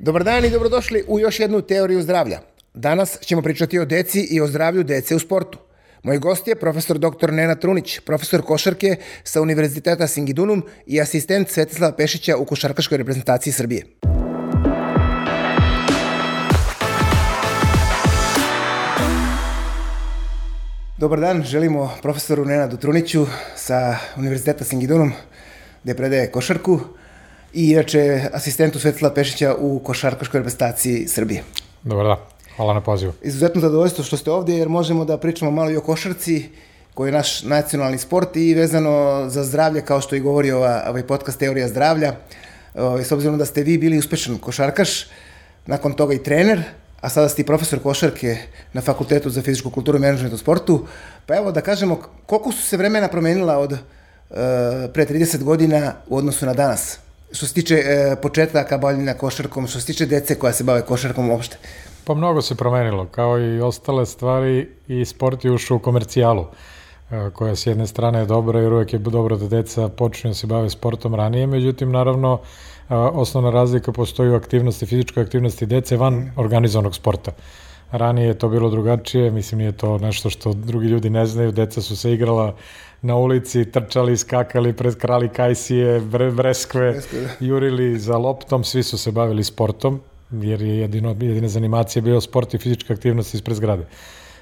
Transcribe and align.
Dobar 0.00 0.24
dan 0.24 0.44
i 0.44 0.50
dobrodošli 0.50 1.04
u 1.08 1.20
još 1.20 1.40
jednu 1.40 1.60
teoriju 1.60 2.02
zdravlja. 2.02 2.40
Danas 2.74 3.18
ćemo 3.20 3.42
pričati 3.42 3.78
o 3.78 3.84
deci 3.84 4.20
i 4.30 4.40
o 4.40 4.46
zdravlju 4.46 4.82
dece 4.82 5.14
u 5.14 5.18
sportu. 5.18 5.58
Moj 6.02 6.18
gost 6.18 6.48
je 6.48 6.54
profesor 6.54 6.98
dr. 6.98 7.32
Nena 7.32 7.54
Trunić, 7.54 8.00
profesor 8.00 8.42
košarke 8.42 8.96
sa 9.24 9.42
Univerziteta 9.42 10.06
Singidunum 10.06 10.62
i 10.86 11.00
asistent 11.00 11.48
Svetislava 11.50 11.96
Pešića 11.96 12.36
u 12.36 12.44
košarkaškoj 12.44 12.98
reprezentaciji 12.98 13.52
Srbije. 13.52 13.84
Dobar 20.98 21.20
dan, 21.20 21.42
želimo 21.42 21.90
profesoru 22.02 22.44
Nenadu 22.44 22.76
Truniću 22.76 23.26
sa 23.56 23.96
Univerziteta 24.16 24.64
Singidunum 24.64 25.12
gde 25.84 25.94
predaje 25.94 26.30
košarku 26.30 26.80
i 27.52 27.70
inače 27.70 28.22
asistentu 28.32 28.78
Svetlana 28.78 29.14
Pešića 29.14 29.54
u 29.58 29.78
košarkaškoj 29.78 30.38
reprezentaciji 30.38 31.08
Srbije. 31.08 31.42
Dobar 31.82 32.06
dan, 32.06 32.16
hvala 32.56 32.74
na 32.74 32.80
pozivu. 32.80 33.12
Izuzetno 33.22 33.60
zadovoljstvo 33.60 34.04
što 34.04 34.16
ste 34.16 34.30
ovdje 34.30 34.58
jer 34.58 34.68
možemo 34.68 35.04
da 35.04 35.18
pričamo 35.18 35.50
malo 35.50 35.70
i 35.70 35.76
o 35.76 35.80
košarci 35.80 36.48
koji 36.94 37.08
je 37.08 37.12
naš 37.12 37.42
nacionalni 37.42 37.98
sport 37.98 38.36
i 38.36 38.54
vezano 38.54 39.24
za 39.28 39.44
zdravlje 39.44 39.80
kao 39.80 40.00
što 40.00 40.16
i 40.16 40.20
govori 40.20 40.50
ova, 40.50 40.84
ovaj 40.88 41.02
podcast 41.06 41.38
Teorija 41.38 41.68
zdravlja. 41.68 42.14
O, 42.74 42.98
s 42.98 43.12
obzirom 43.12 43.38
da 43.38 43.44
ste 43.44 43.62
vi 43.62 43.78
bili 43.78 43.98
uspešan 43.98 44.38
košarkaš, 44.38 45.06
nakon 45.66 45.92
toga 45.92 46.14
i 46.14 46.22
trener, 46.22 46.62
a 47.00 47.08
sada 47.08 47.28
ste 47.28 47.42
i 47.42 47.46
profesor 47.46 47.78
košarke 47.82 48.36
na 48.72 48.80
Fakultetu 48.80 49.30
za 49.30 49.42
fizičku 49.42 49.70
kulturu 49.70 49.98
i 49.98 50.00
menadžment 50.00 50.34
u 50.34 50.38
sportu. 50.38 50.86
Pa 51.26 51.36
evo 51.36 51.52
da 51.52 51.60
kažemo, 51.60 52.00
koliko 52.26 52.52
su 52.52 52.62
se 52.62 52.76
vremena 52.76 53.08
promenila 53.08 53.58
od 53.58 53.72
uh, 53.72 53.78
pre 54.92 55.06
30 55.06 55.42
godina 55.42 55.92
u 56.08 56.16
odnosu 56.16 56.46
na 56.46 56.54
danas? 56.54 56.98
Što 57.32 57.46
se 57.46 57.54
tiče 57.54 57.74
e, 57.74 58.16
početaka 58.22 58.78
bavljenja 58.78 59.14
košarkom, 59.14 59.66
što 59.66 59.80
se 59.80 59.86
tiče 59.86 60.06
dece 60.06 60.34
koja 60.34 60.52
se 60.52 60.64
bave 60.64 60.82
košarkom 60.82 61.30
uopšte? 61.30 61.56
Pa 62.04 62.14
mnogo 62.14 62.42
se 62.42 62.54
promenilo, 62.54 63.06
kao 63.06 63.38
i 63.38 63.60
ostale 63.60 64.06
stvari 64.06 64.68
i 64.88 65.04
sport 65.04 65.44
je 65.44 65.52
ušao 65.52 65.76
u 65.76 65.80
komercijalu 65.80 66.46
e, 67.10 67.30
koja 67.30 67.56
s 67.56 67.66
jedne 67.66 67.86
strane 67.86 68.18
je 68.18 68.26
dobra 68.26 68.60
jer 68.60 68.72
uvek 68.72 68.92
je 68.92 68.98
dobro 68.98 69.36
da 69.36 69.48
deca 69.48 69.88
počnu 69.88 70.30
da 70.30 70.34
se 70.34 70.46
bave 70.46 70.70
sportom 70.70 71.14
ranije, 71.14 71.46
međutim 71.46 71.92
naravno 71.92 72.40
e, 72.90 72.94
osnovna 72.94 73.50
razlika 73.50 73.92
postoji 73.92 74.30
u 74.30 74.36
aktivnosti, 74.36 74.86
fizičkoj 74.86 75.22
aktivnosti 75.22 75.66
dece 75.66 75.96
van 75.96 76.30
organizovanog 76.36 76.94
sporta. 76.94 77.32
Ranije 77.90 78.26
je 78.26 78.38
to 78.38 78.48
bilo 78.48 78.70
drugačije, 78.70 79.30
mislim 79.30 79.58
nije 79.58 79.72
to 79.72 79.98
nešto 79.98 80.30
što 80.30 80.52
drugi 80.52 80.86
ljudi 80.86 81.10
ne 81.10 81.26
znaju, 81.26 81.52
deca 81.52 81.82
su 81.82 81.96
se 81.96 82.12
igrala 82.12 82.54
na 83.02 83.16
ulici, 83.16 83.64
trčali, 83.64 84.16
skakali 84.16 84.72
pred 84.72 84.96
krali 84.96 85.28
kajsije, 85.28 86.00
breskve, 86.36 86.92
da. 86.92 87.46
jurili 87.46 87.98
za 87.98 88.16
loptom, 88.16 88.64
svi 88.64 88.82
su 88.82 88.98
se 88.98 89.12
bavili 89.12 89.44
sportom, 89.44 90.00
jer 90.30 90.62
je 90.62 90.78
jedino, 90.78 91.08
jedina 91.08 91.48
zanimacija 91.48 92.02
bio 92.02 92.20
sport 92.20 92.54
i 92.54 92.58
fizička 92.58 92.94
aktivnost 92.94 93.34
ispred 93.34 93.56
zgrade. 93.56 93.86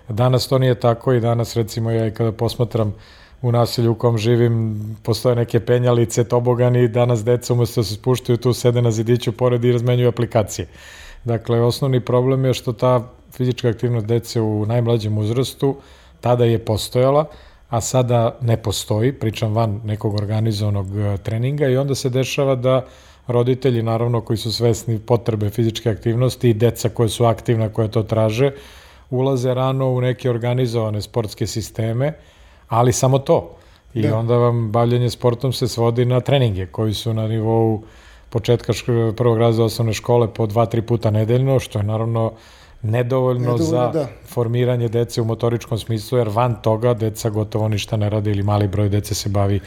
Danas 0.08 0.48
to 0.48 0.58
nije 0.58 0.74
tako 0.74 1.12
i 1.12 1.20
danas 1.20 1.56
recimo 1.56 1.90
ja 1.90 2.06
i 2.06 2.10
kada 2.10 2.32
posmatram 2.32 2.94
u 3.42 3.52
naselju 3.52 3.92
u 3.92 3.94
kom 3.94 4.18
živim 4.18 4.80
postoje 5.02 5.36
neke 5.36 5.60
penjalice, 5.60 6.24
tobogani, 6.24 6.88
danas 6.88 7.24
deca 7.24 7.52
umesto 7.52 7.80
da 7.80 7.84
se 7.84 7.94
spuštaju 7.94 8.36
tu 8.36 8.52
sede 8.52 8.82
na 8.82 8.90
zidiću 8.90 9.32
pored 9.32 9.64
i 9.64 9.72
razmenjuju 9.72 10.08
aplikacije. 10.08 10.68
Dakle, 11.24 11.60
osnovni 11.60 12.00
problem 12.00 12.44
je 12.44 12.54
što 12.54 12.72
ta 12.72 13.08
fizička 13.32 13.68
aktivnost 13.68 14.06
dece 14.06 14.40
u 14.40 14.66
najmlađem 14.66 15.18
uzrastu 15.18 15.76
tada 16.20 16.44
je 16.44 16.58
postojala, 16.58 17.26
a 17.68 17.80
sada 17.80 18.38
ne 18.40 18.56
postoji, 18.56 19.12
pričam 19.12 19.54
van 19.54 19.80
nekog 19.84 20.14
organizovanog 20.14 20.86
e, 20.98 21.18
treninga 21.18 21.68
i 21.68 21.76
onda 21.76 21.94
se 21.94 22.10
dešava 22.10 22.54
da 22.54 22.84
roditelji, 23.26 23.82
naravno, 23.82 24.20
koji 24.20 24.36
su 24.36 24.52
svesni 24.52 24.98
potrebe 24.98 25.50
fizičke 25.50 25.90
aktivnosti 25.90 26.50
i 26.50 26.54
deca 26.54 26.88
koje 26.88 27.08
su 27.08 27.24
aktivna, 27.24 27.68
koje 27.68 27.90
to 27.90 28.02
traže, 28.02 28.50
ulaze 29.10 29.54
rano 29.54 29.90
u 29.90 30.00
neke 30.00 30.30
organizovane 30.30 31.02
sportske 31.02 31.46
sisteme, 31.46 32.12
ali 32.68 32.92
samo 32.92 33.18
to. 33.18 33.56
I 33.94 34.02
da. 34.02 34.18
onda 34.18 34.36
vam 34.36 34.72
bavljanje 34.72 35.10
sportom 35.10 35.52
se 35.52 35.68
svodi 35.68 36.04
na 36.04 36.20
treninge 36.20 36.66
koji 36.66 36.94
su 36.94 37.14
na 37.14 37.28
nivou 37.28 37.82
početka 38.30 38.72
prvog 39.16 39.38
razreda 39.38 39.64
osnovne 39.64 39.92
škole 39.92 40.34
po 40.34 40.46
dva, 40.46 40.66
tri 40.66 40.82
puta 40.82 41.10
nedeljno, 41.10 41.58
što 41.58 41.78
je 41.78 41.82
naravno 41.82 42.32
nedovoljno, 42.86 43.40
nedovoljno 43.40 43.64
za 43.64 43.90
da. 43.92 44.06
formiranje 44.28 44.88
dece 44.88 45.20
u 45.20 45.24
motoričkom 45.24 45.78
smislu, 45.78 46.18
jer 46.18 46.28
van 46.28 46.62
toga 46.62 46.94
deca 46.94 47.30
gotovo 47.30 47.68
ništa 47.68 47.96
ne 47.96 48.10
rade 48.10 48.30
ili 48.30 48.42
mali 48.42 48.68
broj 48.68 48.88
dece 48.88 49.14
se 49.14 49.28
bavi 49.28 49.60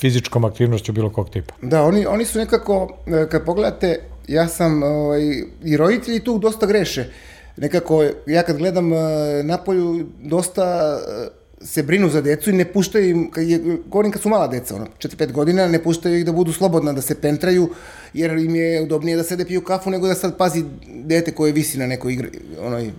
fizičkom 0.00 0.44
aktivnošću 0.44 0.92
bilo 0.92 1.10
kog 1.10 1.30
tipa. 1.30 1.54
Da, 1.62 1.82
oni, 1.82 2.06
oni 2.06 2.24
su 2.24 2.38
nekako, 2.38 2.96
e, 3.06 3.28
kad 3.28 3.44
pogledate, 3.44 4.00
ja 4.28 4.48
sam, 4.48 4.82
ovaj, 4.82 5.22
i 5.62 5.76
roditelji 5.76 6.20
tu 6.20 6.38
dosta 6.38 6.66
greše. 6.66 7.04
Nekako, 7.56 8.04
ja 8.26 8.42
kad 8.42 8.56
gledam 8.56 8.92
e, 8.92 8.96
napolju, 9.42 10.06
dosta 10.20 10.98
e, 10.98 11.41
se 11.64 11.82
brinu 11.82 12.08
za 12.08 12.20
decu 12.20 12.50
i 12.50 12.52
ne 12.52 12.64
puštaju 12.64 13.10
im, 13.10 13.30
kad 13.30 13.48
je, 13.48 13.78
govorim 13.86 14.12
kad 14.12 14.22
su 14.22 14.28
mala 14.28 14.46
deca, 14.48 14.76
ono, 14.76 14.86
4-5 14.98 15.32
godina, 15.32 15.68
ne 15.68 15.82
puštaju 15.82 16.18
ih 16.18 16.24
da 16.24 16.32
budu 16.32 16.52
slobodna, 16.52 16.92
da 16.92 17.02
se 17.02 17.20
pentraju, 17.20 17.70
jer 18.14 18.30
im 18.30 18.56
je 18.56 18.82
udobnije 18.82 19.16
da 19.16 19.22
sede 19.22 19.44
piju 19.44 19.64
kafu 19.64 19.90
nego 19.90 20.06
da 20.06 20.14
sad 20.14 20.36
pazi 20.36 20.64
dete 20.86 21.32
koje 21.32 21.52
visi 21.52 21.78
na 21.78 21.86
nekoj 21.86 22.12
igri, 22.12 22.30
onoj 22.60 22.90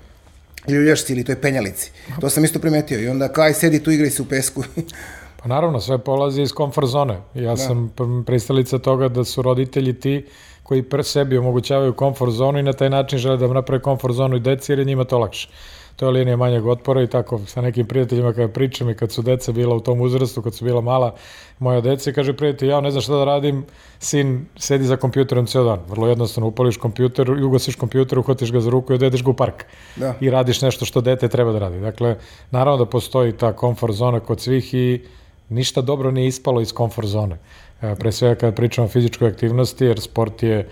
ili 0.68 0.96
ili 1.10 1.24
toj 1.24 1.42
penjalici. 1.42 1.92
To 2.22 2.30
sam 2.30 2.44
isto 2.44 2.60
primetio 2.60 3.00
i 3.00 3.08
onda 3.08 3.28
kaj 3.28 3.54
sedi 3.54 3.84
tu 3.84 3.92
igraj 3.92 4.10
se 4.10 4.22
u 4.22 4.26
pesku. 4.26 4.64
pa 5.42 5.50
naravno, 5.50 5.80
sve 5.80 5.98
polazi 5.98 6.42
iz 6.42 6.52
komfort 6.52 6.88
zone. 6.88 7.22
Ja 7.34 7.50
da. 7.50 7.58
sam 7.58 7.94
pristalica 8.26 8.80
toga 8.80 9.08
da 9.08 9.24
su 9.24 9.42
roditelji 9.42 9.94
ti 9.94 10.26
koji 10.64 10.84
pre 10.84 11.04
sebi 11.04 11.38
omogućavaju 11.38 11.94
komfort 11.94 12.32
zonu 12.32 12.60
i 12.60 12.64
na 12.64 12.74
taj 12.74 12.90
način 12.90 13.20
žele 13.20 13.38
da 13.38 13.48
naprave 13.48 13.82
komfort 13.82 14.16
zonu 14.16 14.36
i 14.36 14.40
deci 14.40 14.72
jer 14.72 14.80
je 14.80 14.86
njima 14.86 15.04
to 15.04 15.20
lakše 15.20 15.50
to 15.96 16.06
je 16.06 16.12
linija 16.12 16.38
manjeg 16.38 16.66
otpora 16.66 17.04
i 17.04 17.08
tako 17.08 17.40
sa 17.46 17.62
nekim 17.62 17.88
prijateljima 17.88 18.34
kada 18.34 18.48
pričam 18.48 18.90
i 18.90 18.96
kad 18.96 19.12
su 19.12 19.22
deca 19.22 19.52
bila 19.52 19.76
u 19.76 19.80
tom 19.80 20.02
uzrastu, 20.02 20.42
kad 20.42 20.56
su 20.56 20.66
bila 20.66 20.82
mala 20.82 21.16
moja 21.60 21.82
deca 21.82 22.12
kaže 22.12 22.34
prijatelj, 22.34 22.70
ja 22.70 22.82
ne 22.82 22.92
znam 22.92 23.02
šta 23.02 23.16
da 23.16 23.26
radim, 23.26 23.66
sin 24.00 24.46
sedi 24.56 24.86
za 24.86 24.98
kompjuterom 24.98 25.46
ceo 25.46 25.64
dan. 25.64 25.80
Vrlo 25.90 26.08
jednostavno, 26.08 26.48
upališ 26.48 26.78
kompjuter, 26.78 27.32
ugasiš 27.32 27.76
kompjuter, 27.76 28.20
uhvatiš 28.20 28.52
ga 28.52 28.60
za 28.60 28.70
ruku 28.70 28.94
i 28.94 28.96
odvedeš 28.96 29.24
ga 29.24 29.30
u 29.30 29.34
park. 29.34 29.66
Da. 29.96 30.14
I 30.20 30.30
radiš 30.30 30.62
nešto 30.62 30.86
što 30.86 31.02
dete 31.02 31.28
treba 31.28 31.52
da 31.52 31.60
radi. 31.60 31.80
Dakle, 31.80 32.16
naravno 32.52 32.86
da 32.86 32.90
postoji 32.90 33.32
ta 33.32 33.54
komfort 33.54 33.94
zona 33.94 34.20
kod 34.20 34.42
svih 34.42 34.74
i 34.74 35.02
ništa 35.50 35.82
dobro 35.82 36.12
nije 36.12 36.28
ispalo 36.28 36.62
iz 36.62 36.74
komfort 36.74 37.08
zone. 37.08 37.38
E, 37.82 37.96
pre 37.96 38.12
svega 38.12 38.36
kada 38.36 38.56
pričamo 38.56 38.86
o 38.86 38.90
fizičkoj 38.90 39.28
aktivnosti, 39.28 39.86
jer 39.86 40.00
sport 40.02 40.44
je 40.44 40.58
e, 40.60 40.68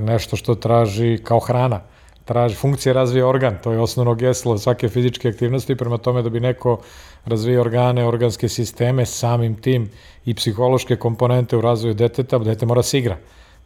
nešto 0.00 0.36
što 0.36 0.54
traži 0.54 1.18
kao 1.24 1.38
hrana 1.38 1.80
traži, 2.24 2.54
funkcija 2.54 2.92
razvija 2.92 3.26
organ, 3.26 3.58
to 3.62 3.72
je 3.72 3.80
osnovno 3.80 4.14
geslo 4.14 4.58
svake 4.58 4.88
fizičke 4.88 5.28
aktivnosti, 5.28 5.76
prema 5.76 5.98
tome 5.98 6.22
da 6.22 6.30
bi 6.30 6.40
neko 6.40 6.78
razvija 7.24 7.60
organe, 7.60 8.06
organske 8.06 8.48
sisteme, 8.48 9.06
samim 9.06 9.54
tim 9.54 9.90
i 10.24 10.34
psihološke 10.34 10.96
komponente 10.96 11.56
u 11.56 11.60
razvoju 11.60 11.94
deteta, 11.94 12.38
dete 12.38 12.66
mora 12.66 12.82
se 12.82 12.98
igra. 12.98 13.16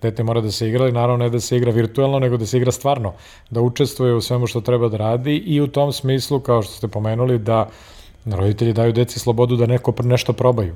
Dete 0.03 0.23
mora 0.23 0.41
da 0.41 0.51
se 0.51 0.69
igra 0.69 0.89
i 0.89 0.93
naravno 0.93 1.25
ne 1.25 1.31
da 1.31 1.41
se 1.41 1.57
igra 1.57 1.73
virtualno, 1.73 2.19
nego 2.19 2.37
da 2.37 2.47
se 2.47 2.57
igra 2.57 2.73
stvarno, 2.73 3.15
da 3.51 3.61
učestvuje 3.61 4.15
u 4.15 4.21
svemu 4.21 4.47
što 4.47 4.61
treba 4.61 4.89
da 4.89 4.97
radi 4.97 5.37
i 5.37 5.61
u 5.61 5.67
tom 5.67 5.93
smislu, 5.93 6.41
kao 6.41 6.63
što 6.63 6.73
ste 6.73 6.89
pomenuli, 6.89 7.39
da 7.39 7.69
roditelji 8.27 8.73
daju 8.73 8.93
deci 8.93 9.19
slobodu 9.19 9.57
da 9.57 9.67
neko 9.67 9.95
nešto 10.03 10.33
probaju 10.33 10.75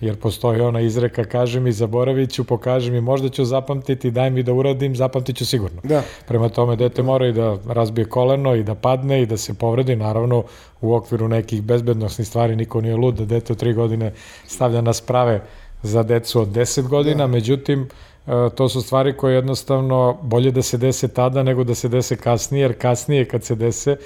jer 0.00 0.16
postoji 0.16 0.60
ona 0.60 0.80
izreka, 0.80 1.24
kaže 1.24 1.60
mi, 1.60 1.72
zaboravit 1.72 2.32
ću, 2.32 2.44
pokaži 2.44 2.90
mi, 2.90 3.00
možda 3.00 3.28
ću 3.28 3.44
zapamtiti, 3.44 4.10
daj 4.10 4.30
mi 4.30 4.42
da 4.42 4.52
uradim, 4.52 4.96
zapamtit 4.96 5.36
ću 5.36 5.46
sigurno. 5.46 5.80
Da. 5.84 6.02
Prema 6.28 6.48
tome, 6.48 6.76
dete 6.76 7.02
mora 7.02 7.26
i 7.26 7.32
da 7.32 7.56
razbije 7.68 8.04
koleno 8.04 8.54
i 8.54 8.62
da 8.62 8.74
padne 8.74 9.22
i 9.22 9.26
da 9.26 9.36
se 9.36 9.54
povredi, 9.54 9.96
naravno, 9.96 10.44
u 10.80 10.94
okviru 10.94 11.28
nekih 11.28 11.62
bezbednostnih 11.62 12.28
stvari, 12.28 12.56
niko 12.56 12.80
nije 12.80 12.96
lud 12.96 13.14
da 13.14 13.24
dete 13.24 13.52
od 13.52 13.58
tri 13.58 13.72
godine 13.72 14.12
stavlja 14.46 14.80
na 14.80 14.92
sprave 14.92 15.42
za 15.82 16.02
decu 16.02 16.40
od 16.40 16.48
10 16.48 16.88
godina, 16.88 17.26
da. 17.26 17.26
međutim, 17.26 17.88
e, 18.26 18.30
to 18.54 18.68
su 18.68 18.82
stvari 18.82 19.16
koje 19.16 19.34
jednostavno 19.34 20.18
bolje 20.22 20.50
da 20.50 20.62
se 20.62 20.78
dese 20.78 21.08
tada 21.08 21.42
nego 21.42 21.64
da 21.64 21.74
se 21.74 21.88
dese 21.88 22.16
kasnije, 22.16 22.62
jer 22.62 22.78
kasnije 22.78 23.24
kad 23.24 23.44
se 23.44 23.54
dese, 23.54 23.96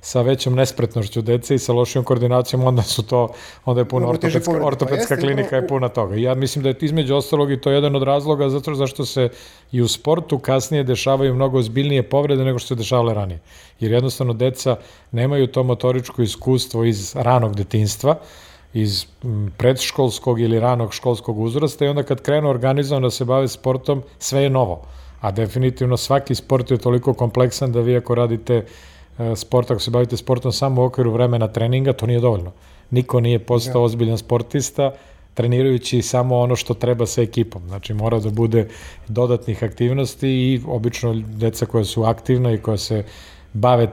sa 0.00 0.22
većom 0.22 0.54
nespretnošću 0.54 1.22
dece 1.22 1.54
i 1.54 1.58
sa 1.58 1.72
lošijom 1.72 2.04
koordinacijom, 2.04 2.64
onda 2.64 2.82
su 2.82 3.02
to, 3.02 3.28
onda 3.64 3.80
je 3.80 3.84
puno 3.84 4.08
ortopedska, 4.08 4.66
ortopedska 4.66 5.14
pa 5.14 5.20
klinika 5.20 5.56
je 5.56 5.68
puna 5.68 5.88
toga. 5.88 6.16
Ja 6.16 6.34
mislim 6.34 6.62
da 6.62 6.68
je 6.68 6.76
između 6.80 7.14
ostalog 7.14 7.52
i 7.52 7.60
to 7.60 7.70
jedan 7.70 7.96
od 7.96 8.02
razloga 8.02 8.48
zato 8.48 8.74
zašto 8.74 9.04
se 9.04 9.28
i 9.72 9.82
u 9.82 9.88
sportu 9.88 10.38
kasnije 10.38 10.84
dešavaju 10.84 11.34
mnogo 11.34 11.58
ozbiljnije 11.58 12.02
povrede 12.02 12.44
nego 12.44 12.58
što 12.58 12.68
se 12.68 12.74
dešavale 12.74 13.14
ranije. 13.14 13.40
Jer 13.80 13.92
jednostavno 13.92 14.32
deca 14.32 14.76
nemaju 15.12 15.46
to 15.46 15.62
motoričko 15.62 16.22
iskustvo 16.22 16.84
iz 16.84 17.16
ranog 17.16 17.56
detinstva, 17.56 18.18
iz 18.72 19.06
predškolskog 19.56 20.40
ili 20.40 20.60
ranog 20.60 20.94
školskog 20.94 21.38
uzrasta 21.38 21.84
i 21.84 21.88
onda 21.88 22.02
kad 22.02 22.22
krenu 22.22 22.48
organizovano 22.48 23.06
da 23.06 23.10
se 23.10 23.24
bave 23.24 23.48
sportom, 23.48 24.02
sve 24.18 24.42
je 24.42 24.50
novo. 24.50 24.82
A 25.20 25.30
definitivno 25.30 25.96
svaki 25.96 26.34
sport 26.34 26.70
je 26.70 26.78
toliko 26.78 27.14
kompleksan 27.14 27.72
da 27.72 27.80
vi 27.80 27.96
ako 27.96 28.14
radite 28.14 28.64
sport, 29.36 29.70
ako 29.70 29.80
se 29.80 29.90
bavite 29.90 30.16
sportom 30.16 30.52
samo 30.52 30.82
u 30.82 30.84
okviru 30.84 31.12
vremena 31.12 31.48
treninga, 31.48 31.92
to 31.92 32.06
nije 32.06 32.20
dovoljno. 32.20 32.52
Niko 32.90 33.20
nije 33.20 33.38
postao 33.38 33.80
ja. 33.80 33.84
ozbiljan 33.84 34.18
sportista 34.18 34.92
trenirajući 35.34 36.02
samo 36.02 36.38
ono 36.38 36.56
što 36.56 36.74
treba 36.74 37.06
sa 37.06 37.22
ekipom. 37.22 37.62
Znači 37.68 37.94
mora 37.94 38.18
da 38.18 38.30
bude 38.30 38.68
dodatnih 39.08 39.64
aktivnosti 39.64 40.28
i 40.28 40.60
obično 40.66 41.14
deca 41.14 41.66
koja 41.66 41.84
su 41.84 42.02
aktivna 42.04 42.52
i 42.52 42.58
koja 42.58 42.76
se 42.76 43.04
bave 43.52 43.88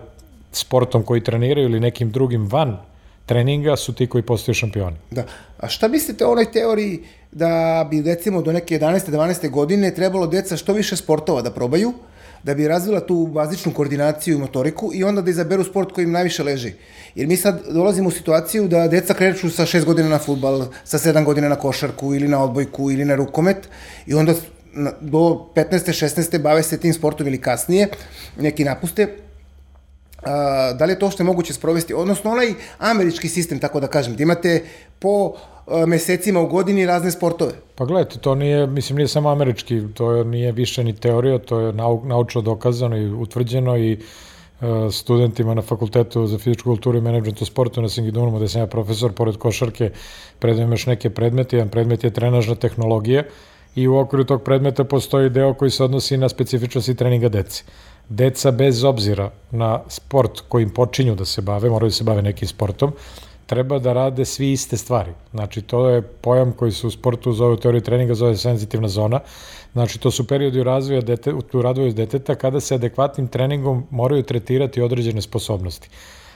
sportom 0.52 1.04
koji 1.04 1.24
treniraju 1.24 1.70
ili 1.70 1.80
nekim 1.80 2.12
drugim 2.12 2.48
van 2.48 2.78
treninga 3.26 3.76
su 3.76 3.94
ti 3.94 4.08
koji 4.08 4.22
postaju 4.22 4.56
šampioni. 4.56 4.96
Da. 5.12 5.24
A 5.60 5.68
šta 5.68 5.88
mislite 5.88 6.26
o 6.26 6.32
onoj 6.32 6.52
teoriji 6.52 7.04
da 7.32 7.88
bi 7.92 8.02
recimo 8.02 8.42
do 8.42 8.52
neke 8.52 8.80
11. 8.80 9.12
12. 9.12 9.50
godine 9.50 9.96
trebalo 9.96 10.28
deca 10.28 10.58
što 10.58 10.74
više 10.74 10.96
sportova 10.96 11.42
da 11.42 11.52
probaju, 11.52 11.94
da 12.48 12.54
bi 12.54 12.68
razvila 12.68 13.00
tu 13.00 13.26
bazičnu 13.28 13.74
koordinaciju 13.74 14.36
i 14.36 14.40
motoriku 14.40 14.92
i 14.94 15.04
onda 15.04 15.22
da 15.22 15.30
izaberu 15.30 15.64
sport 15.64 15.92
koji 15.92 16.06
im 16.06 16.12
najviše 16.12 16.44
leži. 16.44 16.72
Jer 17.16 17.28
mi 17.28 17.38
sad 17.38 17.64
dolazimo 17.70 18.08
u 18.08 18.12
situaciju 18.12 18.68
da 18.68 18.88
deca 18.88 19.14
kreću 19.14 19.50
sa 19.50 19.66
6 19.66 19.86
godina 19.86 20.10
na 20.10 20.20
futbal, 20.20 20.66
sa 20.84 20.98
7 20.98 21.26
godina 21.26 21.50
na 21.50 21.56
košarku 21.56 22.14
ili 22.16 22.28
na 22.28 22.44
odbojku 22.44 22.92
ili 22.92 23.06
na 23.06 23.16
rukomet 23.16 23.68
i 24.06 24.14
onda 24.14 24.34
do 25.02 25.50
15. 25.56 25.92
16. 26.06 26.40
bave 26.42 26.64
se 26.64 26.78
tim 26.78 26.94
sportom 26.94 27.28
ili 27.28 27.42
kasnije, 27.42 27.90
neki 28.40 28.64
napuste, 28.64 29.08
da 30.80 30.86
li 30.86 30.94
je 30.94 31.00
to 31.00 31.12
što 31.12 31.24
je 31.24 31.28
moguće 31.28 31.54
sprovesti, 31.54 31.94
odnosno 31.94 32.32
onaj 32.32 32.54
američki 32.78 33.30
sistem, 33.30 33.60
tako 33.60 33.80
da 33.80 33.88
kažem, 33.88 34.16
da 34.16 34.24
imate 34.24 34.64
po 35.00 35.34
a, 35.36 35.57
mesecima 35.88 36.42
u 36.42 36.48
godini 36.48 36.86
razne 36.86 37.12
sportove. 37.12 37.52
Pa 37.76 37.86
gledajte, 37.86 38.20
to 38.20 38.36
nije, 38.36 38.68
mislim, 38.68 38.98
nije 38.98 39.08
samo 39.08 39.30
američki, 39.30 39.82
to 39.94 40.24
nije 40.24 40.52
više 40.52 40.84
ni 40.84 40.94
teorija, 40.96 41.40
to 41.40 41.60
je 41.60 41.74
nau, 41.74 42.06
naučno 42.06 42.42
dokazano 42.42 42.98
i 42.98 43.14
utvrđeno 43.14 43.78
i 43.78 43.98
studentima 44.92 45.54
na 45.54 45.62
fakultetu 45.62 46.28
za 46.28 46.38
fizičku 46.38 46.70
kulturu 46.70 46.98
i 46.98 47.02
menadžment 47.02 47.42
u 47.42 47.46
sportu 47.46 47.82
na 47.82 47.90
Singidunumu, 47.90 48.38
gde 48.38 48.48
sam 48.48 48.62
ja 48.62 48.68
profesor, 48.68 49.14
pored 49.14 49.38
košarke, 49.38 49.92
predajem 50.40 50.72
još 50.72 50.86
neke 50.86 51.10
predmete, 51.10 51.56
jedan 51.56 51.70
predmet 51.70 52.04
je 52.04 52.14
trenažna 52.14 52.56
tehnologija 52.56 53.24
i 53.76 53.88
u 53.88 53.98
okviru 53.98 54.24
tog 54.24 54.44
predmeta 54.44 54.84
postoji 54.84 55.30
deo 55.30 55.54
koji 55.54 55.72
se 55.72 55.84
odnosi 55.84 56.18
na 56.18 56.30
specifičnosti 56.30 56.96
treninga 56.96 57.30
dece 57.30 57.64
deca 58.10 58.52
bez 58.52 58.84
obzira 58.84 59.32
na 59.52 59.82
sport 59.88 60.40
kojim 60.48 60.70
počinju 60.70 61.16
da 61.16 61.26
se 61.26 61.42
bave, 61.42 61.70
moraju 61.70 61.90
da 61.90 61.94
se 61.94 62.04
bave 62.04 62.22
nekim 62.22 62.48
sportom, 62.48 62.92
treba 63.48 63.80
da 63.80 63.94
rade 63.94 64.26
svi 64.26 64.52
iste 64.52 64.78
stvari. 64.78 65.12
Znači, 65.32 65.62
to 65.62 65.90
je 65.90 66.02
pojam 66.02 66.52
koji 66.52 66.72
se 66.72 66.88
u 66.88 66.92
sportu 66.92 67.34
zove 67.34 67.54
u 67.54 67.58
teoriji 67.58 67.82
treninga, 67.82 68.16
zove 68.16 68.38
senzitivna 68.38 68.88
zona. 68.88 69.20
Znači, 69.74 70.00
to 70.00 70.12
su 70.12 70.28
periodi 70.28 70.60
u 70.60 70.64
razvoju, 70.64 71.02
dete, 71.02 71.34
u 71.54 71.62
razvoju 71.62 71.94
deteta 71.94 72.36
kada 72.36 72.60
se 72.60 72.76
adekvatnim 72.76 73.28
treningom 73.28 73.88
moraju 73.92 74.24
tretirati 74.24 74.82
određene 74.82 75.22
sposobnosti. 75.22 75.90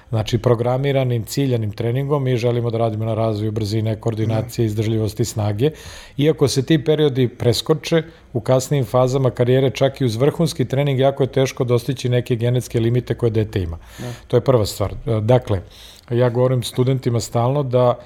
Znači, 0.10 0.38
programiranim, 0.38 1.24
ciljanim 1.24 1.72
treningom 1.72 2.24
mi 2.24 2.38
želimo 2.38 2.70
da 2.70 2.78
radimo 2.78 3.06
na 3.06 3.14
razvoju 3.14 3.52
brzine, 3.52 3.96
koordinacije, 4.00 4.66
izdržljivosti, 4.66 5.26
snage. 5.26 5.72
Iako 6.18 6.48
se 6.48 6.66
ti 6.66 6.84
periodi 6.84 7.28
preskoče, 7.28 8.04
u 8.34 8.42
kasnijim 8.42 8.86
fazama 8.86 9.32
karijere, 9.32 9.70
čak 9.70 10.02
i 10.02 10.06
uz 10.06 10.16
vrhunski 10.16 10.66
trening, 10.66 11.00
jako 11.00 11.24
je 11.24 11.32
teško 11.32 11.64
dostići 11.64 12.10
neke 12.10 12.36
genetske 12.36 12.80
limite 12.80 13.16
koje 13.16 13.30
dete 13.30 13.62
ima. 13.62 13.78
Ne. 14.00 14.14
To 14.28 14.38
je 14.38 14.42
prva 14.42 14.66
stvar. 14.66 14.96
Dakle, 15.22 15.62
ja 16.12 16.30
govorim 16.30 16.64
studentima 16.64 17.20
stalno 17.20 17.64
da 17.64 18.00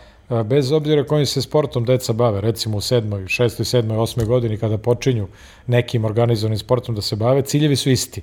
bez 0.46 0.72
obzira 0.72 1.04
kojim 1.04 1.25
se 1.25 1.42
sportom 1.42 1.86
deca 1.86 2.13
bave, 2.13 2.42
recimo 2.42 2.78
u 2.78 2.81
sedmoj, 2.81 3.28
šestoj, 3.28 3.66
sedmoj, 3.66 3.98
osmoj 3.98 4.25
godini 4.25 4.57
kada 4.57 4.78
počinju 4.78 5.28
nekim 5.68 6.06
organizovanim 6.06 6.57
sportom 6.57 6.96
da 6.96 7.02
se 7.02 7.16
bave, 7.16 7.42
ciljevi 7.42 7.75
su 7.75 7.90
isti 7.90 8.22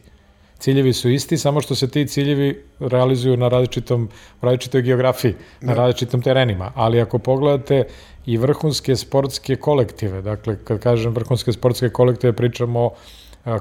ciljevi 0.62 0.92
su 0.92 1.10
isti, 1.10 1.38
samo 1.38 1.60
što 1.60 1.74
se 1.74 1.88
ti 1.88 2.06
ciljevi 2.06 2.64
realizuju 2.80 3.36
na 3.36 3.48
različitom, 3.48 4.08
različitoj 4.40 4.82
geografiji, 4.82 5.34
na 5.60 5.74
da. 5.74 5.80
različitim 5.80 6.22
terenima. 6.22 6.72
Ali 6.74 7.00
ako 7.00 7.18
pogledate 7.18 7.84
i 8.26 8.36
vrhunske 8.38 8.96
sportske 8.96 9.56
kolektive, 9.56 10.22
dakle, 10.22 10.56
kad 10.64 10.78
kažem 10.78 11.14
vrhunske 11.14 11.52
sportske 11.52 11.90
kolektive, 11.90 12.32
pričamo 12.32 12.80
o 12.80 12.90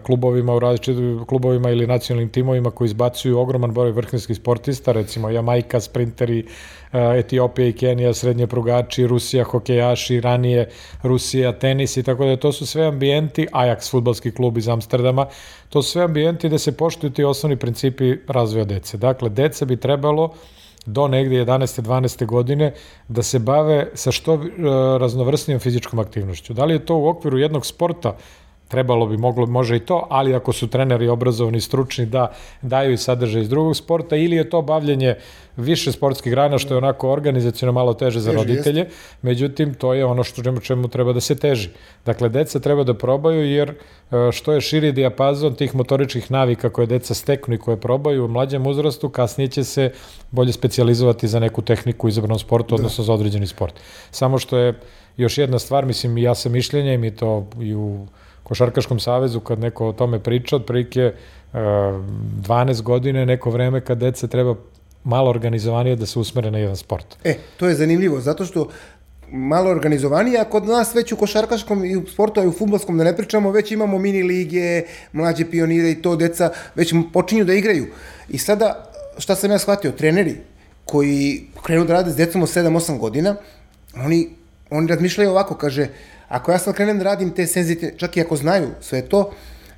klubovima 0.03 0.55
u 0.55 0.59
različitim 0.59 1.25
klubovima 1.25 1.69
ili 1.69 1.87
nacionalnim 1.87 2.29
timovima 2.29 2.71
koji 2.71 2.85
izbacuju 2.85 3.39
ogroman 3.39 3.73
broj 3.73 3.91
vrhunskih 3.91 4.37
sportista, 4.37 4.91
recimo 4.91 5.29
Jamajka, 5.29 5.79
sprinteri, 5.79 6.45
Etiopija 6.93 7.67
i 7.67 7.73
Kenija, 7.73 8.13
srednje 8.13 8.47
prugači, 8.47 9.07
Rusija, 9.07 9.43
hokejaši, 9.43 10.21
ranije 10.21 10.69
Rusija, 11.03 11.59
tenis 11.59 11.97
i 11.97 12.03
tako 12.03 12.25
da 12.25 12.37
to 12.37 12.51
su 12.51 12.65
sve 12.65 12.85
ambijenti, 12.85 13.47
Ajax, 13.51 13.91
futbalski 13.91 14.31
klub 14.31 14.57
iz 14.57 14.67
Amsterdama, 14.67 15.25
to 15.69 15.81
su 15.81 15.91
sve 15.91 16.03
ambijenti 16.03 16.49
da 16.49 16.57
se 16.57 16.77
poštuju 16.77 17.11
ti 17.11 17.23
osnovni 17.23 17.57
principi 17.57 18.15
razvoja 18.27 18.65
dece. 18.65 18.97
Dakle, 18.97 19.29
deca 19.29 19.65
bi 19.65 19.77
trebalo 19.77 20.33
do 20.85 21.07
negde 21.07 21.45
11. 21.45 21.81
12. 21.81 22.25
godine 22.25 22.73
da 23.07 23.23
se 23.23 23.39
bave 23.39 23.87
sa 23.93 24.11
što 24.11 24.39
raznovrsnijom 24.99 25.59
fizičkom 25.59 25.99
aktivnošću. 25.99 26.53
Da 26.53 26.65
li 26.65 26.73
je 26.73 26.85
to 26.85 26.95
u 26.95 27.07
okviru 27.07 27.37
jednog 27.37 27.65
sporta 27.65 28.17
trebalo 28.71 29.05
bi, 29.07 29.17
moglo, 29.17 29.45
može 29.45 29.75
i 29.75 29.79
to, 29.79 30.07
ali 30.09 30.35
ako 30.35 30.53
su 30.53 30.67
treneri 30.67 31.07
obrazovani, 31.07 31.61
stručni, 31.61 32.05
da 32.05 32.31
daju 32.61 32.93
i 32.93 32.97
sadržaj 32.97 33.41
iz 33.41 33.49
drugog 33.49 33.75
sporta, 33.75 34.15
ili 34.15 34.35
je 34.35 34.49
to 34.49 34.61
bavljenje 34.61 35.15
više 35.57 35.91
sportskih 35.91 36.31
grana, 36.31 36.57
što 36.57 36.73
je 36.73 36.77
onako 36.77 37.09
organizacijno 37.11 37.71
malo 37.71 37.93
teže 37.93 38.19
za 38.19 38.31
roditelje, 38.31 38.87
međutim, 39.21 39.73
to 39.73 39.93
je 39.93 40.05
ono 40.05 40.23
što 40.23 40.43
čemu, 40.43 40.59
čemu 40.59 40.87
treba 40.87 41.13
da 41.13 41.19
se 41.19 41.35
teži. 41.35 41.69
Dakle, 42.05 42.29
deca 42.29 42.59
treba 42.59 42.83
da 42.83 42.93
probaju, 42.93 43.45
jer 43.45 43.69
e, 43.69 44.31
što 44.31 44.53
je 44.53 44.61
širi 44.61 44.91
dijapazon 44.91 45.55
tih 45.55 45.75
motoričkih 45.75 46.31
navika 46.31 46.69
koje 46.69 46.87
deca 46.87 47.13
steknu 47.13 47.55
i 47.55 47.57
koje 47.57 47.77
probaju 47.77 48.25
u 48.25 48.27
mlađem 48.27 48.67
uzrastu, 48.67 49.09
kasnije 49.09 49.47
će 49.47 49.63
se 49.63 49.91
bolje 50.31 50.53
specializovati 50.53 51.27
za 51.27 51.39
neku 51.39 51.61
tehniku 51.61 52.07
u 52.07 52.09
izabranom 52.09 52.39
sportu, 52.39 52.69
da. 52.69 52.75
odnosno 52.75 53.03
za 53.03 53.13
određeni 53.13 53.47
sport. 53.47 53.75
Samo 54.11 54.39
što 54.39 54.57
je 54.57 54.79
još 55.17 55.37
jedna 55.37 55.59
stvar, 55.59 55.85
mislim, 55.85 56.17
ja 56.17 56.35
sam 56.35 56.51
mišljenja 56.51 56.93
i 56.93 56.97
mi 56.97 57.15
to 57.15 57.47
i 57.59 57.75
u 57.75 58.07
Košarkaškom 58.51 58.99
savezu, 58.99 59.39
kad 59.39 59.59
neko 59.59 59.87
o 59.87 59.93
tome 59.93 60.19
priča, 60.19 60.55
otprilike 60.55 61.13
12 61.53 62.79
e, 62.79 62.83
godine, 62.83 63.25
neko 63.25 63.49
vreme 63.49 63.81
kad 63.81 63.97
deca 63.97 64.27
treba 64.27 64.55
malo 65.03 65.29
organizovanije 65.29 65.95
da 65.95 66.05
se 66.05 66.19
usmere 66.19 66.51
na 66.51 66.57
jedan 66.57 66.75
sport. 66.75 67.15
E, 67.23 67.37
to 67.57 67.67
je 67.67 67.75
zanimljivo, 67.75 68.19
zato 68.21 68.45
što 68.45 68.67
malo 69.31 69.69
organizovanije, 69.69 70.39
a 70.39 70.49
kod 70.49 70.67
nas 70.67 70.95
već 70.95 71.11
u 71.11 71.15
košarkaškom 71.15 71.85
i 71.85 71.95
u 71.95 72.07
sportu, 72.07 72.39
a 72.39 72.43
i 72.43 72.47
u 72.47 72.51
futbolskom 72.51 72.97
da 72.97 73.03
ne 73.03 73.15
pričamo, 73.17 73.51
već 73.51 73.71
imamo 73.71 73.99
mini 73.99 74.23
lige, 74.23 74.83
mlađe 75.13 75.45
pionire 75.51 75.91
i 75.91 76.01
to 76.01 76.15
deca 76.15 76.51
već 76.75 76.93
počinju 77.13 77.45
da 77.45 77.53
igraju. 77.53 77.87
I 78.29 78.37
sada, 78.37 78.91
šta 79.17 79.35
sam 79.35 79.51
ja 79.51 79.59
shvatio, 79.59 79.91
treneri 79.91 80.35
koji 80.85 81.47
krenu 81.63 81.85
da 81.85 81.93
rade 81.93 82.11
s 82.11 82.15
decom 82.15 82.43
od 82.43 82.49
7-8 82.49 82.97
godina, 82.97 83.35
oni, 83.95 84.29
oni 84.69 84.87
razmišljaju 84.87 85.29
ovako, 85.29 85.55
kaže, 85.55 85.87
Ako 86.31 86.51
ja 86.51 86.59
sad 86.59 86.75
krenem 86.75 86.97
da 86.97 87.03
radim 87.03 87.31
te 87.35 87.47
senzite, 87.47 87.93
čak 87.97 88.17
i 88.17 88.21
ako 88.21 88.35
znaju 88.35 88.69
sve 88.81 89.01
to, 89.01 89.31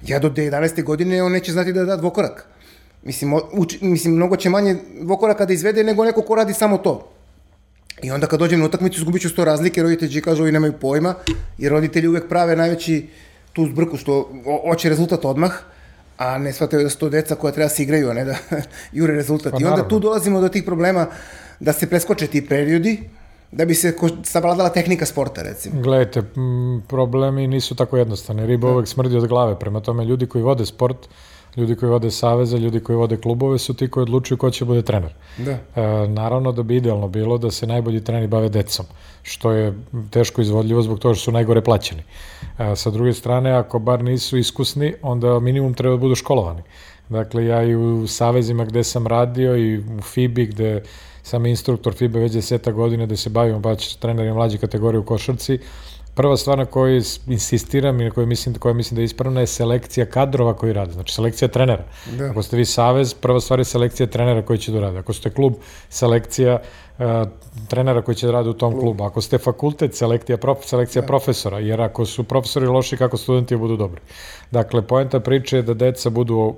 ja 0.05 0.19
do 0.19 0.29
11. 0.29 0.83
godine 0.83 1.23
on 1.23 1.31
neće 1.31 1.51
znati 1.51 1.73
da 1.73 1.85
da 1.85 1.95
dvokorak. 1.97 2.45
Mislim, 3.03 3.33
uči, 3.53 3.79
mislim, 3.81 4.13
mnogo 4.15 4.35
će 4.35 4.49
manje 4.49 4.75
dvokoraka 5.01 5.45
da 5.45 5.53
izvede 5.53 5.83
nego 5.83 6.05
neko 6.05 6.21
ko 6.21 6.35
radi 6.35 6.53
samo 6.53 6.77
to. 6.77 7.09
I 8.01 8.11
onda 8.11 8.27
kad 8.27 8.39
dođem 8.39 8.59
na 8.59 8.65
utakmicu 8.65 8.99
izgubit 8.99 9.21
ću 9.21 9.29
sto 9.29 9.45
razlike, 9.45 9.83
roditelji 9.83 10.21
kažu 10.21 10.43
ovi 10.43 10.51
nemaju 10.51 10.73
pojma, 10.73 11.15
jer 11.57 11.71
roditelji 11.71 12.07
uvek 12.07 12.29
prave 12.29 12.55
najveći 12.55 13.07
tu 13.53 13.65
zbrku 13.65 13.97
što 13.97 14.29
hoće 14.69 14.89
rezultat 14.89 15.25
odmah, 15.25 15.51
a 16.17 16.37
ne 16.37 16.53
shvataju 16.53 16.83
da 16.83 16.89
su 16.89 16.97
to 16.97 17.09
deca 17.09 17.35
koja 17.35 17.53
treba 17.53 17.69
da 17.69 17.75
se 17.75 17.83
igraju, 17.83 18.09
a 18.09 18.13
ne 18.13 18.25
da 18.25 18.35
jure 18.97 19.13
rezultat. 19.13 19.51
Pa, 19.51 19.57
I 19.61 19.65
onda 19.65 19.87
tu 19.87 19.99
dolazimo 19.99 20.41
do 20.41 20.49
tih 20.49 20.63
problema 20.63 21.07
da 21.59 21.73
se 21.73 21.89
preskoče 21.89 22.27
ti 22.27 22.45
periodi, 22.47 22.99
da 23.55 23.65
bi 23.65 23.75
se 23.75 23.95
savladala 24.23 24.69
tehnika 24.69 25.05
sporta, 25.05 25.41
recimo? 25.41 25.81
Gledajte, 25.81 26.23
problemi 26.87 27.47
nisu 27.47 27.75
tako 27.75 27.97
jednostavni. 27.97 28.45
Riba 28.45 28.67
da. 28.67 28.73
uvek 28.73 28.87
smrdi 28.87 29.17
od 29.17 29.27
glave, 29.27 29.59
prema 29.59 29.79
tome 29.79 30.05
ljudi 30.05 30.27
koji 30.27 30.43
vode 30.43 30.65
sport, 30.65 31.07
ljudi 31.57 31.75
koji 31.75 31.89
vode 31.89 32.11
saveze, 32.11 32.57
ljudi 32.57 32.79
koji 32.79 32.95
vode 32.95 33.17
klubove 33.17 33.59
su 33.59 33.73
ti 33.73 33.87
koji 33.87 34.01
odlučuju 34.01 34.37
ko 34.37 34.49
će 34.49 34.65
bude 34.65 34.81
trener. 34.81 35.13
Da. 35.37 35.51
E, 35.51 36.07
naravno 36.07 36.51
da 36.51 36.63
bi 36.63 36.75
idealno 36.75 37.07
bilo 37.07 37.37
da 37.37 37.51
se 37.51 37.67
najbolji 37.67 38.03
treneri 38.03 38.27
bave 38.27 38.49
decom, 38.49 38.85
što 39.21 39.51
je 39.51 39.73
teško 40.09 40.41
izvodljivo 40.41 40.81
zbog 40.81 40.99
toga 40.99 41.15
što 41.15 41.23
su 41.23 41.31
najgore 41.31 41.61
plaćeni. 41.61 42.03
E, 42.59 42.75
sa 42.75 42.89
druge 42.89 43.13
strane, 43.13 43.51
ako 43.51 43.79
bar 43.79 44.03
nisu 44.03 44.37
iskusni, 44.37 44.93
onda 45.01 45.39
minimum 45.39 45.73
treba 45.73 45.95
da 45.95 46.01
budu 46.01 46.15
školovani. 46.15 46.61
Dakle, 47.09 47.45
ja 47.45 47.63
i 47.63 47.75
u 47.75 48.07
savezima 48.07 48.65
gde 48.65 48.83
sam 48.83 49.07
radio 49.07 49.57
i 49.57 49.77
u 49.77 50.01
FIBI 50.01 50.45
gde 50.45 50.83
sam 51.23 51.45
instruktor 51.45 51.93
FIBA 51.93 52.19
već 52.19 52.31
deseta 52.31 52.71
godina 52.71 53.05
da 53.05 53.15
se 53.15 53.29
bavimo 53.29 53.59
baš 53.59 53.95
trenerima 53.95 54.35
mlađe 54.35 54.57
kategorije 54.57 54.99
u 54.99 55.05
košarci. 55.05 55.59
Prva 56.15 56.37
stvar 56.37 56.57
na 56.57 56.65
kojoj 56.65 57.01
insistiram 57.27 58.01
i 58.01 58.03
na 58.03 58.11
kojoj 58.11 58.27
mislim, 58.27 58.55
koja 58.55 58.73
mislim 58.73 58.95
da 58.95 59.01
je 59.01 59.05
ispravna 59.05 59.39
je 59.39 59.47
selekcija 59.47 60.05
kadrova 60.05 60.53
koji 60.53 60.73
rade, 60.73 60.91
znači 60.93 61.13
selekcija 61.13 61.47
trenera. 61.47 61.83
Da. 62.17 62.25
Ako 62.25 62.43
ste 62.43 62.57
vi 62.57 62.65
savez, 62.65 63.13
prva 63.13 63.39
stvar 63.41 63.59
je 63.59 63.65
selekcija 63.65 64.07
trenera 64.07 64.41
koji 64.41 64.59
će 64.59 64.71
da 64.71 64.79
rade. 64.79 64.99
Ako 64.99 65.13
ste 65.13 65.29
klub, 65.29 65.53
selekcija 65.89 66.59
uh, 66.97 67.05
trenera 67.67 68.01
koji 68.01 68.15
će 68.15 68.25
da 68.25 68.31
rade 68.31 68.49
u 68.49 68.53
tom 68.53 68.71
klub. 68.71 68.83
klubu. 68.83 69.03
Ako 69.03 69.21
ste 69.21 69.37
fakultet, 69.37 69.95
selekcija, 69.95 70.37
prof, 70.37 70.57
selekcija 70.65 71.01
da. 71.01 71.07
profesora, 71.07 71.59
jer 71.59 71.81
ako 71.81 72.05
su 72.05 72.23
profesori 72.23 72.67
loši, 72.67 72.97
kako 72.97 73.17
studenti 73.17 73.55
budu 73.55 73.77
dobri. 73.77 74.01
Dakle, 74.51 74.81
poenta 74.81 75.19
priče 75.19 75.57
je 75.57 75.61
da 75.61 75.73
deca 75.73 76.09
budu, 76.09 76.55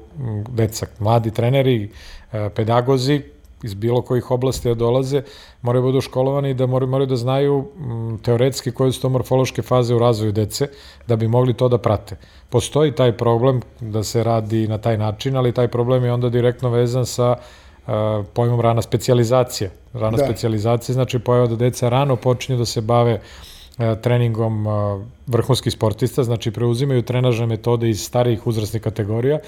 deca, 0.49 0.85
mladi 0.99 1.31
treneri, 1.31 1.89
uh, 2.33 2.39
pedagozi, 2.55 3.21
iz 3.63 3.73
bilo 3.73 4.01
kojih 4.01 4.31
oblasti 4.31 4.67
da 4.67 4.73
dolaze, 4.73 5.21
moraju 5.61 5.81
da 5.81 5.85
budu 5.85 6.01
školovani 6.01 6.49
i 6.49 6.53
da 6.53 6.65
moraju, 6.65 6.89
moraju 6.89 7.07
da 7.07 7.15
znaju 7.15 7.65
m, 7.79 8.17
teoretski 8.23 8.71
koje 8.71 8.91
su 8.91 9.01
to 9.01 9.09
morfološke 9.09 9.61
faze 9.61 9.95
u 9.95 9.99
razvoju 9.99 10.31
dece, 10.31 10.67
da 11.07 11.15
bi 11.15 11.27
mogli 11.27 11.53
to 11.53 11.69
da 11.69 11.77
prate. 11.77 12.17
Postoji 12.49 12.91
taj 12.91 13.17
problem 13.17 13.61
da 13.81 14.03
se 14.03 14.23
radi 14.23 14.67
na 14.67 14.77
taj 14.77 14.97
način, 14.97 15.37
ali 15.37 15.51
taj 15.51 15.67
problem 15.67 16.03
je 16.03 16.13
onda 16.13 16.29
direktno 16.29 16.69
vezan 16.69 17.05
sa 17.05 17.35
uh, 17.35 17.93
pojmom 18.33 18.61
rana 18.61 18.81
specializacija. 18.81 19.69
Rana 19.93 20.17
da. 20.17 20.25
specializacija 20.25 20.93
znači 20.93 21.19
pojava 21.19 21.47
da 21.47 21.55
deca 21.55 21.89
rano 21.89 22.15
počinju 22.15 22.57
da 22.57 22.65
se 22.65 22.81
bave 22.81 23.13
uh, 23.13 23.85
treningom 24.01 24.67
uh, 24.67 25.01
vrhunskih 25.27 25.73
sportista, 25.73 26.23
znači 26.23 26.51
preuzimaju 26.51 27.01
trenažne 27.01 27.45
metode 27.45 27.89
iz 27.89 28.03
starijih 28.03 28.47
uzrasnih 28.47 28.81
kategorija 28.81 29.39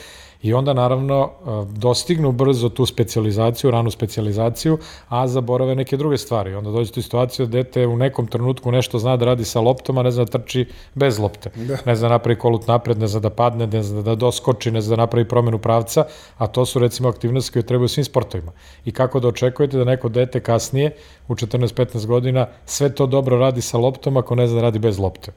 i 0.41 0.53
onda 0.53 0.73
naravno 0.73 1.23
e, 1.23 1.49
dostignu 1.71 2.31
brzo 2.31 2.69
tu 2.69 2.85
specializaciju, 2.85 3.71
ranu 3.71 3.91
specializaciju, 3.91 4.77
a 5.09 5.27
zaborave 5.27 5.75
neke 5.75 5.97
druge 5.97 6.17
stvari. 6.17 6.55
Onda 6.55 6.71
dođe 6.71 6.91
u 6.97 7.01
situaciju 7.01 7.45
da 7.45 7.51
dete 7.51 7.87
u 7.87 7.97
nekom 7.97 8.27
trenutku 8.27 8.71
nešto 8.71 8.99
zna 8.99 9.17
da 9.17 9.25
radi 9.25 9.45
sa 9.45 9.61
loptom, 9.61 9.97
a 9.97 10.03
ne 10.03 10.11
zna 10.11 10.25
da 10.25 10.37
trči 10.37 10.65
bez 10.93 11.19
lopte. 11.19 11.49
Da. 11.55 11.77
Ne 11.85 11.95
zna 11.95 12.07
da 12.07 12.13
napravi 12.13 12.39
kolut 12.39 12.67
napred, 12.67 12.97
ne 12.97 13.07
zna 13.07 13.19
da 13.19 13.29
padne, 13.29 13.67
ne 13.67 13.83
zna 13.83 14.01
da 14.01 14.15
doskoči, 14.15 14.71
ne 14.71 14.81
zna 14.81 14.95
da 14.95 15.01
napravi 15.01 15.27
promenu 15.27 15.59
pravca, 15.59 16.05
a 16.37 16.47
to 16.47 16.65
su 16.65 16.79
recimo 16.79 17.09
aktivnosti 17.09 17.53
koje 17.53 17.63
trebaju 17.63 17.87
svim 17.87 18.05
sportovima. 18.05 18.51
I 18.85 18.91
kako 18.91 19.19
da 19.19 19.27
očekujete 19.27 19.77
da 19.77 19.83
neko 19.83 20.09
dete 20.09 20.39
kasnije, 20.39 20.91
u 21.27 21.35
14-15 21.35 22.05
godina, 22.05 22.47
sve 22.65 22.95
to 22.95 23.05
dobro 23.05 23.37
radi 23.37 23.61
sa 23.61 23.77
loptom 23.77 24.17
ako 24.17 24.35
ne 24.35 24.47
zna 24.47 24.55
da 24.55 24.61
radi 24.61 24.79
bez 24.79 24.99
lopte. 24.99 25.31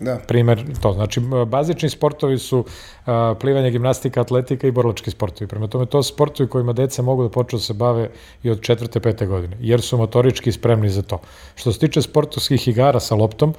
Da. 0.00 0.16
Primer 0.28 0.64
to. 0.82 0.92
Znači, 0.92 1.20
bazični 1.46 1.90
sportovi 1.90 2.38
su 2.38 2.58
uh, 2.58 3.12
plivanje, 3.40 3.70
gimnastika, 3.70 4.20
atletika 4.20 4.66
i 4.66 4.70
borlački 4.70 5.10
sportovi. 5.10 5.48
Prema 5.48 5.66
tome, 5.66 5.86
to 5.86 6.02
su 6.02 6.14
sportovi 6.14 6.48
kojima 6.48 6.72
deca 6.72 7.02
mogu 7.02 7.22
da 7.22 7.28
počnu 7.28 7.58
da 7.58 7.62
se 7.62 7.74
bave 7.74 8.10
i 8.42 8.50
od 8.50 8.60
četvrte, 8.60 9.00
pete 9.00 9.26
godine, 9.26 9.56
jer 9.60 9.80
su 9.80 9.98
motorički 9.98 10.52
spremni 10.52 10.90
za 10.90 11.02
to. 11.02 11.20
Što 11.54 11.72
se 11.72 11.78
tiče 11.78 12.02
sportovskih 12.02 12.68
igara 12.68 13.00
sa 13.00 13.14
loptom, 13.14 13.54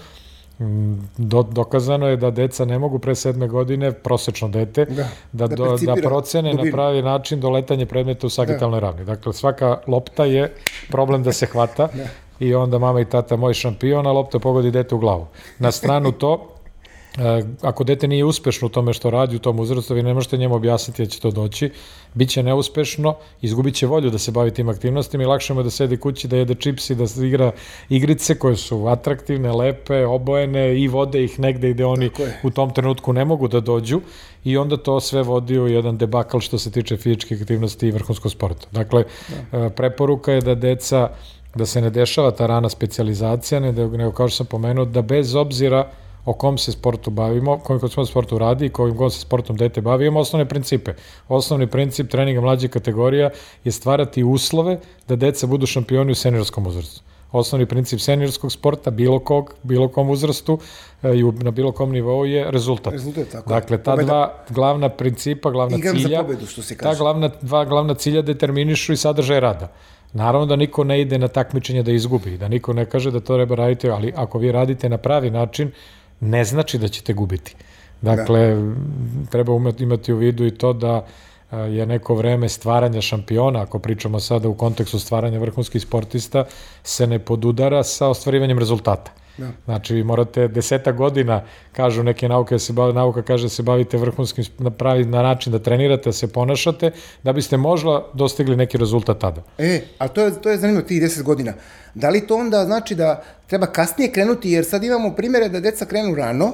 do, 1.17 1.43
dokazano 1.43 2.07
je 2.07 2.17
da 2.17 2.31
deca 2.31 2.65
ne 2.65 2.79
mogu 2.79 2.99
pre 2.99 3.15
sedme 3.15 3.47
godine, 3.47 3.91
prosečno 3.91 4.47
dete, 4.47 4.85
da, 4.85 5.07
da, 5.31 5.47
da, 5.47 5.55
do, 5.55 5.77
da 5.85 5.95
procene 5.95 6.51
dubinu. 6.51 6.65
na 6.65 6.71
pravi 6.71 7.01
način 7.01 7.39
doletanje 7.39 7.85
predmeta 7.85 8.27
u 8.27 8.29
sagitalnoj 8.29 8.79
da. 8.79 8.87
ravni. 8.87 9.05
Dakle, 9.05 9.33
svaka 9.33 9.77
lopta 9.87 10.25
je 10.25 10.53
problem 10.91 11.23
da 11.23 11.33
se 11.33 11.45
hvata, 11.45 11.87
da 11.93 12.03
i 12.39 12.55
onda 12.55 12.79
mama 12.79 13.01
i 13.01 13.05
tata 13.05 13.35
moj 13.35 13.53
šampion, 13.53 14.07
a 14.07 14.11
lopta 14.11 14.39
pogodi 14.39 14.71
dete 14.71 14.95
u 14.95 14.97
glavu. 14.97 15.27
Na 15.59 15.71
stranu 15.71 16.11
to, 16.11 16.49
e, 17.17 17.43
ako 17.61 17.83
dete 17.83 18.07
nije 18.07 18.25
uspešno 18.25 18.65
u 18.65 18.69
tome 18.69 18.93
što 18.93 19.09
radi 19.09 19.35
u 19.35 19.39
tom 19.39 19.59
uzrastu, 19.59 19.93
vi 19.93 20.03
ne 20.03 20.13
možete 20.13 20.37
njemu 20.37 20.55
objasniti 20.55 21.03
da 21.03 21.09
će 21.09 21.19
to 21.19 21.31
doći, 21.31 21.71
bit 22.13 22.29
će 22.29 22.43
neuspešno, 22.43 23.15
izgubit 23.41 23.75
će 23.75 23.87
volju 23.87 24.09
da 24.09 24.17
se 24.17 24.31
bavi 24.31 24.51
tim 24.51 24.69
aktivnostima 24.69 25.23
i 25.23 25.27
lakše 25.27 25.53
mu 25.53 25.63
da 25.63 25.69
sedi 25.69 25.97
kući, 25.97 26.27
da 26.27 26.37
jede 26.37 26.55
čipsi, 26.55 26.95
da 26.95 27.05
igra 27.23 27.51
igrice 27.89 28.39
koje 28.39 28.55
su 28.55 28.87
atraktivne, 28.87 29.51
lepe, 29.51 30.05
obojene 30.05 30.79
i 30.79 30.87
vode 30.87 31.23
ih 31.23 31.39
negde 31.39 31.73
gde 31.73 31.85
oni 31.85 32.09
u 32.43 32.51
tom 32.51 32.73
trenutku 32.73 33.13
ne 33.13 33.25
mogu 33.25 33.47
da 33.47 33.59
dođu 33.59 34.01
i 34.43 34.57
onda 34.57 34.77
to 34.77 34.99
sve 34.99 35.23
vodi 35.23 35.59
u 35.59 35.67
jedan 35.67 35.97
debakal 35.97 36.39
što 36.39 36.57
se 36.57 36.71
tiče 36.71 36.97
fizičke 36.97 37.35
aktivnosti 37.35 37.87
i 37.87 37.91
vrhunskog 37.91 38.31
sporta. 38.31 38.67
Dakle, 38.71 39.03
da. 39.51 39.65
E, 39.65 39.69
preporuka 39.69 40.31
je 40.31 40.41
da 40.41 40.55
deca 40.55 41.09
da 41.55 41.65
se 41.65 41.81
ne 41.81 41.89
dešava 41.89 42.31
ta 42.31 42.47
rana 42.47 42.69
specializacija, 42.69 43.59
nego, 43.59 43.97
nego 43.97 44.11
kao 44.11 44.27
što 44.27 44.37
sam 44.37 44.45
pomenuo, 44.45 44.85
da 44.85 45.01
bez 45.01 45.35
obzira 45.35 45.87
o 46.25 46.33
kom 46.33 46.57
se 46.57 46.71
sportu 46.71 47.11
bavimo, 47.11 47.57
kojim 47.59 47.89
smo 47.89 48.05
sportu 48.05 48.37
radi 48.37 48.65
i 48.65 48.69
kojim 48.69 48.95
god 48.95 49.13
se 49.13 49.19
sportom 49.19 49.57
dete 49.57 49.81
bavi, 49.81 50.05
imamo 50.05 50.19
osnovne 50.19 50.45
principe. 50.45 50.93
Osnovni 51.27 51.67
princip 51.67 52.09
treninga 52.09 52.41
mlađe 52.41 52.67
kategorija 52.67 53.29
je 53.63 53.71
stvarati 53.71 54.23
uslove 54.23 54.79
da 55.07 55.15
deca 55.15 55.47
budu 55.47 55.65
šampioni 55.65 56.11
u 56.11 56.15
seniorskom 56.15 56.67
uzrastu. 56.67 57.01
Osnovni 57.31 57.65
princip 57.65 57.99
seniorskog 57.99 58.51
sporta, 58.51 58.91
bilo 58.91 59.19
kog, 59.19 59.53
bilo 59.63 59.87
kom 59.87 60.09
uzrastu 60.09 60.59
e, 61.03 61.17
i 61.17 61.23
na 61.23 61.51
bilo 61.51 61.71
kom 61.71 61.91
nivou 61.91 62.25
je 62.25 62.51
rezultat. 62.51 62.93
Rezultat, 62.93 63.27
tako. 63.31 63.49
Dakle, 63.49 63.83
ta 63.83 63.91
Pobeda. 63.91 64.07
dva 64.07 64.33
glavna 64.49 64.89
principa, 64.89 65.51
glavna 65.51 65.77
Igram 65.77 65.95
cilja, 65.95 66.17
za 66.17 66.23
pobedu, 66.23 66.45
što 66.45 66.61
se 66.61 66.77
kaže. 66.77 66.97
ta 66.97 67.03
glavna, 67.03 67.29
dva 67.41 67.65
glavna 67.65 67.93
cilja 67.93 68.21
determinišu 68.21 68.93
i 68.93 68.97
sadržaj 68.97 69.39
rada. 69.39 69.71
Naravno 70.15 70.45
da 70.45 70.55
niko 70.55 70.83
ne 70.83 71.01
ide 71.01 71.17
na 71.17 71.27
takmičenje 71.27 71.83
da 71.83 71.91
izgubi, 71.91 72.37
da 72.37 72.47
niko 72.47 72.73
ne 72.73 72.85
kaže 72.85 73.11
da 73.11 73.19
to 73.19 73.35
treba 73.35 73.55
raditi, 73.55 73.89
ali 73.89 74.13
ako 74.15 74.39
vi 74.39 74.51
radite 74.51 74.89
na 74.89 74.97
pravi 74.97 75.29
način, 75.29 75.71
ne 76.19 76.43
znači 76.45 76.77
da 76.77 76.87
ćete 76.87 77.13
gubiti. 77.13 77.55
Dakle, 78.01 78.55
da. 78.55 79.29
treba 79.31 79.53
imati 79.79 80.13
u 80.13 80.17
vidu 80.17 80.45
i 80.45 80.51
to 80.51 80.73
da 80.73 81.05
je 81.51 81.85
neko 81.85 82.15
vreme 82.15 82.49
stvaranja 82.49 83.01
šampiona, 83.01 83.61
ako 83.61 83.79
pričamo 83.79 84.19
sada 84.19 84.49
u 84.49 84.53
kontekstu 84.53 84.99
stvaranja 84.99 85.39
vrhunskih 85.39 85.81
sportista, 85.81 86.45
se 86.83 87.07
ne 87.07 87.19
podudara 87.19 87.83
sa 87.83 88.07
ostvarivanjem 88.07 88.59
rezultata. 88.59 89.11
Da. 89.37 89.51
Znači, 89.65 89.93
vi 89.93 90.03
morate 90.03 90.47
deseta 90.47 90.91
godina, 90.91 91.43
kažu 91.71 92.03
neke 92.03 92.29
nauke, 92.29 92.55
da 92.55 92.59
se 92.59 92.73
bavi, 92.73 92.93
nauka 92.93 93.21
kaže 93.21 93.45
da 93.45 93.49
se 93.49 93.63
bavite 93.63 93.97
vrhunskim 93.97 94.45
na, 94.59 94.69
pravi, 94.69 95.05
na 95.05 95.21
način 95.21 95.51
da 95.51 95.59
trenirate, 95.59 96.09
da 96.09 96.13
se 96.13 96.27
ponašate, 96.27 96.91
da 97.23 97.33
biste 97.33 97.57
možda 97.57 98.05
dostigli 98.13 98.55
neki 98.55 98.77
rezultat 98.77 99.19
tada. 99.19 99.43
E, 99.57 99.81
a 99.97 100.07
to 100.07 100.21
je, 100.21 100.41
to 100.41 100.49
je 100.49 100.57
zanimljivo, 100.57 100.87
tih 100.87 101.01
deset 101.01 101.23
godina. 101.23 101.53
Da 101.93 102.09
li 102.09 102.27
to 102.27 102.37
onda 102.37 102.65
znači 102.65 102.95
da 102.95 103.23
treba 103.47 103.65
kasnije 103.65 104.11
krenuti, 104.11 104.51
jer 104.51 104.65
sad 104.65 104.83
imamo 104.83 105.15
primere 105.15 105.49
da 105.49 105.59
deca 105.59 105.85
krenu 105.85 106.15
rano 106.15 106.53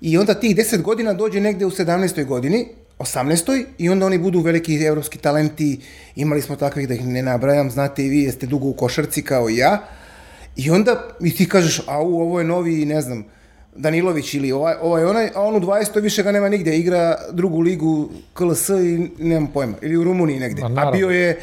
i 0.00 0.18
onda 0.18 0.34
tih 0.34 0.56
deset 0.56 0.82
godina 0.82 1.12
dođe 1.12 1.40
negde 1.40 1.66
u 1.66 1.70
17. 1.70 2.26
godini, 2.26 2.68
18. 2.98 3.64
i 3.78 3.88
onda 3.88 4.06
oni 4.06 4.18
budu 4.18 4.40
veliki 4.40 4.74
evropski 4.84 5.18
talenti, 5.18 5.80
imali 6.16 6.42
smo 6.42 6.56
takvih 6.56 6.88
da 6.88 6.94
ih 6.94 7.06
ne 7.06 7.22
nabrajam, 7.22 7.70
znate 7.70 8.04
i 8.04 8.08
vi, 8.08 8.22
jeste 8.22 8.46
dugo 8.46 8.68
u 8.68 8.72
košarci 8.72 9.22
kao 9.22 9.50
i 9.50 9.56
ja, 9.56 9.78
I 10.64 10.70
onda 10.70 11.02
i 11.20 11.34
ti 11.34 11.48
kažeš, 11.48 11.80
a 11.86 12.02
u, 12.02 12.20
ovo 12.20 12.38
je 12.38 12.44
novi, 12.44 12.84
ne 12.84 13.00
znam, 13.00 13.24
Danilović 13.76 14.34
ili 14.34 14.52
ovaj, 14.52 14.74
ovaj 14.82 15.04
onaj, 15.04 15.30
a 15.34 15.42
on 15.42 15.56
u 15.56 15.60
20. 15.60 16.00
više 16.02 16.22
ga 16.22 16.32
nema 16.32 16.48
nigde, 16.48 16.78
igra 16.78 17.16
drugu 17.32 17.60
ligu 17.60 18.08
KLS 18.34 18.68
i 18.68 19.10
nemam 19.18 19.46
pojma, 19.46 19.74
ili 19.82 19.96
u 19.96 20.04
Rumuniji 20.04 20.40
negde. 20.40 20.62
A, 20.62 20.68
a 20.76 20.90
bio 20.90 21.10
je 21.10 21.38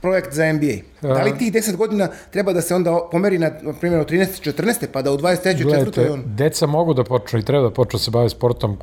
projekt 0.00 0.32
za 0.32 0.52
NBA. 0.52 0.76
Da 1.02 1.22
li 1.22 1.38
tih 1.38 1.52
10 1.52 1.76
godina 1.76 2.08
treba 2.30 2.52
da 2.52 2.60
se 2.60 2.74
onda 2.74 3.08
pomeri 3.12 3.38
na, 3.38 3.50
na 3.62 3.72
primjer, 3.72 4.00
od 4.00 4.10
13. 4.10 4.52
14. 4.52 4.86
pa 4.92 5.02
da 5.02 5.12
u 5.12 5.18
23. 5.18 5.62
Gledajte, 5.62 6.00
4. 6.00 6.12
on... 6.12 6.22
deca 6.26 6.66
mogu 6.66 6.94
da 6.94 7.04
počnu 7.04 7.38
i 7.38 7.44
treba 7.44 7.62
da 7.62 7.70
počnu 7.70 7.98
da 7.98 8.02
se 8.02 8.10
bave 8.10 8.28
sportom 8.28 8.78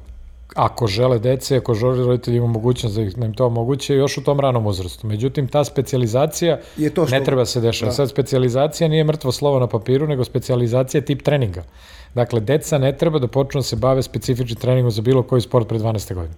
ako 0.56 0.88
žele 0.88 1.20
dece, 1.20 1.58
ako 1.58 1.74
žele 1.74 2.06
roditelji 2.06 2.38
ima 2.38 2.48
mogućnost 2.48 2.96
da, 2.96 3.02
ih, 3.02 3.16
da 3.16 3.26
im 3.26 3.34
to 3.34 3.46
omoguće 3.46 3.96
još 3.96 4.18
u 4.18 4.24
tom 4.24 4.40
ranom 4.40 4.66
uzrastu. 4.66 5.08
Međutim, 5.08 5.48
ta 5.48 5.64
specializacija 5.64 6.60
je 6.78 6.90
to 6.90 7.08
što... 7.08 7.16
ne 7.16 7.26
treba 7.26 7.46
se 7.46 7.62
dešava. 7.62 7.90
Da. 7.90 7.96
Sad, 7.96 8.10
specializacija 8.10 8.88
nije 8.88 9.04
mrtvo 9.04 9.32
slovo 9.32 9.60
na 9.60 9.68
papiru, 9.68 10.08
nego 10.08 10.24
specializacija 10.24 11.00
je 11.00 11.06
tip 11.06 11.22
treninga. 11.22 11.64
Dakle, 12.16 12.40
deca 12.40 12.78
ne 12.78 12.98
treba 12.98 13.20
da 13.20 13.28
počnu 13.28 13.60
da 13.60 13.64
se 13.64 13.76
bave 13.76 14.04
specifičnim 14.04 14.60
treningom 14.60 14.92
za 14.92 15.02
bilo 15.02 15.24
koji 15.24 15.42
sport 15.42 15.68
pre 15.68 15.80
12. 15.80 16.14
godine. 16.14 16.36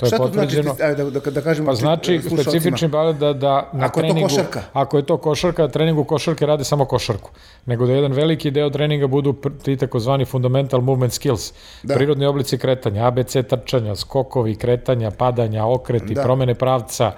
To 0.00 0.06
je 0.06 0.18
potvrđeno. 0.18 0.74
Znači, 0.74 0.96
da, 0.96 1.10
da, 1.10 1.30
da 1.30 1.40
kažemo 1.40 1.66
pa 1.66 1.74
znači 1.74 2.20
specifični 2.26 2.88
bale 2.88 3.12
da, 3.12 3.32
da 3.32 3.70
na 3.72 3.86
ako 3.86 4.00
treningu, 4.00 4.18
je 4.18 4.28
to 4.28 4.34
košarka. 4.34 4.62
ako 4.72 4.96
je 4.96 5.06
to 5.06 5.16
košarka, 5.16 5.68
treningu 5.68 6.04
košarke 6.04 6.46
rade 6.46 6.64
samo 6.64 6.84
košarku. 6.84 7.30
Nego 7.66 7.86
da 7.86 7.92
jedan 7.92 8.12
veliki 8.12 8.50
deo 8.50 8.70
treninga 8.70 9.06
budu 9.06 9.34
ti 9.62 9.76
takozvani 9.76 10.24
fundamental 10.24 10.80
movement 10.80 11.12
skills, 11.12 11.52
da. 11.82 11.94
prirodni 11.94 12.26
oblici 12.26 12.58
kretanja, 12.58 13.06
ABC 13.06 13.36
trčanja, 13.48 13.96
skokovi, 13.96 14.56
kretanja, 14.56 15.10
padanja, 15.10 15.66
okreti, 15.66 16.14
da. 16.14 16.22
promene 16.22 16.54
pravca, 16.54 17.12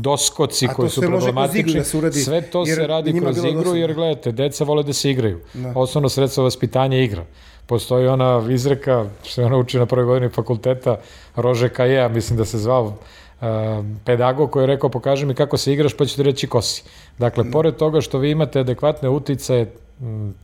doskoci 0.00 0.68
koji 0.68 0.90
su 0.90 1.00
problematični. 1.00 1.80
Da 1.80 1.98
uradi, 1.98 2.20
sve 2.20 2.42
to 2.42 2.66
se 2.66 2.86
radi 2.86 3.20
kroz 3.20 3.44
igru, 3.44 3.74
jer 3.74 3.94
gledajte, 3.94 4.32
deca 4.32 4.64
vole 4.64 4.82
da 4.82 4.92
se 4.92 5.10
igraju. 5.10 5.40
Da. 5.54 5.72
Osnovno 5.74 6.08
sredstvo 6.08 6.44
vaspitanja 6.44 6.98
igra 6.98 7.24
postoji 7.66 8.08
ona 8.08 8.42
izreka, 8.50 9.04
što 9.24 9.40
je 9.40 9.46
ona 9.46 9.56
uči 9.56 9.78
na 9.78 9.86
prvoj 9.86 10.04
godini 10.04 10.32
fakulteta, 10.32 10.96
Rože 11.36 11.68
Kajeja, 11.68 12.08
mislim 12.08 12.38
da 12.38 12.44
se 12.44 12.58
zvao, 12.58 12.84
uh, 12.84 12.96
pedagog 14.04 14.50
koji 14.50 14.62
je 14.62 14.66
rekao 14.66 14.90
pokaži 14.90 15.26
mi 15.26 15.34
kako 15.34 15.56
se 15.56 15.72
igraš 15.72 15.96
pa 15.96 16.04
ću 16.04 16.16
ti 16.16 16.22
reći 16.22 16.46
ko 16.46 16.62
si. 16.62 16.82
Dakle, 17.18 17.44
mm. 17.44 17.50
pored 17.50 17.76
toga 17.76 18.00
što 18.00 18.18
vi 18.18 18.30
imate 18.30 18.60
adekvatne 18.60 19.08
utice 19.08 19.66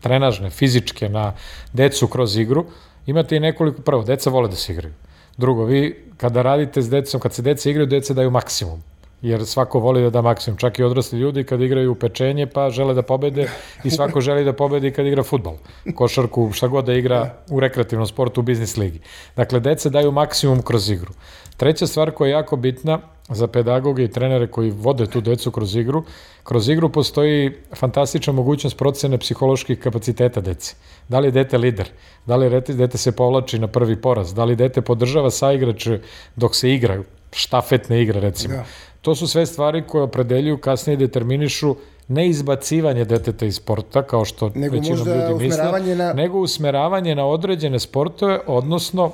trenažne, 0.01 0.51
fizičke 0.51 1.09
na 1.09 1.33
decu 1.73 2.09
kroz 2.09 2.37
igru, 2.37 2.65
imate 3.07 3.37
i 3.37 3.41
nekoliko, 3.41 3.83
prvo, 3.83 4.03
deca 4.03 4.31
vole 4.31 4.49
da 4.49 4.57
se 4.57 4.73
igraju. 4.73 4.95
Drugo, 5.37 5.65
vi 5.65 6.05
kada 6.17 6.43
radite 6.43 6.83
s 6.83 6.91
decom, 6.91 7.21
kad 7.21 7.33
se 7.33 7.43
deca 7.43 7.71
igraju, 7.71 7.87
deca 7.87 8.15
daju 8.15 8.31
maksimum 8.31 8.83
jer 9.23 9.47
svako 9.47 9.79
voli 9.79 10.03
da 10.03 10.11
da 10.11 10.23
maksimum, 10.23 10.59
čak 10.59 10.79
i 10.79 10.83
odrasli 10.83 11.19
ljudi 11.19 11.45
kad 11.45 11.61
igraju 11.61 11.95
pečenje 11.95 12.47
pa 12.47 12.71
žele 12.71 12.95
da 12.95 13.03
pobede 13.03 13.49
i 13.85 13.91
svako 13.91 14.21
želi 14.27 14.45
da 14.45 14.53
pobedi 14.53 14.91
kad 14.91 15.07
igra 15.07 15.23
futbol, 15.23 15.57
košarku, 15.95 16.51
šta 16.53 16.67
god 16.67 16.85
da 16.85 16.95
igra 16.95 17.35
u 17.51 17.61
rekreativnom 17.61 18.07
sportu 18.07 18.41
u 18.41 18.45
biznis 18.45 18.77
ligi. 18.77 19.01
Dakle, 19.37 19.61
deca 19.61 19.91
daju 19.91 20.13
maksimum 20.13 20.63
kroz 20.63 20.91
igru. 20.91 21.13
Treća 21.57 21.87
stvar 21.87 22.11
koja 22.11 22.29
je 22.29 22.33
jako 22.33 22.57
bitna 22.57 22.99
za 23.29 23.47
pedagoge 23.47 24.05
i 24.05 24.11
trenere 24.11 24.47
koji 24.47 24.71
vode 24.71 25.07
tu 25.07 25.21
decu 25.21 25.51
kroz 25.51 25.77
igru, 25.77 26.05
kroz 26.45 26.69
igru 26.69 26.89
postoji 26.89 27.53
fantastična 27.75 28.33
mogućnost 28.33 28.77
procene 28.77 29.19
psiholoških 29.19 29.79
kapaciteta 29.79 30.41
dece. 30.41 30.75
Da 31.09 31.19
li 31.19 31.29
je 31.29 31.31
dete 31.31 31.59
lider? 31.59 31.91
Da 32.27 32.37
li 32.37 32.63
dete 32.69 32.99
se 32.99 33.13
povlači 33.13 33.59
na 33.59 33.67
prvi 33.67 33.97
poraz? 33.97 34.35
Da 34.35 34.45
li 34.45 34.57
dete 34.57 34.83
podržava 34.83 35.31
saigrače 35.31 36.01
dok 36.37 36.57
se 36.57 36.75
igra? 36.75 37.03
štafetne 37.33 38.03
igre 38.03 38.21
recimo. 38.21 38.55
Da 38.55 38.65
To 39.03 39.15
su 39.15 39.27
sve 39.27 39.47
stvari 39.47 39.83
koje 39.87 40.05
opredeljuju, 40.05 40.59
kasnije 40.59 40.97
determinišu 40.97 41.77
ne 42.09 42.29
izbacivanje 42.29 43.05
deteta 43.05 43.47
iz 43.47 43.57
sporta, 43.57 44.03
kao 44.03 44.25
što 44.25 44.51
nego 44.55 44.77
većinom 44.77 45.09
ljudi 45.09 45.45
misle, 45.45 45.95
na... 45.97 46.13
nego 46.13 46.39
usmeravanje 46.39 47.15
na 47.15 47.27
određene 47.27 47.79
sportove, 47.79 48.41
odnosno 48.47 49.13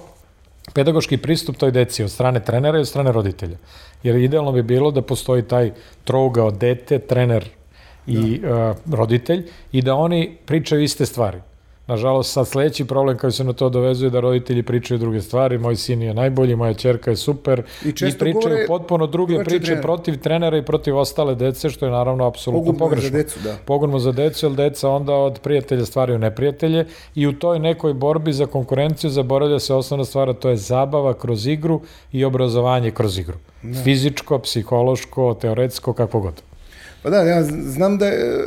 pedagoški 0.75 1.16
pristup 1.16 1.57
toj 1.57 1.71
deci 1.71 2.04
od 2.04 2.11
strane 2.11 2.45
trenera 2.45 2.78
i 2.78 2.80
od 2.80 2.88
strane 2.88 3.12
roditelja. 3.12 3.57
Jer 4.02 4.16
idealno 4.16 4.52
bi 4.52 4.62
bilo 4.62 4.90
da 4.90 5.02
postoji 5.02 5.42
taj 5.42 5.73
trougao 6.04 6.50
dete, 6.50 6.99
trener 6.99 7.49
i 8.07 8.38
da. 8.38 8.71
uh, 8.71 8.95
roditelj 8.95 9.47
i 9.73 9.83
da 9.83 9.95
oni 9.95 10.37
pričaju 10.47 10.83
iste 10.83 11.07
stvari. 11.07 11.40
Nažalost, 11.88 12.33
sad 12.33 12.49
sledeći 12.49 12.85
problem 12.85 13.18
koji 13.18 13.33
se 13.33 13.45
na 13.45 13.52
to 13.52 13.68
dovezuje 13.68 14.11
da 14.11 14.21
roditelji 14.21 14.62
pričaju 14.62 14.99
druge 14.99 15.21
stvari, 15.21 15.59
moj 15.59 15.76
sin 15.76 16.02
je 16.02 16.14
najbolji, 16.14 16.57
moja 16.57 16.75
čerka 16.75 17.11
je 17.11 17.16
super 17.16 17.62
i, 17.85 17.88
i 17.88 17.92
pričaju 18.18 18.33
govore, 18.33 18.66
potpuno 18.66 19.07
druge 19.07 19.45
priče 19.45 19.64
trener. 19.64 19.83
protiv 19.83 20.18
trenera 20.21 20.57
i 20.57 20.64
protiv 20.64 20.97
ostale 20.97 21.35
dece, 21.35 21.71
što 21.71 21.87
je 21.87 21.92
naravno 21.92 22.26
apsolutno 22.26 22.73
pogrešno. 22.73 23.11
Za 23.11 23.16
decu, 23.16 23.40
da. 23.45 23.57
Pogledamo 23.64 23.99
za 23.99 24.12
decu, 24.12 24.47
jer 24.47 24.54
deca 24.54 24.90
onda 24.90 25.14
od 25.14 25.40
prijatelja 25.40 25.85
stvaraju 25.85 26.18
neprijatelje 26.18 26.87
i 27.14 27.26
u 27.26 27.33
toj 27.33 27.59
nekoj 27.59 27.95
borbi 27.95 28.33
za 28.33 28.47
konkurenciju 28.47 29.11
zaboravlja 29.11 29.59
se 29.59 29.75
osnovna 29.75 30.04
stvar, 30.04 30.35
to 30.35 30.49
je 30.49 30.57
zabava 30.57 31.14
kroz 31.14 31.47
igru 31.47 31.80
i 32.12 32.25
obrazovanje 32.25 32.90
kroz 32.90 33.18
igru. 33.18 33.37
Da. 33.62 33.83
Fizičko, 33.83 34.38
psihološko, 34.38 35.35
teoretsko, 35.35 35.92
kako 35.92 36.21
god. 36.21 36.48
Pa 37.09 37.12
da, 37.12 37.23
ja 37.23 37.43
znam 37.45 37.99
da 37.99 38.07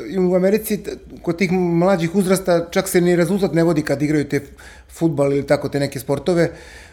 i 0.10 0.20
u 0.20 0.36
Americi 0.36 0.80
kod 1.22 1.38
tih 1.38 1.52
mlađih 1.52 2.16
uzrasta 2.16 2.68
čak 2.72 2.88
se 2.88 3.02
ni 3.02 3.16
rezultat 3.16 3.54
ne 3.54 3.64
vodi 3.64 3.82
kad 3.82 4.02
igraju 4.02 4.30
te 4.30 4.42
futbal 4.90 5.34
ili 5.34 5.48
tako 5.48 5.70
te 5.70 5.80
neke 5.80 6.00
sportove, 6.00 6.52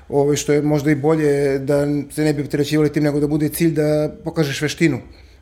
ove, 0.09 0.37
što 0.37 0.53
je 0.53 0.63
možda 0.63 0.91
i 0.91 0.95
bolje 0.95 1.59
da 1.59 1.87
se 2.11 2.25
ne 2.25 2.33
bi 2.33 2.43
opterećivali 2.43 2.93
tim 2.93 3.05
nego 3.05 3.21
da 3.21 3.27
bude 3.27 3.49
cilj 3.49 3.75
da 3.75 4.09
pokažeš 4.25 4.63
veštinu, 4.63 5.01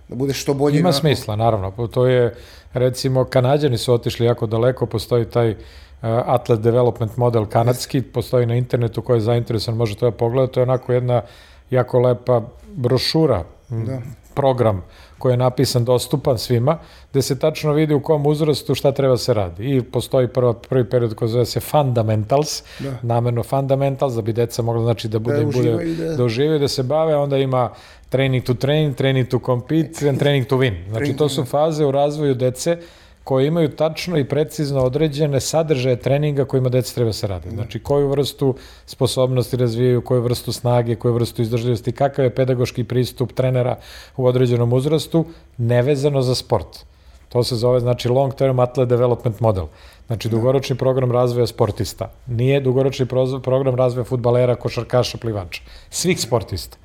da 0.08 0.14
budeš 0.14 0.42
što 0.42 0.54
bolje. 0.54 0.78
Ima 0.78 0.88
na... 0.88 0.92
smisla, 0.92 1.36
naravno. 1.36 1.86
To 1.86 2.06
je, 2.06 2.34
recimo, 2.72 3.24
Kanadjani 3.24 3.78
su 3.78 3.94
otišli 3.94 4.26
jako 4.26 4.46
daleko, 4.46 4.86
postoji 4.86 5.24
taj 5.24 5.50
uh, 5.50 5.56
atlet 6.02 6.60
development 6.60 7.16
model 7.16 7.46
kanadski, 7.46 8.02
postoji 8.02 8.46
na 8.46 8.54
internetu 8.54 9.02
ko 9.02 9.14
je 9.14 9.20
zainteresan, 9.20 9.76
može 9.76 9.96
to 9.96 10.10
da 10.10 10.16
pogleda, 10.16 10.52
to 10.52 10.60
je 10.60 10.62
onako 10.62 10.92
jedna 10.92 11.22
jako 11.70 12.00
lepa 12.00 12.42
brošura, 12.74 13.44
da. 13.68 14.02
Program 14.36 14.84
koji 15.18 15.32
je 15.32 15.36
napisan 15.36 15.84
dostupan 15.84 16.38
svima, 16.38 16.78
gde 17.10 17.22
se 17.22 17.38
tačno 17.38 17.72
vidi 17.72 17.94
u 17.94 18.00
kom 18.00 18.26
uzrastu 18.26 18.74
šta 18.74 18.92
treba 18.92 19.16
se 19.16 19.34
radi. 19.34 19.76
I 19.76 19.82
postoji 19.82 20.28
prva, 20.28 20.52
prvi 20.52 20.84
period 20.84 21.14
koji 21.14 21.28
zove 21.28 21.46
se 21.46 21.60
fundamentals, 21.60 22.62
da. 22.78 22.98
namerno 23.02 23.42
fundamentals, 23.42 24.14
da 24.14 24.22
bi 24.22 24.32
deca 24.32 24.62
mogla 24.62 24.82
znači 24.82 25.08
da 25.08 25.18
bude, 25.18 25.38
da, 25.38 25.44
bude, 25.44 25.70
da. 25.70 26.16
da 26.16 26.24
uživaju, 26.24 26.58
da 26.58 26.68
se 26.68 26.82
bave, 26.82 27.16
onda 27.16 27.38
ima 27.38 27.70
training 28.08 28.44
to 28.44 28.54
train, 28.54 28.94
training 28.94 29.28
to 29.28 29.40
compete, 29.46 30.16
training 30.18 30.46
to 30.46 30.56
win. 30.56 30.88
Znači 30.88 31.16
to 31.16 31.28
su 31.28 31.44
faze 31.44 31.84
u 31.84 31.90
razvoju 31.90 32.34
dece 32.34 32.78
koje 33.26 33.46
imaju 33.46 33.68
tačno 33.68 34.18
i 34.18 34.24
precizno 34.24 34.84
određene 34.86 35.40
sadržaje 35.40 35.96
treninga 35.96 36.44
kojima 36.44 36.68
deca 36.68 36.94
treba 36.94 37.12
se 37.12 37.26
radi. 37.26 37.50
Znači, 37.50 37.78
koju 37.82 38.08
vrstu 38.08 38.54
sposobnosti 38.86 39.56
razvijaju, 39.56 40.00
koju 40.00 40.20
vrstu 40.22 40.52
snage, 40.52 40.94
koju 40.94 41.14
vrstu 41.14 41.42
izdržljivosti, 41.42 41.92
kakav 41.92 42.24
je 42.24 42.34
pedagoški 42.34 42.84
pristup 42.84 43.32
trenera 43.32 43.76
u 44.16 44.26
određenom 44.26 44.72
uzrastu, 44.72 45.24
nevezano 45.56 46.22
za 46.22 46.34
sport. 46.34 46.84
To 47.28 47.42
se 47.44 47.56
zove, 47.56 47.80
znači, 47.80 48.08
long 48.08 48.34
term 48.34 48.60
athlete 48.60 48.88
development 48.88 49.40
model. 49.40 49.66
Znači, 50.06 50.28
dugoročni 50.28 50.76
program 50.76 51.12
razvoja 51.12 51.46
sportista. 51.46 52.10
Nije 52.26 52.60
dugoročni 52.60 53.06
program 53.42 53.74
razvoja 53.74 54.04
futbalera, 54.04 54.54
košarkaša, 54.54 55.18
plivača. 55.18 55.62
Svih 55.90 56.20
sportista. 56.20 56.78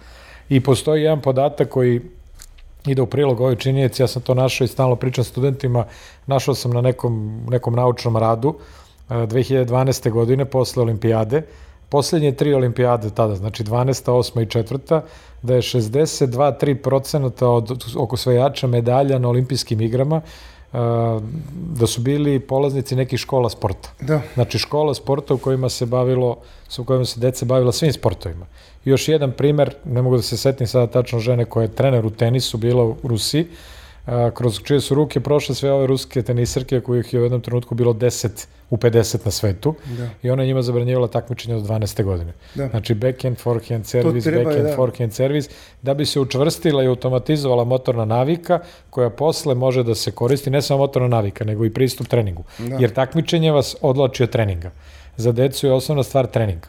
I 0.50 0.60
postoji 0.60 1.04
jedan 1.04 1.22
podatak 1.22 1.70
koji 1.70 2.02
ide 2.88 3.02
u 3.02 3.06
prilog 3.06 3.40
ovoj 3.40 3.56
činjenici, 3.56 4.02
ja 4.02 4.08
sam 4.08 4.22
to 4.22 4.34
našao 4.34 4.66
i 4.66 4.68
stalno 4.68 4.96
pričam 4.96 5.24
studentima, 5.24 5.86
našao 6.26 6.56
sam 6.56 6.72
na 6.72 6.82
nekom, 6.82 7.46
nekom 7.50 7.76
naučnom 7.76 8.18
radu 8.18 8.56
2012. 9.10 10.08
E, 10.08 10.10
godine 10.10 10.46
posle 10.46 10.84
olimpijade, 10.84 11.42
poslednje 11.90 12.32
tri 12.32 12.54
olimpijade 12.54 13.10
tada, 13.10 13.36
znači 13.36 13.64
12. 13.64 14.12
8. 14.12 14.42
i 14.42 14.46
4. 14.46 15.02
da 15.42 15.56
je 15.56 15.62
62-3% 15.62 17.44
od 17.46 17.84
oko 17.98 18.18
svejača 18.18 18.68
medalja 18.68 19.20
na 19.20 19.30
olimpijskim 19.30 19.82
igrama 19.82 20.22
da 21.54 21.88
su 21.88 22.02
bili 22.02 22.40
polaznici 22.40 22.96
nekih 22.96 23.20
škola 23.20 23.50
sporta. 23.50 23.90
Da. 24.02 24.22
Znači 24.34 24.60
škola 24.60 24.94
sporta 24.94 25.34
u 25.34 25.38
kojima 25.38 25.70
se 25.70 25.86
bavilo, 25.86 26.38
u 26.78 26.84
kojima 26.84 27.06
se 27.06 27.20
deca 27.20 27.46
bavila 27.46 27.72
svim 27.72 27.94
sportovima. 27.94 28.46
I 28.86 28.90
još 28.90 29.08
jedan 29.08 29.32
primer, 29.32 29.76
ne 29.86 30.02
mogu 30.02 30.16
da 30.16 30.22
se 30.22 30.38
setim 30.38 30.68
sada 30.68 30.88
tačno 30.88 31.20
žene 31.20 31.46
koja 31.46 31.64
je 31.64 31.76
trener 31.76 32.06
u 32.06 32.10
tenisu 32.10 32.58
bila 32.58 32.84
u 32.84 32.96
Rusiji, 33.04 33.48
kroz 34.34 34.60
čije 34.64 34.82
su 34.82 34.96
ruke 34.96 35.20
prošle 35.20 35.56
sve 35.56 35.72
ove 35.72 35.88
ruske 35.88 36.22
tenisarke 36.22 36.82
kojih 36.82 37.14
je 37.14 37.20
u 37.20 37.24
jednom 37.24 37.42
trenutku 37.42 37.76
bilo 37.76 37.94
10 37.94 38.48
u 38.70 38.78
50 38.78 39.26
na 39.26 39.32
svetu 39.32 39.76
da. 39.98 40.10
i 40.24 40.30
ona 40.30 40.46
njima 40.46 40.62
zabranjivala 40.62 41.08
takmičenje 41.08 41.56
od 41.56 41.64
12. 41.64 42.04
godine. 42.04 42.34
Da. 42.56 42.68
Znači 42.68 42.94
backhand, 42.94 43.38
forehand, 43.38 43.86
servis, 43.86 44.26
backhand, 44.26 44.68
da. 44.68 44.76
forehand, 44.76 45.14
servis, 45.14 45.50
da 45.82 45.94
bi 45.94 46.06
se 46.06 46.20
učvrstila 46.20 46.84
i 46.84 46.88
automatizovala 46.88 47.64
motorna 47.64 48.06
navika 48.06 48.60
koja 48.90 49.10
posle 49.10 49.56
može 49.56 49.84
da 49.84 49.96
se 49.96 50.12
koristi, 50.12 50.50
ne 50.50 50.62
samo 50.62 50.78
motorna 50.78 51.08
navika, 51.08 51.46
nego 51.46 51.66
i 51.66 51.74
pristup 51.74 52.08
treningu. 52.08 52.44
Da. 52.60 52.76
Jer 52.76 52.94
takmičenje 52.94 53.52
vas 53.52 53.76
odlači 53.82 54.24
od 54.24 54.30
treninga. 54.30 54.72
Za 55.18 55.32
decu 55.32 55.68
je 55.68 55.74
osnovna 55.74 56.04
stvar 56.04 56.28
trening. 56.28 56.62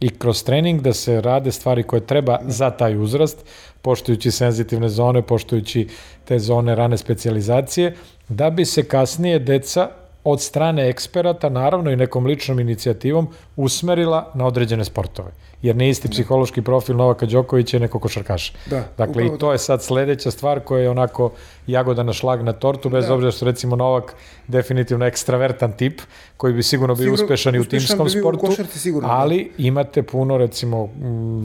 I 0.00 0.08
kroz 0.08 0.44
trening 0.44 0.82
da 0.82 0.92
se 0.92 1.20
rade 1.20 1.52
stvari 1.52 1.82
koje 1.82 2.06
treba 2.06 2.38
za 2.46 2.70
taj 2.70 2.96
uzrast, 2.96 3.44
poštujući 3.82 4.30
senzitivne 4.30 4.88
zone, 4.88 5.22
poštujući 5.22 5.88
te 6.24 6.38
zone 6.38 6.74
rane 6.74 6.96
specializacije, 6.96 7.96
da 8.28 8.50
bi 8.50 8.64
se 8.64 8.88
kasnije 8.88 9.38
deca 9.38 9.88
od 10.24 10.40
strane 10.42 10.88
eksperata, 10.88 11.48
naravno 11.48 11.90
i 11.90 11.96
nekom 11.96 12.26
ličnom 12.26 12.60
inicijativom, 12.60 13.28
usmerila 13.56 14.30
na 14.34 14.46
određene 14.46 14.84
sportove 14.84 15.30
jer 15.62 15.76
nije 15.76 15.90
isti 15.90 16.08
psihološki 16.08 16.62
profil 16.62 16.96
Novaka 16.96 17.26
Đokovića 17.26 17.78
neko 17.78 17.98
košarkaša. 17.98 18.52
Da, 18.66 18.84
dakle, 18.98 19.26
i 19.26 19.38
to 19.38 19.52
je 19.52 19.58
sad 19.58 19.82
sledeća 19.82 20.30
stvar 20.30 20.60
koja 20.60 20.82
je 20.82 20.90
onako 20.90 21.30
jagoda 21.66 22.02
na 22.02 22.12
šlag 22.12 22.42
na 22.42 22.52
tortu, 22.52 22.88
bez 22.88 23.06
da. 23.06 23.14
obzira 23.14 23.30
što 23.30 23.44
recimo 23.44 23.76
Novak 23.76 24.14
definitivno 24.48 25.06
ekstravertan 25.06 25.72
tip, 25.72 26.00
koji 26.36 26.52
bi 26.54 26.62
sigurno 26.62 26.94
bio 26.94 27.04
sigurno, 27.04 27.24
uspešan 27.24 27.54
i 27.54 27.58
u 27.58 27.64
timskom 27.64 28.08
sportu, 28.10 28.46
u 28.46 28.78
sigurno, 28.78 29.08
da. 29.08 29.14
ali 29.14 29.52
imate 29.58 30.02
puno 30.02 30.38
recimo 30.38 30.88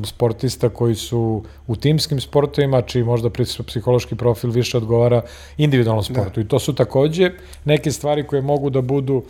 sportista 0.05 0.69
koji 0.69 0.95
su 0.95 1.43
u 1.67 1.75
timskim 1.75 2.21
sportovima, 2.21 2.81
čiji 2.81 3.03
možda 3.03 3.29
psihološki 3.67 4.15
profil 4.15 4.49
više 4.51 4.77
odgovara 4.77 5.21
individualnom 5.57 6.05
da. 6.09 6.13
sportu. 6.13 6.39
Da. 6.39 6.45
I 6.45 6.47
to 6.47 6.59
su 6.59 6.75
takođe 6.75 7.31
neke 7.65 7.91
stvari 7.91 8.27
koje 8.27 8.41
mogu 8.41 8.69
da 8.69 8.81
budu 8.81 9.23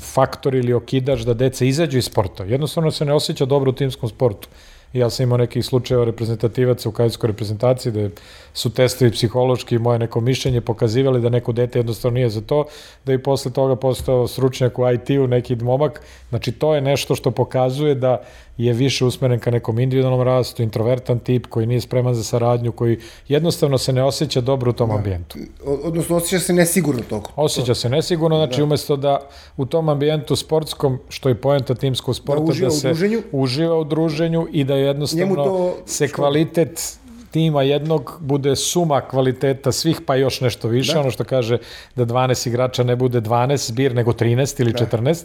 faktor 0.00 0.54
ili 0.54 0.72
okidač 0.72 1.20
da 1.20 1.34
deca 1.34 1.64
izađu 1.64 1.98
iz 1.98 2.04
sporta. 2.04 2.44
Jednostavno 2.44 2.90
se 2.90 3.04
ne 3.04 3.12
osjeća 3.12 3.44
dobro 3.44 3.70
u 3.70 3.74
timskom 3.74 4.08
sportu. 4.08 4.48
Ja 4.92 5.10
sam 5.10 5.24
imao 5.24 5.38
nekih 5.38 5.64
slučajeva 5.64 6.04
reprezentativaca 6.04 6.88
u 6.88 6.92
kajskoj 6.92 7.26
reprezentaciji 7.26 7.92
da 7.92 8.08
su 8.54 8.70
testovi 8.70 9.10
psihološki 9.10 9.74
i 9.74 9.78
moje 9.78 9.98
neko 9.98 10.20
mišljenje 10.20 10.60
pokazivali 10.60 11.20
da 11.20 11.28
neko 11.28 11.52
dete 11.52 11.78
jednostavno 11.78 12.14
nije 12.14 12.28
za 12.28 12.40
to, 12.40 12.64
da 13.04 13.12
i 13.12 13.18
posle 13.18 13.52
toga 13.52 13.76
postao 13.76 14.28
stručnjak 14.28 14.78
u 14.78 14.90
IT-u, 14.90 15.26
neki 15.26 15.56
momak. 15.56 16.00
Znači 16.28 16.52
to 16.52 16.74
je 16.74 16.80
nešto 16.80 17.14
što 17.14 17.30
pokazuje 17.30 17.94
da 17.94 18.22
je 18.58 18.72
više 18.72 19.04
usmeren 19.04 19.40
ka 19.40 19.50
nekom 19.50 19.78
individualnom 19.78 20.22
rastu, 20.22 20.62
introvertan 20.62 21.18
tip 21.18 21.46
koji 21.46 21.66
nije 21.66 21.80
spreman 21.80 22.14
za 22.14 22.22
saradnju, 22.22 22.72
koji 22.72 22.98
jednostavno 23.28 23.78
se 23.78 23.92
ne 23.92 24.02
osjeća 24.02 24.40
dobro 24.40 24.70
u 24.70 24.74
tom 24.74 24.88
da. 24.88 24.94
ambijentu. 24.94 25.38
Odnosno, 25.64 26.16
osjeća 26.16 26.38
se 26.38 26.52
nesigurno 26.52 27.02
toliko. 27.08 27.32
Osjeća 27.36 27.74
se 27.74 27.88
nesigurno, 27.88 28.36
znači 28.36 28.56
da. 28.56 28.64
umesto 28.64 28.96
da 28.96 29.28
u 29.56 29.66
tom 29.66 29.88
ambijentu 29.88 30.36
sportskom, 30.36 30.98
što 31.08 31.28
je 31.28 31.34
poenta 31.34 31.74
timskog 31.74 32.16
sporta, 32.16 32.44
da, 32.44 32.50
uživa 32.50 32.68
da 32.68 32.74
se 32.74 32.92
u 33.32 33.42
uživa 33.42 33.78
u 33.78 33.84
druženju 33.84 34.48
i 34.52 34.64
da 34.64 34.76
jednostavno 34.78 35.34
to, 35.34 35.76
se 35.86 36.08
kvalitet 36.08 36.98
tima 37.30 37.62
jednog 37.62 38.18
bude 38.20 38.56
suma 38.56 39.00
kvaliteta 39.00 39.72
svih, 39.72 40.00
pa 40.06 40.16
još 40.16 40.40
nešto 40.40 40.68
više, 40.68 40.92
da. 40.92 41.00
ono 41.00 41.10
što 41.10 41.24
kaže 41.24 41.58
da 41.96 42.06
12 42.06 42.48
igrača 42.48 42.82
ne 42.84 42.96
bude 42.96 43.20
12 43.20 43.56
zbir, 43.56 43.94
nego 43.94 44.12
13 44.12 44.60
ili 44.60 44.72
da. 44.72 44.78
14, 44.78 45.24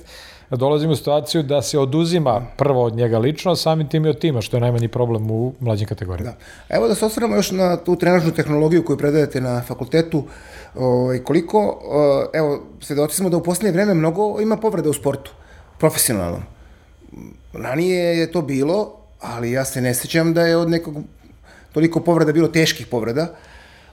dolazimo 0.50 0.94
u 0.94 0.96
situaciju 0.96 1.44
da 1.44 1.62
se 1.62 1.80
oduzima 1.80 2.42
prvo 2.58 2.84
od 2.84 2.96
njega 2.96 3.20
lično, 3.20 3.56
samim 3.56 3.90
tim 3.90 4.06
i 4.06 4.10
od 4.10 4.20
tima, 4.20 4.42
što 4.42 4.58
je 4.58 4.62
najmanji 4.62 4.88
problem 4.88 5.32
u 5.32 5.54
mlađim 5.60 5.88
kategorijama. 5.88 6.32
Da. 6.32 6.76
Evo 6.76 6.88
da 6.88 6.96
se 6.96 7.06
osvramo 7.06 7.36
još 7.36 7.52
na 7.52 7.78
tu 7.78 7.96
trenažnu 7.96 8.32
tehnologiju 8.32 8.86
koju 8.86 8.98
predajete 8.98 9.42
na 9.42 9.62
fakultetu, 9.62 10.24
ovaj, 10.76 11.20
koliko, 11.20 11.80
eh, 12.34 12.38
evo, 12.38 12.60
svedoci 12.82 13.16
smo 13.16 13.30
da 13.30 13.38
u 13.38 13.44
poslednje 13.44 13.72
vreme 13.72 13.94
mnogo 13.94 14.42
ima 14.42 14.58
povreda 14.58 14.90
u 14.90 14.94
sportu, 14.94 15.32
profesionalno. 15.80 16.42
Ranije 17.54 18.18
je 18.18 18.32
to 18.32 18.42
bilo, 18.42 19.03
ali 19.24 19.52
ja 19.52 19.66
se 19.66 19.82
ne 19.82 19.94
sećam 19.94 20.34
da 20.34 20.42
je 20.48 20.58
od 20.58 20.70
nekog 20.70 20.96
toliko 21.72 22.00
povreda 22.00 22.32
bilo 22.32 22.48
teških 22.48 22.88
povreda. 22.88 23.36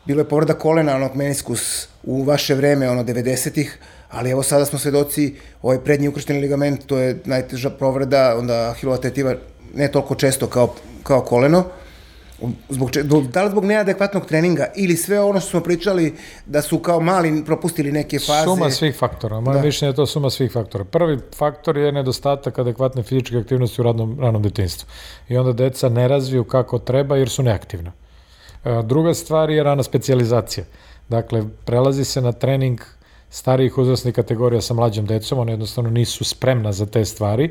Bilo 0.07 0.21
je 0.21 0.29
povreda 0.29 0.55
kolena, 0.55 0.97
onog 0.97 1.17
meniskus 1.17 1.89
u 2.03 2.23
vaše 2.23 2.55
vreme, 2.55 2.91
ono 2.91 3.05
90-ih, 3.05 3.79
ali 4.11 4.31
evo 4.31 4.43
sada 4.43 4.65
smo 4.65 4.79
svedoci, 4.79 5.35
ovaj 5.63 5.79
prednji 5.85 6.09
ukršteni 6.09 6.41
ligament, 6.41 6.87
to 6.87 6.99
je 6.99 7.19
najteža 7.25 7.71
povreda, 7.71 8.37
onda 8.39 8.71
ahilova 8.71 8.99
tetiva 8.99 9.35
ne 9.75 9.89
toliko 9.89 10.15
često 10.15 10.47
kao, 10.47 10.75
kao 11.03 11.21
koleno. 11.21 11.65
Zbog, 12.69 12.91
če, 12.91 13.03
da 13.03 13.43
li 13.43 13.51
zbog 13.51 13.65
neadekvatnog 13.65 14.27
treninga 14.27 14.67
ili 14.77 14.97
sve 14.97 15.21
ono 15.21 15.41
što 15.41 15.51
smo 15.51 15.61
pričali 15.61 16.15
da 16.47 16.63
su 16.63 16.79
kao 16.79 17.01
mali 17.01 17.45
propustili 17.45 17.93
neke 17.93 18.19
faze? 18.19 18.45
Suma 18.45 18.71
svih 18.71 18.97
faktora. 18.97 19.41
Moje 19.41 19.59
da. 19.59 19.65
mišljenje 19.65 19.91
je 19.91 19.97
to 19.97 20.07
suma 20.07 20.31
svih 20.31 20.53
faktora. 20.53 20.85
Prvi 20.85 21.19
faktor 21.37 21.77
je 21.77 21.93
nedostatak 21.93 22.59
adekvatne 22.59 23.03
fizičke 23.03 23.37
aktivnosti 23.39 23.81
u 23.81 23.85
radnom, 23.85 24.21
ranom 24.21 24.43
detinstvu. 24.43 24.89
I 25.29 25.37
onda 25.37 25.53
deca 25.53 25.89
ne 25.89 26.09
razviju 26.09 26.45
kako 26.45 26.79
treba 26.79 27.17
jer 27.17 27.29
su 27.29 27.43
neaktivna. 27.43 27.93
E, 28.65 28.83
druga 28.85 29.15
stvar 29.15 29.51
je 29.51 29.63
rana 29.63 29.83
specializacija. 29.83 30.65
Dakle, 31.09 31.45
prelazi 31.65 32.05
se 32.05 32.21
na 32.21 32.33
trening 32.33 32.81
starijih 33.31 33.79
uzrasnih 33.79 34.15
kategorija 34.15 34.61
sa 34.61 34.75
mlađom 34.75 35.07
decom, 35.07 35.39
one 35.39 35.53
jednostavno 35.53 35.91
nisu 35.91 36.25
spremna 36.25 36.73
za 36.73 36.87
te 36.87 37.05
stvari. 37.05 37.51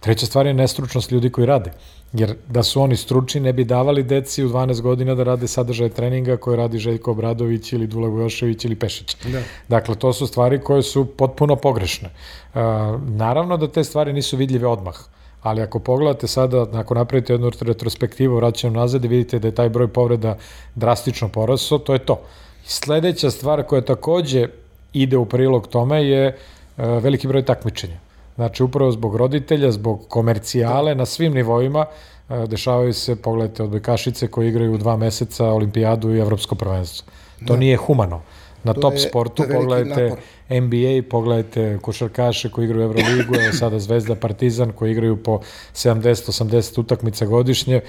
Treća 0.00 0.26
stvar 0.26 0.46
je 0.46 0.54
nestručnost 0.54 1.10
ljudi 1.12 1.30
koji 1.30 1.46
rade. 1.46 1.72
Jer 2.12 2.34
da 2.48 2.62
su 2.62 2.82
oni 2.82 2.96
stručni, 2.96 3.40
ne 3.40 3.52
bi 3.52 3.64
davali 3.64 4.02
deci 4.02 4.44
u 4.44 4.48
12 4.48 4.80
godina 4.80 5.14
da 5.14 5.24
rade 5.24 5.48
sadržaje 5.48 5.90
treninga 5.90 6.36
koje 6.36 6.56
radi 6.56 6.78
Željko 6.78 7.10
Obradović 7.10 7.72
ili 7.72 7.86
Dula 7.86 8.08
Vojošević 8.08 8.64
ili 8.64 8.76
Pešić. 8.76 9.16
Da. 9.24 9.42
Dakle, 9.68 9.94
to 9.94 10.12
su 10.12 10.26
stvari 10.26 10.60
koje 10.60 10.82
su 10.82 11.04
potpuno 11.04 11.56
pogrešne. 11.56 12.08
Uh, 12.08 12.60
naravno 13.06 13.56
da 13.56 13.68
te 13.68 13.84
stvari 13.84 14.12
nisu 14.12 14.36
vidljive 14.36 14.66
odmah. 14.66 14.94
Ali 15.42 15.62
ako 15.62 15.78
pogledate 15.78 16.26
sada, 16.26 16.66
ako 16.72 16.94
napravite 16.94 17.32
jednu 17.32 17.50
retrospektivu, 17.60 18.36
vraćam 18.36 18.72
nazad 18.72 19.04
i 19.04 19.08
vidite 19.08 19.38
da 19.38 19.48
je 19.48 19.54
taj 19.54 19.68
broj 19.68 19.88
povreda 19.88 20.36
drastično 20.74 21.28
porasao, 21.28 21.78
to 21.78 21.92
je 21.92 21.98
to. 21.98 22.20
Sledeća 22.64 23.30
stvar 23.30 23.62
koja 23.62 23.80
takođe 23.80 24.48
ide 24.92 25.16
u 25.16 25.24
prilog 25.24 25.68
tome 25.68 26.04
je 26.04 26.28
uh, 26.28 26.84
veliki 26.84 27.28
broj 27.28 27.44
takmičenja. 27.44 28.07
Znači, 28.38 28.62
upravo 28.62 28.90
zbog 28.90 29.16
roditelja, 29.16 29.70
zbog 29.72 30.04
komercijale 30.08 30.94
na 30.94 31.06
svim 31.06 31.34
nivoima, 31.34 31.86
e, 32.28 32.46
dešavaju 32.46 32.92
se, 32.92 33.16
pogledajte, 33.16 33.62
odbojkašice 33.62 34.28
koji 34.28 34.48
igraju 34.48 34.78
dva 34.78 34.96
meseca 34.96 35.44
olimpijadu 35.44 36.14
i 36.14 36.18
evropsko 36.18 36.54
prvenstvo. 36.54 37.12
To 37.46 37.52
da. 37.52 37.58
nije 37.58 37.76
humano. 37.76 38.20
Na 38.64 38.74
to 38.74 38.80
top 38.80 38.92
je, 38.92 38.98
sportu 38.98 39.42
pogledajte 39.52 40.02
napor. 40.02 40.18
NBA, 40.50 41.08
pogledajte 41.10 41.78
košarkaše 41.82 42.50
koji 42.50 42.64
igraju 42.64 42.84
Euroligu, 42.84 43.34
evo 43.34 43.52
sada 43.52 43.78
Zvezda, 43.78 44.14
Partizan 44.14 44.72
koji 44.72 44.92
igraju 44.92 45.16
po 45.22 45.40
70-80 45.74 46.80
utakmica 46.80 47.26
godišnje, 47.26 47.80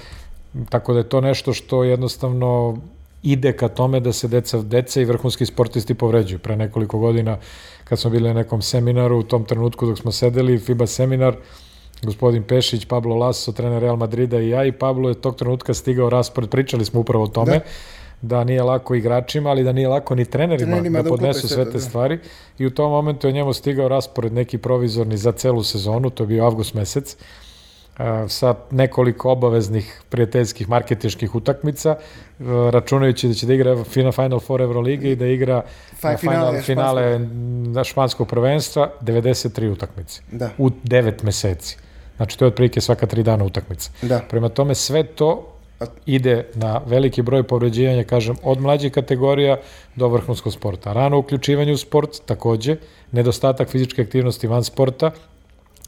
tako 0.68 0.92
da 0.92 0.98
je 0.98 1.08
to 1.08 1.20
nešto 1.20 1.52
što 1.52 1.84
jednostavno 1.84 2.78
ide 3.22 3.52
ka 3.52 3.68
tome 3.68 4.00
da 4.00 4.12
se 4.12 4.28
deca, 4.28 4.62
deca 4.62 5.00
i 5.00 5.04
vrhunski 5.04 5.46
sportisti 5.46 5.94
povređuju. 5.94 6.38
Pre 6.38 6.56
nekoliko 6.56 6.98
godina 6.98 7.38
kad 7.84 7.98
smo 7.98 8.10
bili 8.10 8.28
na 8.28 8.34
nekom 8.34 8.62
seminaru, 8.62 9.18
u 9.18 9.22
tom 9.22 9.44
trenutku 9.44 9.86
dok 9.86 9.98
smo 9.98 10.12
sedeli, 10.12 10.58
FIBA 10.58 10.86
seminar, 10.86 11.36
gospodin 12.02 12.42
Pešić, 12.42 12.84
Pablo 12.84 13.16
Lasso, 13.16 13.52
trener 13.52 13.82
Real 13.82 13.96
Madrida 13.96 14.40
i 14.40 14.48
ja 14.48 14.64
i 14.64 14.72
Pablo 14.72 15.08
je 15.08 15.20
tog 15.20 15.36
trenutka 15.36 15.74
stigao 15.74 16.10
raspored, 16.10 16.50
pričali 16.50 16.84
smo 16.84 17.00
upravo 17.00 17.24
o 17.24 17.28
tome, 17.28 17.52
da 17.52 17.64
da 18.22 18.44
nije 18.44 18.62
lako 18.62 18.94
igračima, 18.94 19.50
ali 19.50 19.64
da 19.64 19.72
nije 19.72 19.88
lako 19.88 20.14
ni 20.14 20.24
trenerima, 20.24 20.70
trenerima 20.70 20.98
da, 20.98 21.02
da 21.02 21.08
podnesu 21.08 21.48
sve 21.48 21.64
te 21.64 21.70
da. 21.70 21.80
stvari. 21.80 22.18
I 22.58 22.66
u 22.66 22.70
tom 22.70 22.90
momentu 22.90 23.26
je 23.26 23.32
njemu 23.32 23.52
stigao 23.52 23.88
raspored 23.88 24.32
neki 24.32 24.58
provizorni 24.58 25.16
za 25.16 25.32
celu 25.32 25.62
sezonu, 25.62 26.10
to 26.10 26.22
je 26.22 26.26
bio 26.26 26.44
avgust 26.44 26.74
mesec, 26.74 27.16
sa 28.28 28.54
nekoliko 28.70 29.30
obaveznih 29.30 30.02
prijateljskih 30.08 30.68
marketičkih 30.68 31.34
utakmica, 31.34 31.96
računajući 32.70 33.28
da 33.28 33.34
će 33.34 33.46
da 33.46 33.54
igra 33.54 33.84
Final, 33.84 34.12
Final 34.12 34.40
Four 34.40 34.60
Euroliga 34.60 35.08
i 35.08 35.16
da 35.16 35.26
igra 35.26 35.62
Final, 36.00 36.16
finale, 36.16 36.62
finale 36.62 37.18
na 37.74 37.84
španskog 37.84 38.28
prvenstva, 38.28 38.90
93 39.02 39.72
utakmice. 39.72 40.22
Da. 40.32 40.50
U 40.58 40.70
9 40.70 41.24
meseci. 41.24 41.76
Znači, 42.16 42.38
to 42.38 42.44
je 42.44 42.48
otprilike 42.48 42.80
svaka 42.80 43.06
tri 43.06 43.22
dana 43.22 43.44
utakmica. 43.44 43.90
Da. 44.02 44.18
Prema 44.30 44.48
tome, 44.48 44.74
sve 44.74 45.02
to 45.02 45.46
ide 46.06 46.46
na 46.54 46.80
veliki 46.86 47.22
broj 47.22 47.42
povređivanja, 47.42 48.04
kažem, 48.04 48.36
od 48.42 48.60
mlađih 48.60 48.92
kategorija 48.92 49.56
do 49.96 50.08
vrhunskog 50.08 50.52
sporta. 50.52 50.92
Rano 50.92 51.18
uključivanje 51.18 51.72
u 51.72 51.76
sport, 51.76 52.10
takođe, 52.26 52.76
nedostatak 53.12 53.68
fizičke 53.68 54.02
aktivnosti 54.02 54.46
van 54.46 54.64
sporta, 54.64 55.10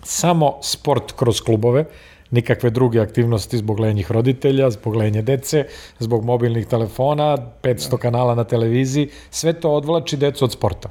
samo 0.02 0.58
sport 0.62 1.12
kroz 1.16 1.40
klubove, 1.40 1.84
nikakve 2.30 2.70
druge 2.70 3.00
aktivnosti 3.00 3.58
zbog 3.58 3.80
lenjih 3.80 4.10
roditelja, 4.10 4.70
zbog 4.70 4.94
lenje 4.96 5.22
dece, 5.22 5.64
zbog 5.98 6.24
mobilnih 6.24 6.66
telefona, 6.66 7.36
500 7.62 7.98
kanala 7.98 8.34
na 8.34 8.44
televiziji, 8.44 9.08
sve 9.30 9.52
to 9.52 9.70
odvlači 9.70 10.16
decu 10.16 10.44
od 10.44 10.52
sporta. 10.52 10.88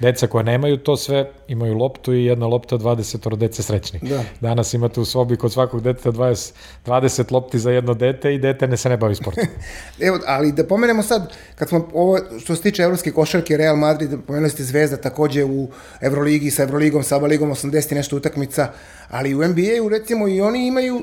Deca 0.00 0.26
koja 0.26 0.42
nemaju 0.42 0.76
to 0.76 0.96
sve, 0.96 1.30
imaju 1.48 1.74
loptu 1.74 2.14
i 2.14 2.24
jedna 2.24 2.46
lopta 2.46 2.78
20 2.78 3.32
od 3.32 3.38
dece 3.38 3.62
srećni. 3.62 4.00
Da. 4.02 4.24
Danas 4.40 4.74
imate 4.74 5.00
u 5.00 5.04
sobi 5.04 5.36
kod 5.36 5.52
svakog 5.52 5.82
deteta 5.82 6.12
20, 6.12 6.52
20 6.86 7.32
lopti 7.32 7.58
za 7.58 7.70
jedno 7.70 7.94
dete 7.94 8.34
i 8.34 8.38
dete 8.38 8.66
ne 8.66 8.76
se 8.76 8.88
ne 8.88 8.96
bavi 8.96 9.14
sportom. 9.14 9.44
Evo, 10.06 10.18
ali 10.26 10.52
da 10.52 10.66
pomenemo 10.66 11.02
sad, 11.02 11.32
kad 11.54 11.68
smo 11.68 11.88
ovo, 11.94 12.18
što 12.40 12.56
se 12.56 12.62
tiče 12.62 12.82
evropske 12.82 13.10
košarke, 13.10 13.56
Real 13.56 13.76
Madrid, 13.76 14.10
pomenuli 14.26 14.50
ste 14.50 14.64
Zvezda 14.64 14.96
takođe 14.96 15.44
u 15.44 15.68
Evroligi, 16.00 16.50
sa 16.50 16.62
Evroligom, 16.62 17.02
sa 17.02 17.16
Aba 17.16 17.26
Ligom 17.26 17.50
80 17.50 17.94
nešto 17.94 18.16
utakmica, 18.16 18.68
ali 19.10 19.34
u 19.34 19.48
NBA-u 19.48 19.88
recimo 19.88 20.28
i 20.28 20.40
oni 20.40 20.66
imaju 20.66 20.96
uh, 20.96 21.02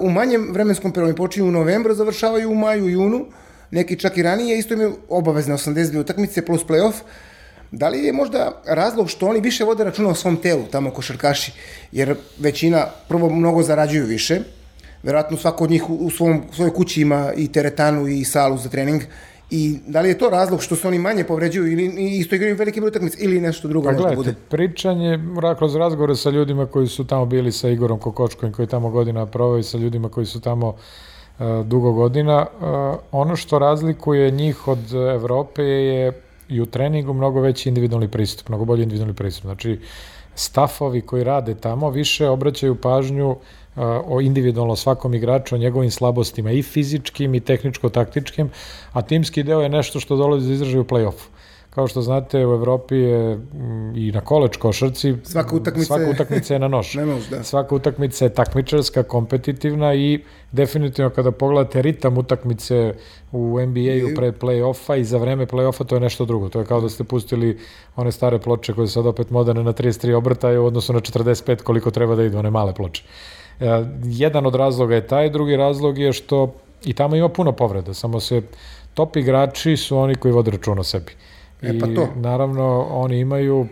u 0.00 0.10
manjem 0.10 0.52
vremenskom 0.52 0.92
periodu, 0.92 1.14
počinju 1.16 1.48
u 1.48 1.50
novembru, 1.50 1.94
završavaju 1.94 2.50
u 2.50 2.54
maju, 2.54 2.88
junu, 2.88 3.26
neki 3.70 3.98
čak 3.98 4.16
i 4.16 4.22
ranije, 4.22 4.58
isto 4.58 4.74
imaju 4.74 4.96
obavezne 5.08 5.54
82 5.54 6.00
utakmice 6.00 6.46
plus 6.46 6.66
playoff, 6.66 6.94
Da 7.70 7.88
li 7.88 7.98
je 7.98 8.12
možda 8.12 8.62
razlog 8.66 9.10
što 9.10 9.26
oni 9.26 9.40
više 9.40 9.64
vode 9.64 9.84
računa 9.84 10.08
o 10.08 10.14
svom 10.14 10.36
telu, 10.36 10.62
tamo 10.70 10.90
košarkaši, 10.90 11.52
jer 11.92 12.14
većina 12.38 12.86
prvo 13.08 13.30
mnogo 13.30 13.62
zarađuju 13.62 14.06
više, 14.06 14.40
verovatno 15.02 15.36
svako 15.36 15.64
od 15.64 15.70
njih 15.70 15.90
u 15.90 16.10
svom, 16.10 16.42
u 16.50 16.54
svojoj 16.54 16.74
kući 16.74 17.00
ima 17.00 17.32
i 17.36 17.52
teretanu 17.52 18.08
i 18.08 18.24
salu 18.24 18.58
za 18.58 18.68
trening, 18.68 19.02
I 19.50 19.78
da 19.86 20.00
li 20.00 20.08
je 20.08 20.18
to 20.18 20.30
razlog 20.30 20.62
što 20.62 20.76
se 20.76 20.88
oni 20.88 20.98
manje 20.98 21.24
povređuju 21.24 21.72
ili 21.72 21.84
isto 22.18 22.34
igraju 22.34 22.56
veliki 22.56 22.80
broj 22.80 22.88
utakmica 22.88 23.16
ili 23.20 23.40
nešto 23.40 23.68
drugo 23.68 23.88
pa, 23.88 23.92
možda 23.92 24.14
bude? 24.14 24.34
pričanje 24.48 25.18
kroz 25.58 25.76
razgovore 25.76 26.16
sa 26.16 26.30
ljudima 26.30 26.66
koji 26.66 26.86
su 26.86 27.06
tamo 27.06 27.26
bili 27.26 27.52
sa 27.52 27.68
Igorom 27.68 27.98
Kokočkovim 27.98 28.52
koji 28.52 28.68
tamo 28.68 28.90
godina 28.90 29.26
provao 29.26 29.58
i 29.58 29.62
sa 29.62 29.78
ljudima 29.78 30.08
koji 30.08 30.26
su 30.26 30.40
tamo 30.40 30.68
uh, 30.68 31.46
dugo 31.64 31.92
godina, 31.92 32.46
uh, 32.60 32.98
ono 33.12 33.36
što 33.36 33.58
razlikuje 33.58 34.30
njih 34.30 34.68
od 34.68 34.92
Evrope 35.14 35.62
je 35.62 36.12
i 36.48 36.60
u 36.60 36.66
treningu 36.66 37.12
mnogo 37.12 37.40
veći 37.40 37.68
individualni 37.68 38.08
pristup, 38.08 38.48
mnogo 38.48 38.64
bolji 38.64 38.82
individualni 38.82 39.14
pristup. 39.14 39.42
Znači, 39.42 39.78
stafovi 40.34 41.00
koji 41.00 41.24
rade 41.24 41.54
tamo 41.54 41.90
više 41.90 42.28
obraćaju 42.28 42.74
pažnju 42.74 43.36
o 44.06 44.20
individualno 44.20 44.76
svakom 44.76 45.14
igraču, 45.14 45.54
o 45.54 45.58
njegovim 45.58 45.90
slabostima 45.90 46.50
i 46.50 46.62
fizičkim 46.62 47.34
i 47.34 47.40
tehničko-taktičkim, 47.40 48.48
a 48.92 49.02
timski 49.02 49.42
deo 49.42 49.60
je 49.60 49.68
nešto 49.68 50.00
što 50.00 50.16
dolazi 50.16 50.46
za 50.46 50.52
izražaj 50.52 50.80
u 50.80 50.84
play-offu. 50.84 51.28
Kao 51.78 51.86
što 51.88 52.02
znate, 52.02 52.46
u 52.46 52.52
Evropi 52.52 52.94
je 52.94 53.36
mm, 53.36 53.96
i 53.96 54.12
na 54.12 54.20
koleč 54.20 54.56
košarci 54.56 55.14
svaka 55.22 55.56
utakmica, 55.56 55.86
svaka 55.86 56.10
utakmica 56.10 56.54
je 56.54 56.58
na 56.58 56.68
nož. 56.68 56.94
na 56.98 57.04
nož 57.04 57.28
da. 57.30 57.42
Svaka 57.44 57.74
utakmica 57.74 58.24
je 58.24 58.34
takmičarska, 58.34 59.02
kompetitivna 59.02 59.94
i 59.94 60.20
definitivno 60.52 61.10
kada 61.10 61.30
pogledate 61.30 61.82
ritam 61.82 62.18
utakmice 62.18 62.94
u 63.32 63.60
NBA-u 63.60 64.14
pre 64.16 64.32
play-offa 64.32 64.96
i 65.00 65.04
za 65.04 65.18
vreme 65.18 65.46
play-offa 65.46 65.84
to 65.84 65.96
je 65.96 66.00
nešto 66.00 66.24
drugo. 66.24 66.48
To 66.48 66.58
je 66.58 66.66
kao 66.66 66.80
da 66.80 66.88
ste 66.88 67.04
pustili 67.04 67.58
one 67.96 68.12
stare 68.12 68.38
ploče 68.38 68.74
koje 68.74 68.86
su 68.86 68.92
sad 68.92 69.06
opet 69.06 69.30
moderne 69.30 69.62
na 69.62 69.72
33 69.72 70.14
obrtaje 70.14 70.58
u 70.58 70.66
odnosu 70.66 70.92
na 70.92 71.00
45 71.00 71.62
koliko 71.62 71.90
treba 71.90 72.14
da 72.14 72.24
idu, 72.24 72.38
one 72.38 72.50
male 72.50 72.74
ploče. 72.74 73.04
E, 73.60 73.84
jedan 74.04 74.46
od 74.46 74.54
razloga 74.54 74.94
je 74.94 75.06
taj, 75.06 75.30
drugi 75.30 75.56
razlog 75.56 75.98
je 75.98 76.12
što 76.12 76.54
i 76.84 76.92
tamo 76.92 77.16
ima 77.16 77.28
puno 77.28 77.52
povreda, 77.52 77.94
samo 77.94 78.20
se 78.20 78.42
top 78.94 79.16
igrači 79.16 79.76
su 79.76 79.98
oni 79.98 80.14
koji 80.14 80.32
vode 80.32 80.50
račun 80.50 80.78
o 80.78 80.84
sebi. 80.84 81.12
E, 81.62 81.78
pa 81.78 81.86
to. 81.86 82.08
I 82.16 82.20
naravno 82.20 82.86
oni 82.90 83.18
imaju 83.18 83.66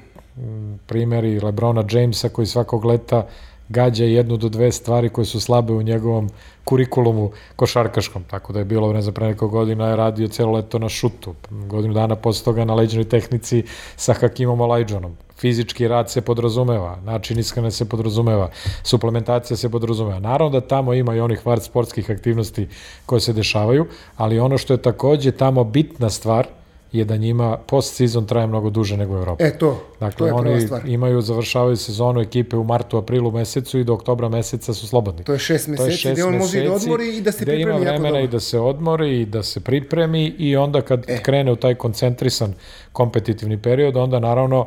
primjeri 0.87 1.41
Lebrona 1.41 1.85
Jamesa 1.91 2.29
koji 2.29 2.47
svakog 2.47 2.85
leta 2.85 3.27
gađa 3.69 4.05
jednu 4.05 4.37
do 4.37 4.49
dve 4.49 4.73
stvari 4.73 5.09
koje 5.09 5.25
su 5.25 5.41
slabe 5.41 5.73
u 5.73 5.83
njegovom 5.83 6.31
kurikulumu 6.65 7.31
košarkaškom, 7.57 8.25
tako 8.25 8.53
da 8.53 8.59
je 8.59 8.65
bilo, 8.65 8.93
ne 8.93 9.03
znam, 9.03 9.15
pre 9.15 9.27
nekog 9.27 9.51
godina 9.51 9.89
je 9.89 9.97
radio 9.97 10.29
celo 10.29 10.53
leto 10.53 10.79
na 10.79 10.89
šutu, 10.89 11.35
godinu 11.51 11.95
dana 11.95 12.17
posle 12.17 12.45
toga 12.45 12.65
na 12.65 12.75
leđenoj 12.75 13.09
tehnici 13.09 13.65
sa 13.97 14.13
Hakimom 14.13 14.61
Olajđonom. 14.61 15.17
Fizički 15.39 15.89
rad 15.89 16.11
se 16.11 16.21
podrazumeva, 16.21 16.97
način 17.05 17.39
ishrane 17.39 17.71
se 17.71 17.89
podrazumeva, 17.89 18.51
suplementacija 18.83 19.57
se 19.57 19.69
podrazumeva. 19.71 20.19
Naravno 20.19 20.61
da 20.61 20.67
tamo 20.67 20.95
ima 20.95 21.15
i 21.15 21.21
onih 21.21 21.47
vart 21.47 21.63
sportskih 21.63 22.11
aktivnosti 22.11 22.69
koje 23.07 23.21
se 23.21 23.33
dešavaju, 23.33 23.87
ali 24.17 24.39
ono 24.39 24.59
što 24.59 24.75
je 24.75 24.83
takođe 24.83 25.33
tamo 25.33 25.65
bitna 25.65 26.11
stvar, 26.11 26.47
je 26.99 27.05
da 27.05 27.17
njima 27.17 27.59
post-sezon 27.67 28.27
traje 28.27 28.47
mnogo 28.47 28.71
duže 28.71 28.97
nego 28.97 29.15
u 29.15 29.17
Evropi. 29.17 29.45
E 29.45 29.59
to, 29.59 29.83
dakle, 30.01 30.19
to 30.19 30.27
je 30.27 30.33
oni 30.33 30.61
stvar. 30.61 30.89
imaju, 30.89 31.21
završavaju 31.21 31.77
sezonu 31.77 32.21
ekipe 32.21 32.57
u 32.57 32.65
martu, 32.65 32.99
aprilu 32.99 33.31
mesecu 33.31 33.79
i 33.79 33.85
do 33.85 33.95
oktobra 33.95 34.29
meseca 34.29 34.75
su 34.75 34.87
slobodni. 34.87 35.25
To 35.25 35.33
je 35.33 35.39
šest 35.39 35.69
meseci, 35.69 35.91
je 35.91 35.97
šest 35.97 36.13
gde 36.13 36.25
on 36.25 36.37
može 36.37 36.65
da 36.65 36.73
odmori 36.75 37.17
i 37.17 37.21
da 37.21 37.33
se 37.33 37.45
pripremi 37.45 37.63
ima 37.63 37.77
vremena 37.77 38.21
i 38.21 38.29
da 38.29 38.41
se 38.41 38.59
odmori 38.59 39.21
i 39.21 39.27
da 39.27 39.43
se 39.43 39.61
pripremi 39.61 40.27
i 40.39 40.57
onda 40.57 40.83
kad 40.83 41.05
e. 41.09 41.23
krene 41.23 41.53
u 41.53 41.57
taj 41.57 41.75
koncentrisan 41.75 42.55
kompetitivni 42.93 43.63
period, 43.63 43.97
onda 43.97 44.19
naravno 44.19 44.67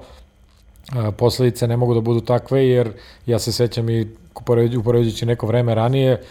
posledice 1.17 1.67
ne 1.67 1.77
mogu 1.77 1.93
da 1.93 2.01
budu 2.01 2.21
takve, 2.21 2.67
jer 2.67 2.91
ja 3.25 3.39
se 3.39 3.51
sećam 3.51 3.89
i 3.89 4.07
upoređujući 4.77 5.25
neko 5.25 5.47
vreme 5.47 5.75
ranije, 5.75 6.21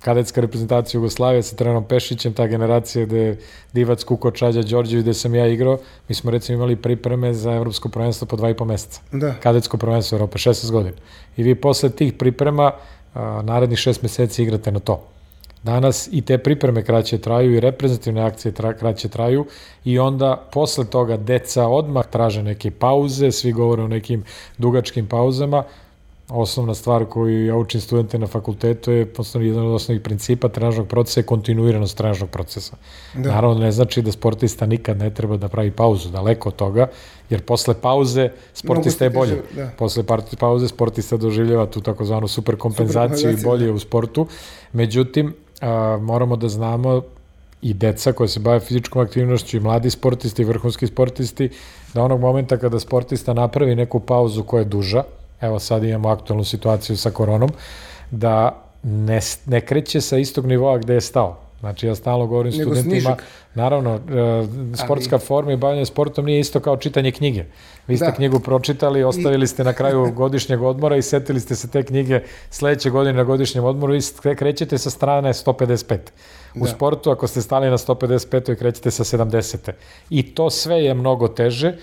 kadetska 0.00 0.40
reprezentacija 0.40 0.98
Jugoslavije 0.98 1.42
sa 1.42 1.56
trenom 1.56 1.84
Pešićem, 1.84 2.32
ta 2.32 2.46
generacija 2.46 3.06
gde 3.06 3.36
Divac, 3.72 4.04
Kuko, 4.04 4.30
Čađa, 4.30 4.62
Đorđević, 4.62 5.02
gde 5.02 5.14
sam 5.14 5.34
ja 5.34 5.46
igrao, 5.46 5.78
mi 6.08 6.14
smo 6.14 6.30
recimo 6.30 6.56
imali 6.56 6.76
pripreme 6.76 7.34
za 7.34 7.52
evropsko 7.52 7.88
prvenstvo 7.88 8.26
po 8.26 8.36
dva 8.36 8.50
i 8.50 8.54
po 8.54 8.64
meseca. 8.64 9.00
Da. 9.12 9.34
Kadetsko 9.42 9.76
prvenstvo 9.76 10.16
Europe, 10.16 10.38
16 10.38 10.70
godina. 10.70 10.96
I 11.36 11.42
vi 11.42 11.54
posle 11.54 11.90
tih 11.90 12.12
priprema 12.12 12.72
a, 13.14 13.42
narednih 13.44 13.78
šest 13.78 14.02
meseci 14.02 14.42
igrate 14.42 14.72
na 14.72 14.78
to. 14.78 15.04
Danas 15.62 16.08
i 16.12 16.22
te 16.22 16.38
pripreme 16.38 16.82
kraće 16.84 17.18
traju 17.18 17.54
i 17.54 17.60
reprezentativne 17.60 18.22
akcije 18.22 18.52
tra, 18.52 18.74
kraće 18.74 19.08
traju 19.08 19.46
i 19.84 19.98
onda 19.98 20.48
posle 20.52 20.84
toga 20.84 21.16
deca 21.16 21.66
odmah 21.66 22.06
traže 22.06 22.42
neke 22.42 22.70
pauze, 22.70 23.32
svi 23.32 23.52
govore 23.52 23.82
o 23.82 23.88
nekim 23.88 24.24
dugačkim 24.58 25.06
pauzama, 25.06 25.64
osnovna 26.30 26.74
stvar 26.74 27.04
koju 27.04 27.46
ja 27.46 27.56
učim 27.56 27.80
studente 27.80 28.18
na 28.18 28.26
fakultetu 28.26 28.92
je 28.92 29.06
jedan 29.34 29.66
od 29.66 29.74
osnovnih 29.74 30.02
principa 30.02 30.48
trenažnog 30.48 30.88
procesa 30.88 31.20
je 31.20 31.24
kontinuiranost 31.24 31.96
trenažnog 31.96 32.30
procesa. 32.30 32.76
Da. 33.14 33.32
Naravno 33.32 33.58
ne 33.58 33.72
znači 33.72 34.02
da 34.02 34.12
sportista 34.12 34.66
nikad 34.66 34.98
ne 34.98 35.14
treba 35.14 35.36
da 35.36 35.48
pravi 35.48 35.70
pauzu, 35.70 36.08
daleko 36.08 36.48
od 36.48 36.56
toga, 36.56 36.86
jer 37.30 37.42
posle 37.42 37.74
pauze 37.74 38.30
sportista 38.54 39.04
je 39.04 39.10
bolje. 39.10 39.42
Da. 39.56 39.70
Posle 39.78 40.04
pauze 40.38 40.68
sportista 40.68 41.16
doživljava 41.16 41.66
tu 41.66 41.80
takozvanu 41.80 42.28
superkompenzaciju 42.28 43.30
super 43.30 43.40
i 43.40 43.44
bolje 43.44 43.66
da. 43.66 43.72
u 43.72 43.78
sportu. 43.78 44.26
Međutim, 44.72 45.34
a, 45.60 45.98
moramo 46.00 46.36
da 46.36 46.48
znamo 46.48 47.02
i 47.62 47.74
deca 47.74 48.12
koja 48.12 48.28
se 48.28 48.40
bave 48.40 48.60
fizičkom 48.60 49.02
aktivnošću 49.02 49.56
i 49.56 49.60
mladi 49.60 49.90
sportisti 49.90 50.42
i 50.42 50.44
vrhunski 50.44 50.86
sportisti, 50.86 51.50
da 51.94 52.02
onog 52.02 52.20
momenta 52.20 52.56
kada 52.56 52.80
sportista 52.80 53.34
napravi 53.34 53.74
neku 53.74 54.00
pauzu 54.00 54.42
koja 54.42 54.60
je 54.60 54.64
duža, 54.64 55.02
evo 55.40 55.58
sad 55.58 55.84
imamo 55.84 56.08
aktualnu 56.08 56.44
situaciju 56.44 56.96
sa 56.96 57.10
koronom, 57.10 57.50
da 58.10 58.64
ne, 58.82 59.20
ne 59.46 59.60
kreće 59.60 60.00
sa 60.00 60.18
istog 60.18 60.46
nivoa 60.46 60.78
gde 60.78 60.94
je 60.94 61.00
stao. 61.00 61.48
Znači, 61.60 61.86
ja 61.86 61.94
stalno 61.94 62.26
govorim 62.26 62.52
Nego 62.52 62.64
studentima, 62.64 63.00
snižak. 63.00 63.24
naravno, 63.54 63.94
e, 63.94 63.98
sportska 64.84 65.16
Ali... 65.16 65.24
forma 65.24 65.52
i 65.52 65.56
bavljanje 65.56 65.86
sportom 65.86 66.24
nije 66.24 66.40
isto 66.40 66.60
kao 66.60 66.76
čitanje 66.76 67.10
knjige. 67.10 67.44
Vi 67.86 67.96
ste 67.96 68.06
da. 68.06 68.12
knjigu 68.12 68.40
pročitali, 68.40 69.04
ostavili 69.04 69.46
ste 69.46 69.64
na 69.64 69.72
kraju 69.72 70.12
godišnjeg 70.20 70.62
odmora 70.62 70.96
i 70.96 71.02
setili 71.02 71.40
ste 71.40 71.54
se 71.54 71.68
te 71.68 71.82
knjige 71.82 72.20
sledeće 72.50 72.90
godine 72.90 73.16
na 73.16 73.24
godišnjem 73.24 73.64
odmoru 73.64 73.94
i 73.94 74.00
krećete 74.36 74.78
sa 74.78 74.90
strane 74.90 75.32
155. 75.32 75.98
U 76.54 76.64
da. 76.64 76.66
sportu, 76.66 77.10
ako 77.10 77.26
ste 77.26 77.42
stali 77.42 77.70
na 77.70 77.78
155. 77.78 78.56
krećete 78.56 78.90
sa 78.90 79.04
70. 79.04 79.72
I 80.10 80.34
to 80.34 80.50
sve 80.50 80.84
je 80.84 80.94
mnogo 80.94 81.28
teže, 81.28 81.76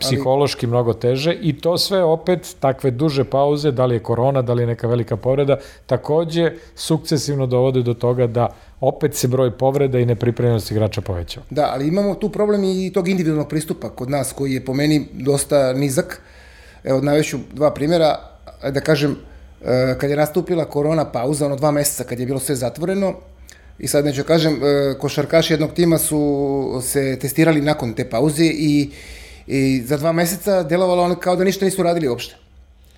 psihološki 0.00 0.66
ali... 0.66 0.70
mnogo 0.70 0.92
teže 0.92 1.34
i 1.42 1.52
to 1.52 1.78
sve 1.78 2.04
opet 2.04 2.56
takve 2.60 2.90
duže 2.90 3.24
pauze, 3.24 3.70
da 3.70 3.86
li 3.86 3.94
je 3.94 4.02
korona, 4.02 4.42
da 4.42 4.52
li 4.52 4.62
je 4.62 4.66
neka 4.66 4.88
velika 4.88 5.16
povreda, 5.16 5.58
takođe 5.86 6.52
sukcesivno 6.74 7.46
dovode 7.46 7.82
do 7.82 7.94
toga 7.94 8.26
da 8.26 8.48
opet 8.80 9.14
se 9.14 9.28
broj 9.28 9.50
povreda 9.50 9.98
i 9.98 10.06
nepripremljenost 10.06 10.70
igrača 10.70 11.00
povećava. 11.00 11.46
Da, 11.50 11.70
ali 11.72 11.88
imamo 11.88 12.14
tu 12.14 12.28
problem 12.28 12.64
i 12.64 12.92
tog 12.92 13.08
individualnog 13.08 13.48
pristupa 13.48 13.88
kod 13.88 14.10
nas 14.10 14.32
koji 14.32 14.52
je 14.52 14.64
po 14.64 14.74
meni 14.74 15.06
dosta 15.12 15.72
nizak. 15.72 16.20
Evo, 16.84 17.00
naveću 17.00 17.38
dva 17.52 17.70
primjera, 17.74 18.18
da 18.70 18.80
kažem, 18.80 19.16
e, 19.64 19.96
kad 20.00 20.10
je 20.10 20.16
nastupila 20.16 20.64
korona 20.64 21.04
pauza, 21.04 21.46
ono 21.46 21.56
dva 21.56 21.70
meseca 21.70 22.04
kad 22.04 22.20
je 22.20 22.26
bilo 22.26 22.38
sve 22.38 22.54
zatvoreno, 22.54 23.14
i 23.78 23.88
sad 23.88 24.04
neću 24.04 24.24
kažem, 24.24 24.54
e, 24.54 24.98
košarkaši 24.98 25.52
jednog 25.52 25.72
tima 25.72 25.98
su 25.98 26.80
se 26.82 27.18
testirali 27.20 27.60
nakon 27.60 27.92
te 27.92 28.10
pauze 28.10 28.44
i 28.44 28.90
I 29.52 29.82
za 29.86 29.96
dva 29.96 30.12
meseca 30.12 30.62
delovalo 30.62 31.02
ono 31.02 31.14
kao 31.14 31.36
da 31.36 31.44
ništa 31.44 31.64
nisu 31.64 31.82
radili 31.82 32.08
uopšte. 32.08 32.36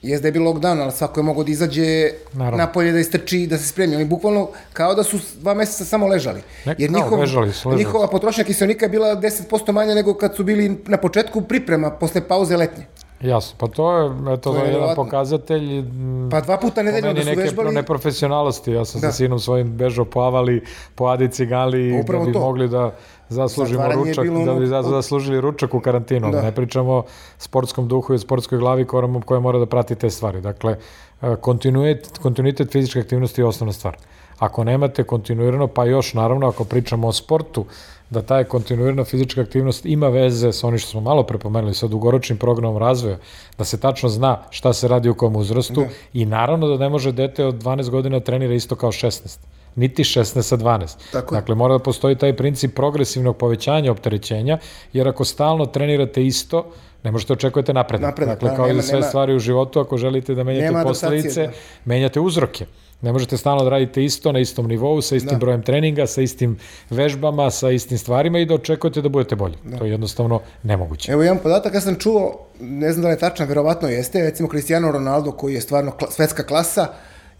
Jeste 0.02 0.22
da 0.22 0.28
je 0.28 0.32
bilo 0.32 0.52
lockdown, 0.52 0.82
ali 0.82 0.92
svako 0.92 1.20
je 1.20 1.24
mogao 1.24 1.44
da 1.44 1.50
izađe 1.50 2.10
Naravno. 2.32 2.58
napolje, 2.58 2.92
da 2.92 2.98
istrči, 2.98 3.46
da 3.46 3.58
se 3.58 3.68
spremi. 3.68 3.96
Oni 3.96 4.04
bukvalno 4.04 4.48
kao 4.72 4.94
da 4.94 5.02
su 5.02 5.18
dva 5.40 5.54
meseca 5.54 5.84
samo 5.84 6.06
ležali. 6.06 6.42
Ne, 6.64 6.74
Jer 6.78 6.90
njihov, 6.90 7.20
ležali 7.20 7.52
su, 7.52 7.68
ležali. 7.68 7.84
njihova 7.84 8.08
potrošnja 8.08 8.44
kiselnika 8.44 8.84
je 8.84 8.88
bila 8.88 9.16
10% 9.16 9.72
manja 9.72 9.94
nego 9.94 10.14
kad 10.14 10.36
su 10.36 10.44
bili 10.44 10.78
na 10.86 10.96
početku 10.96 11.40
priprema, 11.40 11.90
posle 11.90 12.28
pauze 12.28 12.56
letnje. 12.56 12.86
Jasno, 13.20 13.54
pa 13.58 13.66
to 13.66 13.98
je, 13.98 14.10
eto, 14.34 14.52
to 14.52 14.64
je 14.64 14.72
jedan 14.72 14.94
pokazatelj... 14.96 15.84
Pa 16.30 16.40
dva 16.40 16.56
puta 16.56 16.82
nedeljno 16.82 17.12
da 17.12 17.20
su 17.22 17.28
neke 17.28 17.40
vežbali... 17.40 17.74
neprofesionalnosti, 17.74 18.72
ja 18.72 18.84
sam 18.84 19.00
da. 19.00 19.06
sa 19.10 19.16
sinom 19.16 19.38
svojim 19.38 19.76
bežao 19.76 20.04
po 20.04 20.20
Avali, 20.20 20.64
po 20.94 21.06
Adi 21.06 21.28
Cigali, 21.28 22.02
da 22.06 22.18
bi 22.18 22.32
to. 22.32 22.40
mogli 22.40 22.68
da 22.68 22.94
zaslužimo 23.32 23.92
ručak, 23.94 24.26
da 24.46 24.54
bi 24.54 24.66
zaslužili 24.66 25.40
ručak 25.40 25.74
u 25.74 25.80
karantinu. 25.80 26.30
Da. 26.30 26.42
Ne 26.42 26.52
pričamo 26.52 26.92
o 26.92 27.04
sportskom 27.38 27.88
duhu 27.88 28.14
i 28.14 28.18
sportskoj 28.18 28.58
glavi 28.58 28.84
koja, 28.84 29.20
koja 29.24 29.40
mora 29.40 29.58
da 29.58 29.66
prati 29.66 29.94
te 29.94 30.10
stvari. 30.10 30.40
Dakle, 30.40 30.76
e, 31.22 31.36
kontinuitet, 31.40 32.18
kontinuitet 32.18 32.72
fizičke 32.72 33.00
aktivnosti 33.00 33.40
je 33.40 33.46
osnovna 33.46 33.72
stvar. 33.72 33.96
Ako 34.38 34.64
nemate 34.64 35.04
kontinuirano, 35.04 35.66
pa 35.66 35.84
još 35.84 36.14
naravno 36.14 36.48
ako 36.48 36.64
pričamo 36.64 37.08
o 37.08 37.12
sportu, 37.12 37.64
da 38.12 38.22
ta 38.22 38.44
kontinuirana 38.44 39.04
fizička 39.04 39.40
aktivnost 39.40 39.86
ima 39.86 40.08
veze 40.08 40.52
sa 40.52 40.66
onim 40.66 40.78
što 40.78 40.90
smo 40.90 41.00
malo 41.00 41.22
prepomenuli, 41.22 41.74
sa 41.74 41.88
dugoročnim 41.88 42.38
programom 42.38 42.78
razvoja, 42.78 43.16
da 43.58 43.64
se 43.64 43.80
tačno 43.80 44.08
zna 44.08 44.42
šta 44.50 44.72
se 44.72 44.88
radi 44.88 45.08
u 45.08 45.14
kom 45.14 45.36
uzrastu 45.36 45.80
da. 45.80 45.88
i 46.12 46.26
naravno 46.26 46.68
da 46.68 46.76
ne 46.76 46.88
može 46.88 47.12
dete 47.12 47.44
od 47.44 47.62
12 47.62 47.90
godina 47.90 48.20
trenira 48.20 48.54
isto 48.54 48.76
kao 48.76 48.92
16 48.92 49.38
niti 49.74 50.04
16 50.04 50.42
sa 50.42 50.56
12. 50.56 50.96
Tako 51.12 51.34
dakle, 51.34 51.54
mora 51.54 51.78
da 51.78 51.82
postoji 51.82 52.16
taj 52.16 52.36
princip 52.36 52.74
progresivnog 52.74 53.36
povećanja 53.36 53.92
opterećenja, 53.92 54.58
jer 54.92 55.08
ako 55.08 55.24
stalno 55.24 55.66
trenirate 55.66 56.26
isto, 56.26 56.72
ne 57.04 57.10
možete 57.10 57.32
očekujete 57.32 57.72
napredak. 57.72 58.06
napredak 58.06 58.34
dakle, 58.34 58.50
da, 58.50 58.56
kao 58.56 58.66
nema, 58.66 58.80
i 58.80 58.82
sve 58.82 58.98
nema, 58.98 59.08
stvari 59.08 59.34
u 59.34 59.38
životu, 59.38 59.80
ako 59.80 59.96
želite 59.96 60.34
da 60.34 60.44
menjate 60.44 60.82
posledice, 60.82 61.46
da. 61.46 61.52
menjate 61.84 62.20
uzroke. 62.20 62.66
Ne 63.02 63.12
možete 63.12 63.36
stalno 63.36 63.64
da 63.64 63.70
radite 63.70 64.04
isto 64.04 64.32
na 64.32 64.38
istom 64.38 64.68
nivou, 64.68 65.00
sa 65.02 65.16
istim 65.16 65.30
da. 65.30 65.38
brojem 65.38 65.62
treninga, 65.62 66.06
sa 66.06 66.22
istim 66.22 66.58
vežbama, 66.90 67.50
sa 67.50 67.70
istim 67.70 67.98
stvarima 67.98 68.38
i 68.38 68.46
da 68.46 68.54
očekujete 68.54 69.02
da 69.02 69.08
budete 69.08 69.36
bolji. 69.36 69.54
Da. 69.64 69.78
To 69.78 69.84
je 69.84 69.90
jednostavno 69.90 70.40
nemoguće. 70.62 71.12
Evo 71.12 71.22
jedan 71.22 71.38
podatak, 71.38 71.74
ja 71.74 71.80
sam 71.80 71.94
čuo, 71.94 72.46
ne 72.60 72.92
znam 72.92 73.02
da 73.02 73.08
li 73.08 73.14
je 73.14 73.18
tačan, 73.18 73.48
verovatno 73.48 73.88
jeste, 73.88 74.22
recimo 74.22 74.48
Cristiano 74.48 74.92
Ronaldo 74.92 75.32
koji 75.32 75.54
je 75.54 75.60
stvarno 75.60 75.90
kla, 75.90 76.10
svetska 76.10 76.42
klasa 76.42 76.88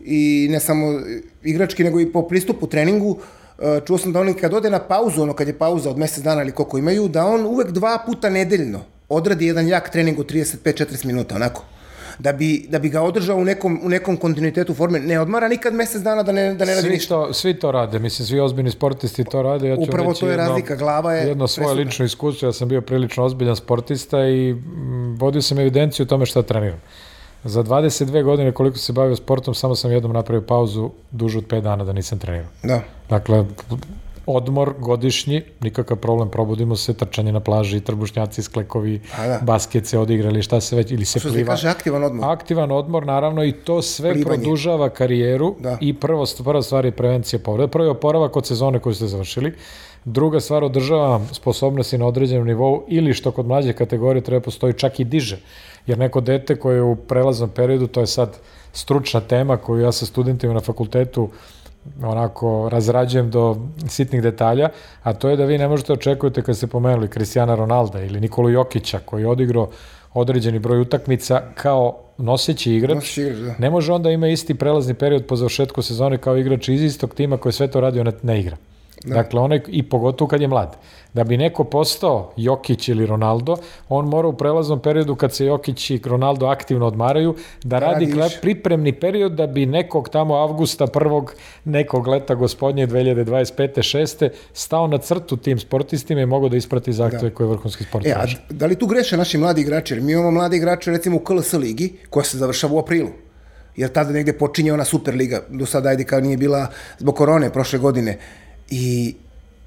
i 0.05 0.49
ne 0.51 0.61
samo 0.61 1.01
igrački, 1.43 1.85
nego 1.85 2.01
i 2.01 2.13
po 2.13 2.23
pristupu 2.29 2.67
treningu, 2.67 3.19
e, 3.59 3.81
čuo 3.87 3.99
sam 3.99 4.13
da 4.13 4.21
on 4.21 4.35
kad 4.35 4.55
ode 4.55 4.71
na 4.71 4.79
pauzu, 4.79 5.23
ono 5.23 5.33
kad 5.33 5.49
je 5.49 5.59
pauza 5.59 5.91
od 5.91 5.99
mesec 5.99 6.25
dana 6.25 6.43
ili 6.43 6.53
koliko 6.53 6.79
imaju, 6.79 7.09
da 7.09 7.27
on 7.27 7.47
uvek 7.47 7.71
dva 7.71 7.99
puta 8.07 8.31
nedeljno 8.31 8.81
odradi 9.09 9.47
jedan 9.47 9.69
jak 9.69 9.91
trening 9.91 10.19
u 10.19 10.23
35-40 10.23 11.05
minuta, 11.05 11.35
onako 11.35 11.65
da 12.19 12.33
bi, 12.33 12.67
da 12.69 12.79
bi 12.79 12.89
ga 12.89 13.03
održao 13.03 13.37
u 13.37 13.45
nekom, 13.45 13.81
u 13.83 13.89
nekom 13.89 14.17
kontinuitetu 14.17 14.75
forme. 14.75 15.01
Ne 15.01 15.21
odmara 15.21 15.49
nikad 15.49 15.75
mesec 15.75 16.03
dana 16.03 16.23
da 16.23 16.33
ne, 16.33 16.55
da 16.55 16.65
ne 16.65 16.75
radi 16.75 16.87
svi 16.87 16.95
ništa. 16.95 17.15
To, 17.15 17.33
svi 17.33 17.55
to 17.55 17.73
rade, 17.73 17.99
mislim, 17.99 18.27
svi 18.27 18.41
ozbiljni 18.41 18.71
sportisti 18.71 19.25
to 19.25 19.43
rade. 19.43 19.69
Ja 19.69 19.77
ću 19.77 19.83
Upravo 19.83 20.15
to 20.15 20.27
je 20.27 20.33
jedno, 20.33 20.47
razlika, 20.47 20.77
glava 20.77 21.13
je... 21.13 21.29
Jedno 21.29 21.47
svoje 21.49 21.67
presuda. 21.67 21.83
lično 21.83 22.05
iskustvo, 22.05 22.49
ja 22.49 22.53
sam 22.53 22.69
bio 22.69 22.81
prilično 22.81 23.25
ozbiljan 23.25 23.57
sportista 23.57 24.27
i 24.27 24.51
m, 24.51 25.17
vodio 25.19 25.43
sam 25.43 25.59
evidenciju 25.59 26.05
o 26.05 26.07
tome 26.07 26.27
šta 26.27 26.43
treniram. 26.43 26.81
Za 27.45 27.63
22 27.63 28.23
godine 28.23 28.53
koliko 28.53 28.79
se 28.79 28.93
bavio 28.93 29.17
sportom, 29.17 29.55
samo 29.55 29.75
sam 29.75 29.93
jednom 29.93 30.13
napravio 30.13 30.47
pauzu 30.47 30.91
dužu 31.11 31.39
od 31.39 31.47
5 31.47 31.61
dana 31.61 31.85
da 31.85 31.93
nisam 31.93 32.19
trenirao. 32.19 32.51
Da. 32.63 32.81
Dakle, 33.09 33.45
odmor 34.27 34.75
godišnji, 34.79 35.43
nikakav 35.61 35.97
problem, 35.97 36.29
probudimo 36.31 36.77
se, 36.77 36.95
trčanje 36.95 37.33
na 37.33 37.41
plaži, 37.41 37.81
trbušnjaci, 37.81 38.43
sklekovi, 38.43 39.01
da. 39.17 39.41
basket 39.43 39.87
se 39.87 39.99
odigrali, 39.99 40.43
šta 40.43 40.61
se 40.61 40.77
već, 40.77 40.91
ili 40.91 41.05
se 41.05 41.19
Što 41.19 41.29
pliva. 41.29 41.45
Što 41.45 41.57
se 41.57 41.63
kaže 41.67 41.69
aktivan 41.69 42.05
odmor? 42.05 42.31
Aktivan 42.31 42.73
odmor, 42.73 43.07
naravno, 43.07 43.45
i 43.45 43.53
to 43.53 43.83
sve 43.83 44.13
Plivanje. 44.13 44.43
produžava 44.43 44.91
karijeru 44.91 45.55
da. 45.61 45.79
i 45.81 45.95
prvo, 45.95 46.27
prva 46.45 46.63
stvar 46.63 46.85
je 46.85 46.93
prevencija 46.93 47.39
povreda. 47.39 47.69
Prvo 47.69 47.85
je 47.85 47.91
oporavak 47.91 48.37
od 48.37 48.47
sezone 48.47 48.79
koju 48.79 48.95
ste 48.95 49.07
završili, 49.07 49.53
Druga 50.05 50.41
stvar, 50.41 50.65
održava 50.65 51.21
sposobnosti 51.33 51.99
na 51.99 52.07
određenom 52.07 52.47
nivou 52.47 52.85
ili 52.89 53.15
što 53.15 53.31
kod 53.31 53.47
mlađe 53.47 53.73
kategorije 53.73 54.23
treba 54.23 54.41
postoji 54.41 54.75
čak 54.75 55.01
i 55.01 55.05
diže. 55.05 55.39
Jer 55.87 55.99
neko 55.99 56.21
dete 56.21 56.57
koje 56.57 56.77
je 56.77 56.83
u 56.83 56.97
prelaznom 56.97 57.51
periodu, 57.51 57.87
to 57.87 58.01
je 58.01 58.07
sad 58.07 58.39
stručna 58.73 59.21
tema 59.21 59.57
koju 59.57 59.81
ja 59.81 59.93
sa 59.93 60.07
studentima 60.07 60.55
na 60.55 60.61
fakultetu 60.61 61.29
onako 62.03 62.69
razrađujem 62.73 63.31
do 63.31 63.57
sitnih 63.89 64.23
detalja, 64.23 64.69
a 65.03 65.13
to 65.13 65.29
je 65.29 65.37
da 65.37 65.45
vi 65.45 65.59
ne 65.59 65.69
možete 65.69 65.93
očekujete 65.93 66.43
kad 66.43 66.57
ste 66.57 66.67
pomenuli 66.67 67.09
Cristiana 67.09 67.55
Ronalda 67.55 68.01
ili 68.01 68.21
Nikolu 68.21 68.51
Jokića 68.51 68.99
koji 69.05 69.23
je 69.23 69.29
odigrao 69.29 69.69
određeni 70.15 70.59
broj 70.59 70.81
utakmica 70.81 71.43
kao 71.55 71.99
noseći 72.19 72.73
igrač, 72.73 72.95
noseći 72.95 73.23
igrač 73.23 73.39
da. 73.39 73.55
ne 73.59 73.71
može 73.71 73.93
onda 73.93 74.11
ima 74.11 74.29
isti 74.29 74.55
prelazni 74.55 74.95
period 74.95 75.27
po 75.27 75.37
završetku 75.37 75.83
sezone 75.83 76.19
kao 76.19 76.37
igrač 76.37 76.69
iz 76.69 76.83
istog 76.83 77.15
tima 77.15 77.37
koji 77.37 77.53
sve 77.53 77.69
to 77.69 77.81
radio 77.81 78.05
ne, 78.05 78.13
ne 78.23 78.41
igra. 78.41 78.57
Da. 79.05 79.15
Dakle, 79.15 79.41
onaj, 79.41 79.61
i 79.67 79.83
pogotovo 79.83 80.29
kad 80.29 80.41
je 80.41 80.49
mlad. 80.49 80.77
Da 81.15 81.25
bi 81.25 81.37
neko 81.37 81.65
postao 81.65 82.33
Jokić 82.37 82.89
ili 82.89 83.07
Ronaldo, 83.07 83.57
on 83.89 84.09
mora 84.09 84.29
u 84.29 84.33
prelaznom 84.33 84.81
periodu 84.81 85.15
kad 85.15 85.35
se 85.35 85.47
Jokić 85.47 85.91
i 85.91 86.01
Ronaldo 86.05 86.47
aktivno 86.47 86.87
odmaraju, 86.87 87.35
da, 87.63 87.69
da 87.69 87.79
radi 87.79 88.15
Radiš. 88.17 88.41
pripremni 88.41 88.93
period 88.93 89.33
da 89.33 89.47
bi 89.47 89.67
nekog 89.67 90.09
tamo 90.09 90.35
avgusta 90.35 90.87
prvog 90.87 91.35
nekog 91.65 92.07
leta 92.07 92.35
gospodnje 92.35 92.87
2025. 92.87 93.99
6. 93.99 94.29
stao 94.53 94.87
na 94.87 94.99
crtu 94.99 95.37
tim 95.37 95.59
sportistima 95.59 96.21
i 96.21 96.27
mogao 96.27 96.49
da 96.49 96.57
isprati 96.57 96.93
zahteve 96.93 97.31
da. 97.31 97.35
koje 97.35 97.47
vrhunski 97.47 97.85
sport 97.85 98.07
e, 98.07 98.13
a 98.13 98.25
da 98.51 98.67
li 98.67 98.75
tu 98.75 98.87
greše 98.87 99.17
naši 99.17 99.39
mladi 99.39 99.61
igrači? 99.61 99.95
Jer 99.95 100.03
mi 100.03 100.13
imamo 100.13 100.31
mladi 100.31 100.57
igrače 100.57 100.91
recimo 100.91 101.17
u 101.17 101.21
KLS 101.21 101.53
ligi 101.53 101.93
koja 102.11 102.25
se 102.25 102.39
završava 102.39 102.75
u 102.75 102.79
aprilu. 102.79 103.09
jer 103.77 103.93
tada 103.93 104.13
negde 104.13 104.33
počinje 104.33 104.73
ona 104.73 104.85
Superliga, 104.85 105.41
do 105.49 105.67
sada 105.67 105.89
ajde 105.89 106.05
kao 106.05 106.21
nije 106.21 106.37
bila 106.37 106.67
zbog 106.99 107.17
korone 107.17 107.53
prošle 107.53 107.79
godine. 107.79 108.19
I 108.71 109.15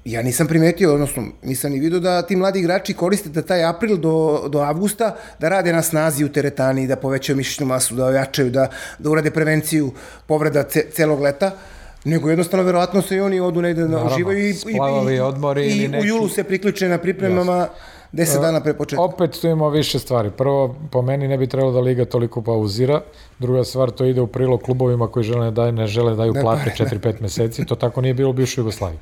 ja 0.04 0.22
nisam 0.22 0.46
primetio, 0.46 0.94
odnosno 0.94 1.24
nisam 1.42 1.72
ni 1.72 1.80
vidio 1.80 2.00
da 2.00 2.22
ti 2.22 2.36
mladi 2.36 2.58
igrači 2.58 2.94
koriste 2.94 3.28
da 3.28 3.42
taj 3.42 3.64
april 3.64 3.96
do, 3.96 4.48
do 4.48 4.58
avgusta 4.58 5.16
da 5.38 5.48
rade 5.48 5.72
na 5.72 5.82
snazi 5.82 6.24
u 6.24 6.28
teretani, 6.32 6.86
da 6.86 6.96
povećaju 6.96 7.36
mišićnu 7.36 7.66
masu, 7.66 7.94
da 7.94 8.06
ojačaju, 8.06 8.50
da, 8.50 8.68
da 8.98 9.10
urade 9.10 9.30
prevenciju 9.30 9.92
povreda 10.26 10.62
ce, 10.62 10.86
celog 10.92 11.20
leta 11.20 11.50
nego 12.04 12.30
jednostavno 12.30 12.64
verovatno 12.64 13.02
se 13.02 13.16
i 13.16 13.20
oni 13.20 13.40
odu 13.40 13.62
negde 13.62 13.86
da 13.86 14.04
uživaju 14.04 14.38
i, 14.38 14.50
i, 14.50 15.14
i, 15.14 15.20
odmori 15.20 15.66
i, 15.66 15.84
i 15.84 15.88
neki... 15.88 16.04
u 16.04 16.08
julu 16.08 16.28
se 16.28 16.44
priključe 16.44 16.88
na 16.88 16.98
pripremama 16.98 17.56
Jasne. 17.56 17.95
10 18.16 18.40
dana 18.40 18.60
pre 18.60 18.74
početka. 18.74 19.02
Opet 19.02 19.40
tu 19.40 19.46
imamo 19.46 19.68
više 19.70 19.98
stvari. 19.98 20.30
Prvo, 20.30 20.74
po 20.90 21.02
meni 21.02 21.28
ne 21.28 21.38
bi 21.38 21.46
trebalo 21.46 21.72
da 21.72 21.80
Liga 21.80 22.04
toliko 22.04 22.42
pauzira. 22.42 23.00
Druga 23.38 23.64
stvar, 23.64 23.90
to 23.90 24.04
ide 24.04 24.20
u 24.20 24.26
prilog 24.26 24.62
klubovima 24.62 25.08
koji 25.08 25.24
žele 25.24 25.50
da 25.50 25.70
ne 25.70 25.86
žele 25.86 26.10
da 26.10 26.16
daju 26.16 26.32
ne, 26.32 26.40
plate 26.40 26.74
4-5 26.78 27.20
meseci. 27.20 27.64
To 27.64 27.74
tako 27.74 28.00
nije 28.00 28.14
bilo 28.14 28.30
u 28.30 28.32
bivšoj 28.32 28.62
Jugoslaviji. 28.62 28.98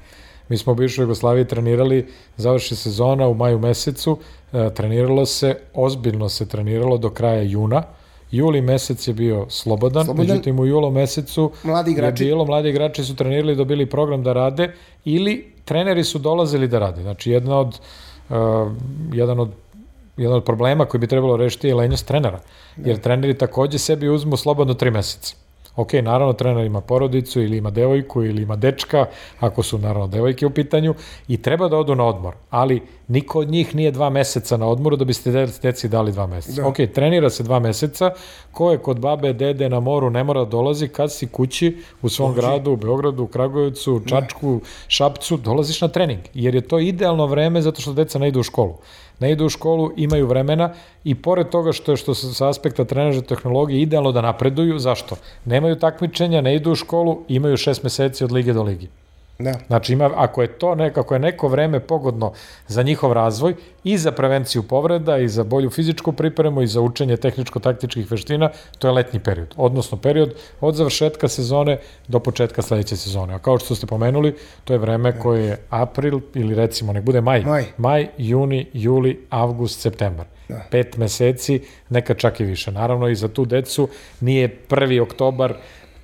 Mi 0.48 0.56
smo 0.56 0.72
u 0.72 0.76
bivšoj 0.76 1.02
Jugoslaviji 1.02 1.44
trenirali, 1.44 2.06
završi 2.36 2.76
sezona 2.76 3.28
u 3.28 3.34
maju 3.34 3.58
mesecu, 3.58 4.18
e, 4.52 4.70
treniralo 4.74 5.26
se, 5.26 5.56
ozbiljno 5.74 6.28
se 6.28 6.48
treniralo 6.48 6.98
do 6.98 7.10
kraja 7.10 7.42
juna, 7.42 7.82
Juli 8.30 8.60
mesec 8.60 9.08
je 9.08 9.14
bio 9.14 9.46
slobodan, 9.48 10.04
slobodan. 10.04 10.26
međutim 10.26 10.58
u 10.60 10.66
julu 10.66 10.90
mesecu 10.90 11.52
mladi 11.62 11.90
igrači. 11.90 12.24
je 12.24 12.26
bilo, 12.26 12.44
mladi 12.44 12.68
igrači 12.68 13.04
su 13.04 13.16
trenirali, 13.16 13.56
dobili 13.56 13.86
program 13.86 14.22
da 14.22 14.32
rade 14.32 14.72
ili 15.04 15.52
treneri 15.64 16.04
su 16.04 16.18
dolazili 16.18 16.68
da 16.68 16.78
rade. 16.78 17.02
Znači 17.02 17.30
jedna 17.30 17.58
od, 17.58 17.68
uh, 17.68 17.74
jedan 19.12 19.40
od 19.40 19.50
jedan 20.16 20.36
od 20.36 20.44
problema 20.44 20.84
koji 20.84 20.98
bi 20.98 21.06
trebalo 21.06 21.36
rešiti 21.36 21.68
je 21.68 21.74
lenjost 21.74 22.06
trenera. 22.06 22.40
Jer 22.76 23.00
treneri 23.00 23.38
takođe 23.38 23.78
sebi 23.78 24.08
uzmu 24.08 24.36
slobodno 24.36 24.74
tri 24.74 24.90
meseca. 24.90 25.36
Ok, 25.76 25.92
naravno 25.92 26.32
trener 26.32 26.66
ima 26.66 26.80
porodicu 26.80 27.42
ili 27.42 27.56
ima 27.56 27.70
devojku 27.70 28.22
ili 28.22 28.42
ima 28.42 28.56
dečka, 28.56 29.06
ako 29.40 29.62
su 29.62 29.78
naravno 29.78 30.06
devojke 30.06 30.46
u 30.46 30.50
pitanju, 30.50 30.94
i 31.28 31.42
treba 31.42 31.68
da 31.68 31.76
odu 31.76 31.94
na 31.94 32.04
odmor, 32.04 32.34
ali 32.50 32.82
niko 33.08 33.40
od 33.40 33.48
njih 33.48 33.74
nije 33.74 33.90
dva 33.90 34.10
meseca 34.10 34.56
na 34.56 34.66
odmoru 34.66 34.96
da 34.96 35.04
biste 35.04 35.46
deci 35.62 35.88
dali 35.88 36.12
dva 36.12 36.26
meseca. 36.26 36.62
Da. 36.62 36.68
Ok, 36.68 36.76
trenira 36.94 37.30
se 37.30 37.42
dva 37.42 37.58
meseca, 37.58 38.10
ko 38.52 38.70
je 38.72 38.78
kod 38.78 39.00
babe, 39.00 39.32
dede 39.32 39.68
na 39.68 39.80
moru 39.80 40.10
ne 40.10 40.24
mora 40.24 40.44
da 40.44 40.50
dolazi, 40.50 40.88
kad 40.88 41.12
si 41.12 41.26
kući 41.26 41.76
u 42.02 42.08
svom 42.08 42.30
Uči. 42.30 42.40
gradu, 42.40 42.72
u 42.72 42.76
Beogradu, 42.76 43.22
u 43.22 43.26
Kragujevcu, 43.26 43.94
u 43.94 43.98
da. 43.98 44.06
Čačku, 44.06 44.60
Šapcu, 44.88 45.36
dolaziš 45.36 45.80
na 45.80 45.88
trening, 45.88 46.20
jer 46.34 46.54
je 46.54 46.60
to 46.60 46.78
idealno 46.78 47.26
vreme 47.26 47.62
zato 47.62 47.80
što 47.80 47.92
deca 47.92 48.18
ne 48.18 48.28
idu 48.28 48.40
u 48.40 48.42
školu 48.42 48.74
ne 49.24 49.30
idu 49.32 49.46
u 49.46 49.48
školu, 49.48 49.92
imaju 49.96 50.26
vremena 50.26 50.72
i 51.04 51.14
pored 51.14 51.48
toga 51.48 51.72
što 51.72 51.96
što 51.96 52.14
sa 52.14 52.48
aspekta 52.48 52.84
trenaža 52.84 53.22
tehnologije 53.22 53.80
idealno 53.82 54.12
da 54.12 54.20
napreduju, 54.20 54.78
zašto? 54.78 55.16
Nemaju 55.44 55.78
takmičenja, 55.80 56.40
ne 56.44 56.54
idu 56.56 56.72
u 56.72 56.76
školu, 56.76 57.22
imaju 57.28 57.56
šest 57.56 57.82
meseci 57.82 58.24
od 58.24 58.32
lige 58.32 58.52
do 58.52 58.62
ligi. 58.62 58.88
Da. 59.38 59.54
Znači, 59.66 59.92
ima, 59.92 60.10
ako 60.14 60.42
je 60.42 60.48
to 60.48 60.74
nekako 60.74 61.14
je 61.14 61.18
neko 61.18 61.48
vreme 61.48 61.80
pogodno 61.80 62.32
za 62.68 62.82
njihov 62.82 63.12
razvoj 63.12 63.54
i 63.84 63.98
za 63.98 64.12
prevenciju 64.12 64.62
povreda 64.62 65.18
i 65.18 65.28
za 65.28 65.44
bolju 65.44 65.70
fizičku 65.70 66.12
pripremu 66.12 66.62
i 66.62 66.66
za 66.66 66.80
učenje 66.80 67.16
tehničko-taktičkih 67.16 68.10
veština, 68.10 68.50
to 68.78 68.88
je 68.88 68.92
letnji 68.92 69.20
period. 69.20 69.54
Odnosno 69.56 69.98
period 69.98 70.34
od 70.60 70.74
završetka 70.74 71.28
sezone 71.28 71.78
do 72.08 72.20
početka 72.20 72.62
sledeće 72.62 72.96
sezone. 72.96 73.34
A 73.34 73.38
kao 73.38 73.58
što 73.58 73.74
ste 73.74 73.86
pomenuli, 73.86 74.36
to 74.64 74.72
je 74.72 74.78
vreme 74.78 75.12
da. 75.12 75.18
koje 75.18 75.44
je 75.44 75.58
april 75.70 76.20
ili 76.34 76.54
recimo 76.54 76.92
nek 76.92 77.04
bude 77.04 77.20
maj. 77.20 77.40
Maj, 77.40 77.64
maj 77.76 78.08
juni, 78.18 78.66
juli, 78.72 79.26
avgust, 79.30 79.80
septembar. 79.80 80.26
Da. 80.48 80.60
Pet 80.70 80.96
meseci, 80.96 81.62
neka 81.88 82.14
čak 82.14 82.40
i 82.40 82.44
više. 82.44 82.72
Naravno 82.72 83.08
i 83.08 83.14
za 83.14 83.28
tu 83.28 83.44
decu 83.44 83.88
nije 84.20 84.48
prvi 84.48 85.00
oktobar 85.00 85.54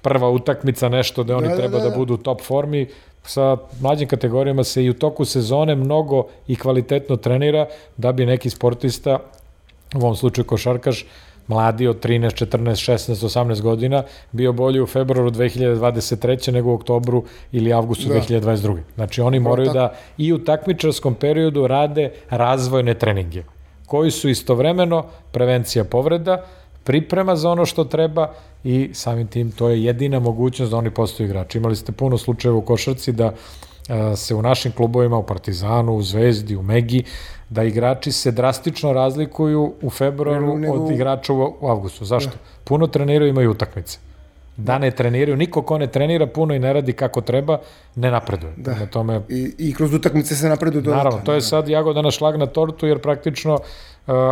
prva 0.02 0.30
utakmica 0.30 0.88
nešto 0.88 1.22
da 1.22 1.36
oni 1.36 1.48
da, 1.48 1.54
da 1.54 1.60
treba 1.60 1.78
da, 1.78 1.84
da. 1.84 1.90
da 1.90 1.96
budu 1.96 2.14
u 2.14 2.16
top 2.16 2.42
formi, 2.42 2.88
sa 3.24 3.56
mlađim 3.80 4.09
kategorijama 4.09 4.64
se 4.64 4.85
i 4.85 4.90
u 4.90 4.94
toku 4.94 5.24
sezone 5.24 5.74
mnogo 5.74 6.26
i 6.48 6.56
kvalitetno 6.56 7.16
trenira 7.16 7.66
da 7.96 8.12
bi 8.12 8.26
neki 8.26 8.50
sportista, 8.50 9.18
u 9.94 9.98
ovom 9.98 10.16
slučaju 10.16 10.44
košarkaš, 10.44 11.04
mladi 11.50 11.88
od 11.88 12.04
13, 12.04 12.46
14, 12.46 12.92
16, 12.92 13.26
18 13.26 13.61
godina 13.61 14.02
bio 14.33 14.52
bolji 14.52 14.80
u 14.80 14.87
februaru 14.87 15.30
2023. 15.30 16.52
nego 16.52 16.70
u 16.70 16.74
oktobru 16.74 17.24
ili 17.52 17.72
avgustu 17.72 18.09
da. 18.09 18.14
2022. 18.14 18.78
Znači 18.94 19.20
oni 19.20 19.40
moraju 19.40 19.72
da 19.72 19.94
i 20.18 20.33
u 20.33 20.44
takmičarskom 20.44 21.14
periodu 21.14 21.66
rade 21.66 22.12
razvojne 22.30 22.94
treninge 22.94 23.42
koji 23.87 24.11
su 24.11 24.28
istovremeno 24.28 25.04
prevencija 25.33 25.85
povreda, 25.85 26.44
priprema 26.84 27.36
za 27.36 27.50
ono 27.50 27.66
što 27.66 27.84
treba 27.84 28.32
i 28.64 28.90
samim 28.92 29.26
tim 29.26 29.50
to 29.50 29.68
je 29.68 29.84
jedina 29.84 30.20
mogućnost 30.20 30.70
da 30.70 30.76
oni 30.76 30.90
postaju 30.90 31.28
igrači. 31.28 31.58
Imali 31.58 31.76
ste 31.76 31.92
puno 31.92 32.18
slučajeva 32.18 32.58
u 32.58 32.62
košarci 32.62 33.12
da 33.12 33.32
se 34.16 34.34
u 34.34 34.42
našim 34.42 34.72
klubovima, 34.72 35.18
u 35.18 35.26
Partizanu, 35.26 35.96
u 35.96 36.02
Zvezdi, 36.02 36.56
u 36.56 36.62
Megi, 36.62 37.04
da 37.48 37.64
igrači 37.64 38.12
se 38.12 38.30
drastično 38.30 38.92
razlikuju 38.92 39.74
u 39.82 39.90
februaru 39.90 40.46
nego, 40.46 40.58
nego... 40.58 40.84
od 40.84 40.90
igrača 40.90 41.32
u, 41.32 41.56
u 41.60 41.68
avgustu. 41.68 42.04
Zašto? 42.04 42.30
Ja. 42.30 42.64
Puno 42.64 42.86
treniraju 42.86 43.30
imaju 43.30 43.50
utakmice. 43.50 43.98
Da 44.64 44.79
ne 44.79 44.90
treniraju, 44.90 45.37
niko 45.37 45.62
ko 45.62 45.79
ne 45.79 45.87
trenira 45.87 46.27
puno 46.27 46.55
i 46.55 46.59
ne 46.59 46.73
radi 46.73 46.92
kako 46.92 47.20
treba, 47.20 47.59
ne 47.96 48.11
napreduje. 48.11 48.53
Da. 48.57 48.75
Na 48.75 48.87
tome... 48.87 49.20
I, 49.29 49.55
I 49.59 49.75
kroz 49.75 49.94
utakmice 49.94 50.35
se 50.35 50.49
napreduje 50.49 50.83
dodatno. 50.83 51.05
Naravno, 51.05 51.25
to 51.25 51.33
je 51.33 51.40
sad 51.40 51.68
jagoda 51.68 52.03
na 52.03 52.11
šlag 52.11 52.37
na 52.37 52.46
tortu, 52.46 52.87
jer 52.87 52.99
praktično 52.99 53.59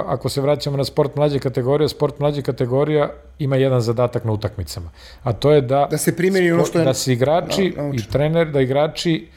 ako 0.07 0.29
se 0.29 0.41
vraćamo 0.41 0.77
na 0.77 0.85
sport 0.85 1.17
mlađe 1.17 1.39
kategorije, 1.39 1.89
sport 1.89 2.19
mlađe 2.19 2.43
kategorija 2.43 3.11
ima 3.39 3.57
jedan 3.57 3.81
zadatak 3.81 4.25
na 4.25 4.33
utakmicama. 4.33 4.91
A 5.23 5.33
to 5.33 5.53
je 5.53 5.61
da 5.61 5.87
da 5.91 5.99
se 5.99 6.17
primeni 6.17 6.53
ono 6.53 6.65
što 6.65 6.79
je 6.79 6.85
da 6.85 6.95
se 6.95 7.13
igrači 7.13 7.75
no, 7.77 7.93
i 7.95 7.99
trener 8.13 8.51
da 8.51 8.61
igrači 8.61 9.29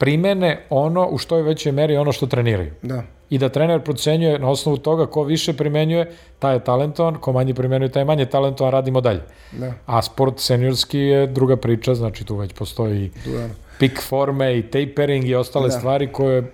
primene 0.00 0.60
ono 0.70 1.08
u 1.10 1.18
što 1.18 1.36
je 1.36 1.42
većoj 1.42 1.72
meri 1.72 1.96
ono 1.96 2.12
što 2.12 2.26
treniraju. 2.26 2.70
Da. 2.82 3.02
I 3.30 3.38
da 3.38 3.48
trener 3.48 3.82
procenjuje 3.84 4.38
na 4.38 4.48
osnovu 4.50 4.78
toga 4.78 5.06
ko 5.06 5.24
više 5.24 5.52
primenjuje, 5.52 6.12
taj 6.38 6.54
je 6.54 6.64
talentovan, 6.64 7.18
ko 7.20 7.32
manje 7.32 7.54
primenjuje, 7.54 7.92
taj 7.92 8.00
je 8.00 8.04
manje 8.04 8.26
talentovan, 8.26 8.72
radimo 8.72 9.00
dalje. 9.00 9.20
Da. 9.52 9.72
A 9.86 10.02
sport 10.02 10.40
seniorski 10.40 10.98
je 10.98 11.26
druga 11.26 11.56
priča, 11.56 11.94
znači 11.94 12.24
tu 12.24 12.36
već 12.36 12.52
postoji 12.52 13.10
da. 13.26 13.48
pik 13.78 14.00
forme 14.02 14.58
i 14.58 14.62
tapering 14.62 15.28
i 15.28 15.34
ostale 15.34 15.68
da. 15.68 15.78
stvari 15.78 16.12
koje 16.12 16.52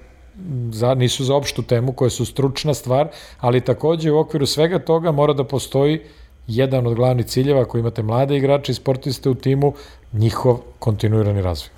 za, 0.70 0.94
nisu 0.94 1.24
za 1.24 1.34
opštu 1.34 1.62
temu, 1.62 1.92
koje 1.92 2.10
su 2.10 2.24
stručna 2.24 2.74
stvar, 2.74 3.08
ali 3.40 3.60
takođe 3.60 4.10
u 4.10 4.18
okviru 4.18 4.46
svega 4.46 4.78
toga 4.78 5.12
mora 5.12 5.32
da 5.32 5.44
postoji 5.44 6.00
jedan 6.46 6.86
od 6.86 6.94
glavnih 6.94 7.26
ciljeva 7.26 7.62
ako 7.62 7.78
imate 7.78 8.02
mlade 8.02 8.36
igrače 8.36 8.72
i 8.72 8.74
sportiste 8.74 9.30
u 9.30 9.34
timu, 9.34 9.72
njihov 10.12 10.58
kontinuirani 10.78 11.42
razvoj. 11.42 11.70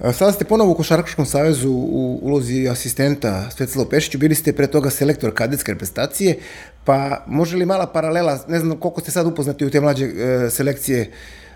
Sada 0.00 0.32
ste 0.32 0.44
ponovo 0.44 0.72
u 0.72 0.74
Košarkaškom 0.74 1.26
savezu 1.26 1.70
u 1.70 2.18
ulozi 2.22 2.68
asistenta 2.68 3.50
Svetlana 3.50 3.88
Pešiću, 3.90 4.18
bili 4.18 4.34
ste 4.34 4.52
pre 4.52 4.66
toga 4.66 4.90
selektor 4.90 5.34
kadetske 5.34 5.72
reprezentacije, 5.72 6.38
pa 6.84 7.24
može 7.26 7.56
li 7.56 7.66
mala 7.66 7.86
paralela, 7.86 8.38
ne 8.48 8.58
znam 8.58 8.80
koliko 8.80 9.00
ste 9.00 9.10
sad 9.10 9.26
upoznati 9.26 9.66
u 9.66 9.70
te 9.70 9.80
mlađe 9.80 10.04
e, 10.06 10.50
selekcije, 10.50 11.10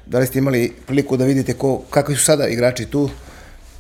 da 0.07 0.19
li 0.19 0.27
ste 0.27 0.39
imali 0.39 0.73
priliku 0.87 1.17
da 1.17 1.25
vidite 1.25 1.55
ko, 1.55 1.83
kakvi 1.91 2.17
su 2.17 2.25
sada 2.25 2.49
igrači 2.49 2.85
tu 2.85 3.09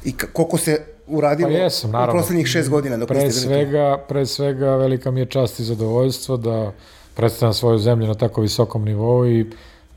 i 0.05 0.13
koliko 0.33 0.59
se 0.59 0.81
uradilo 1.07 1.49
pa 1.49 1.55
jesam, 1.55 1.91
naravno. 1.91 2.15
u 2.15 2.23
poslednjih 2.23 2.47
šest 2.47 2.69
godina. 2.69 2.97
Dok 2.97 3.09
pre, 3.09 3.31
svega, 3.31 4.05
pre 4.09 4.27
svega 4.27 4.77
velika 4.77 5.11
mi 5.11 5.21
je 5.21 5.27
čast 5.27 5.61
i 5.61 5.65
zadovoljstvo 5.65 6.37
da 6.37 6.73
predstavljam 7.15 7.55
svoju 7.55 7.79
zemlju 7.79 8.07
na 8.07 8.15
tako 8.15 8.41
visokom 8.41 8.85
nivou 8.85 9.27
i 9.27 9.47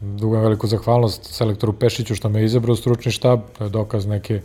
dugam 0.01 0.41
veliku 0.41 0.67
zahvalnost 0.67 1.33
selektoru 1.33 1.73
Pešiću 1.73 2.15
što 2.15 2.29
me 2.29 2.45
izabrao 2.45 2.75
stručni 2.75 3.12
štab, 3.12 3.39
to 3.57 3.63
je 3.63 3.69
dokaz 3.69 4.05
neke 4.05 4.41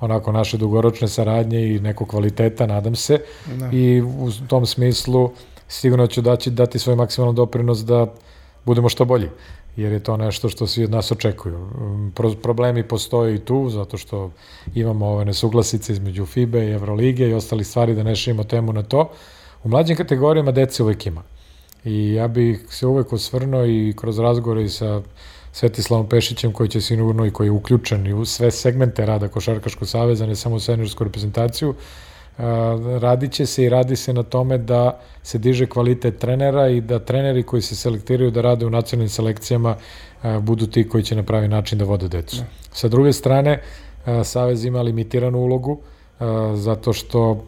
onako 0.00 0.32
naše 0.32 0.56
dugoročne 0.56 1.08
saradnje 1.08 1.74
i 1.74 1.80
nekog 1.80 2.08
kvaliteta, 2.08 2.66
nadam 2.66 2.96
se. 2.96 3.20
Da. 3.56 3.70
I 3.72 4.00
u 4.00 4.30
tom 4.48 4.66
smislu 4.66 5.30
sigurno 5.68 6.06
ću 6.06 6.20
daći, 6.20 6.50
dati 6.50 6.78
svoj 6.78 6.96
maksimalan 6.96 7.34
doprinos 7.34 7.84
da 7.84 8.06
budemo 8.64 8.88
što 8.88 9.04
bolji 9.04 9.28
jer 9.76 9.92
je 9.92 10.02
to 10.02 10.16
nešto 10.16 10.48
što 10.48 10.66
svi 10.66 10.84
od 10.84 10.90
nas 10.90 11.12
očekuju. 11.12 11.68
Pro, 12.14 12.34
problemi 12.42 12.88
postoje 12.88 13.34
i 13.34 13.38
tu, 13.38 13.68
zato 13.70 13.98
što 13.98 14.30
imamo 14.74 15.06
ove 15.06 15.24
nesuglasice 15.24 15.92
između 15.92 16.26
FIBE 16.26 16.66
i 16.66 16.72
Evrolige 16.72 17.28
i 17.28 17.34
ostali 17.34 17.64
stvari 17.64 17.94
da 17.94 18.02
ne 18.02 18.16
šijemo 18.16 18.44
temu 18.44 18.72
na 18.72 18.82
to. 18.82 19.10
U 19.64 19.68
mlađim 19.68 19.96
kategorijama 19.96 20.52
dece 20.52 20.82
uvek 20.82 21.06
ima. 21.06 21.22
I 21.86 22.12
ja 22.12 22.28
bih 22.28 22.66
se 22.70 22.86
uvek 22.86 23.12
osvrnuo 23.12 23.66
i 23.66 23.94
kroz 23.96 24.18
razgovore 24.18 24.64
i 24.64 24.68
sa 24.68 25.02
Svetislavom 25.52 26.08
Pešićem 26.08 26.52
koji 26.52 26.68
će 26.68 26.80
sigurno 26.80 27.26
i 27.26 27.30
koji 27.30 27.46
je 27.46 27.50
uključen 27.50 28.06
i 28.06 28.12
u 28.12 28.24
sve 28.24 28.50
segmente 28.50 29.06
rada 29.06 29.28
Košarkaškog 29.28 29.88
saveza, 29.88 30.26
ne 30.26 30.36
samo 30.36 30.56
u 30.56 30.60
seniorsku 30.60 31.04
reprezentaciju, 31.04 31.74
radit 33.00 33.32
će 33.32 33.46
se 33.46 33.64
i 33.64 33.68
radi 33.68 33.96
se 33.96 34.12
na 34.12 34.22
tome 34.22 34.58
da 34.58 35.00
se 35.22 35.38
diže 35.38 35.66
kvalitet 35.66 36.18
trenera 36.18 36.68
i 36.68 36.80
da 36.80 36.98
treneri 36.98 37.42
koji 37.42 37.62
se 37.62 37.76
selektiraju 37.76 38.30
da 38.30 38.40
rade 38.40 38.66
u 38.66 38.70
nacionalnim 38.70 39.08
selekcijama 39.08 39.76
budu 40.40 40.66
ti 40.66 40.88
koji 40.88 41.04
će 41.04 41.16
na 41.16 41.22
pravi 41.22 41.48
način 41.48 41.78
da 41.78 41.84
vode 41.84 42.08
decu. 42.08 42.36
Da. 42.36 42.44
Sa 42.72 42.88
druge 42.88 43.12
strane, 43.12 43.62
Savez 44.24 44.64
ima 44.64 44.82
limitiranu 44.82 45.38
ulogu 45.38 45.78
zato 46.54 46.92
što 46.92 47.44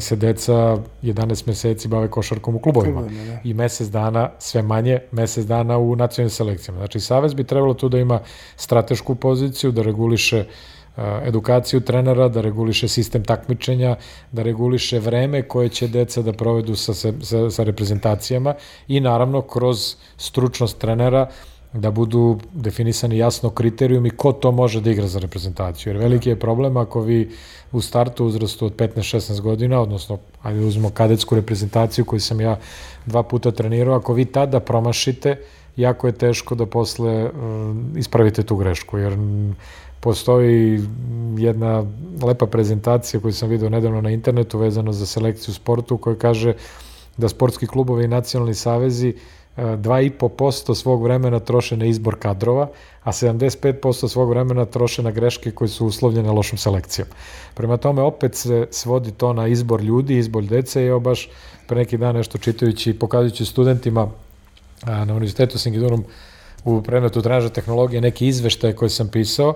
se 0.00 0.16
deca 0.16 0.78
11 1.02 1.46
meseci 1.46 1.88
bave 1.88 2.08
košarkom 2.08 2.56
u 2.56 2.58
klubovima 2.58 3.02
da. 3.02 3.40
i 3.44 3.54
mesec 3.54 3.88
dana 3.88 4.30
sve 4.38 4.62
manje, 4.62 4.98
mesec 5.12 5.44
dana 5.46 5.78
u 5.78 5.96
nacionalnim 5.96 6.30
selekcijama. 6.30 6.78
Znači, 6.78 7.00
Savez 7.00 7.34
bi 7.34 7.44
trebalo 7.44 7.74
tu 7.74 7.88
da 7.88 7.98
ima 7.98 8.20
stratešku 8.56 9.14
poziciju, 9.14 9.72
da 9.72 9.82
reguliše 9.82 10.38
uh, 10.38 11.02
edukaciju 11.24 11.80
trenera, 11.80 12.28
da 12.28 12.40
reguliše 12.40 12.88
sistem 12.88 13.24
takmičenja, 13.24 13.96
da 14.32 14.42
reguliše 14.42 14.98
vreme 14.98 15.42
koje 15.42 15.68
će 15.68 15.88
deca 15.88 16.22
da 16.22 16.32
provedu 16.32 16.76
sa, 16.76 16.94
sa, 16.94 17.50
sa 17.50 17.62
reprezentacijama 17.62 18.54
i 18.88 19.00
naravno 19.00 19.42
kroz 19.42 19.96
stručnost 20.16 20.78
trenera 20.78 21.28
da 21.72 21.90
budu 21.90 22.38
definisani 22.52 23.18
jasno 23.18 23.50
kriterijumi 23.50 24.10
ko 24.10 24.32
to 24.32 24.52
može 24.52 24.80
da 24.80 24.90
igra 24.90 25.06
za 25.06 25.18
reprezentaciju. 25.18 25.92
Jer 25.92 26.02
veliki 26.02 26.28
je 26.28 26.38
problem 26.38 26.76
ako 26.76 27.00
vi 27.00 27.30
u 27.72 27.80
startu 27.80 28.26
uzrastu 28.26 28.66
od 28.66 28.76
15-16 28.76 29.40
godina, 29.40 29.80
odnosno, 29.80 30.18
ajde 30.42 30.60
uzmemo 30.60 30.90
kadetsku 30.90 31.34
reprezentaciju 31.34 32.04
koju 32.04 32.20
sam 32.20 32.40
ja 32.40 32.58
dva 33.06 33.22
puta 33.22 33.50
trenirao, 33.50 33.96
ako 33.96 34.12
vi 34.12 34.24
tada 34.24 34.60
promašite, 34.60 35.36
jako 35.76 36.06
je 36.06 36.12
teško 36.12 36.54
da 36.54 36.66
posle 36.66 37.24
uh, 37.24 37.30
ispravite 37.96 38.42
tu 38.42 38.56
grešku, 38.56 38.98
jer 38.98 39.16
postoji 40.00 40.80
jedna 41.38 41.84
lepa 42.22 42.46
prezentacija 42.46 43.20
koju 43.20 43.32
sam 43.32 43.48
video 43.48 43.68
nedavno 43.68 44.00
na 44.00 44.10
internetu 44.10 44.58
vezano 44.58 44.92
za 44.92 45.06
selekciju 45.06 45.54
sportu 45.54 45.98
koja 45.98 46.16
kaže 46.16 46.54
da 47.16 47.28
sportski 47.28 47.66
klubovi 47.66 48.04
i 48.04 48.08
nacionalni 48.08 48.54
savezi 48.54 49.08
uh, 49.08 49.39
2,5% 49.60 50.74
svog 50.74 51.02
vremena 51.02 51.40
troše 51.40 51.76
na 51.76 51.84
izbor 51.84 52.16
kadrova, 52.18 52.68
a 53.02 53.12
75% 53.12 54.08
svog 54.08 54.28
vremena 54.28 54.64
troše 54.64 55.02
na 55.02 55.10
greške 55.10 55.50
koje 55.50 55.68
su 55.68 55.86
uslovljene 55.86 56.30
lošom 56.30 56.58
selekcijom. 56.58 57.08
Prema 57.54 57.76
tome, 57.76 58.02
opet 58.02 58.34
se 58.34 58.66
svodi 58.70 59.12
to 59.12 59.32
na 59.32 59.48
izbor 59.48 59.82
ljudi, 59.82 60.18
izbor 60.18 60.44
dece 60.44 60.86
evo 60.86 61.00
baš 61.00 61.28
pre 61.66 61.76
neki 61.76 61.96
dan 61.96 62.16
nešto 62.16 62.38
čitajući 62.38 62.90
i 62.90 62.98
pokazujući 62.98 63.44
studentima 63.44 64.08
na 64.86 65.12
Univerzitetu 65.12 65.58
Singidurum 65.58 66.04
u 66.64 66.82
predmetu 66.82 67.22
trenaža 67.22 67.48
tehnologije 67.48 68.00
neki 68.00 68.26
izveštaje 68.26 68.76
koje 68.76 68.90
sam 68.90 69.08
pisao 69.08 69.54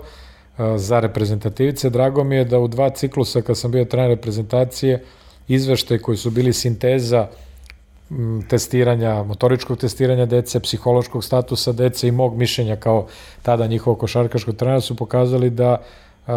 za 0.76 1.00
reprezentativice. 1.00 1.90
Drago 1.90 2.24
mi 2.24 2.36
je 2.36 2.44
da 2.44 2.58
u 2.58 2.68
dva 2.68 2.90
ciklusa 2.90 3.42
kad 3.42 3.58
sam 3.58 3.70
bio 3.70 3.84
trener 3.84 4.10
reprezentacije 4.10 5.04
izveštaje 5.48 5.98
koji 5.98 6.16
su 6.16 6.30
bili 6.30 6.52
sinteza 6.52 7.28
testiranja, 8.48 9.22
motoričkog 9.22 9.78
testiranja 9.78 10.26
dece, 10.26 10.60
psihološkog 10.60 11.24
statusa 11.24 11.72
dece 11.72 12.08
i 12.08 12.12
mog 12.12 12.36
mišljenja 12.36 12.76
kao 12.76 13.06
tada 13.42 13.66
njihovog 13.66 13.98
košarkaškog 13.98 14.56
trenera 14.56 14.80
su 14.80 14.96
pokazali 14.96 15.50
da 15.50 15.82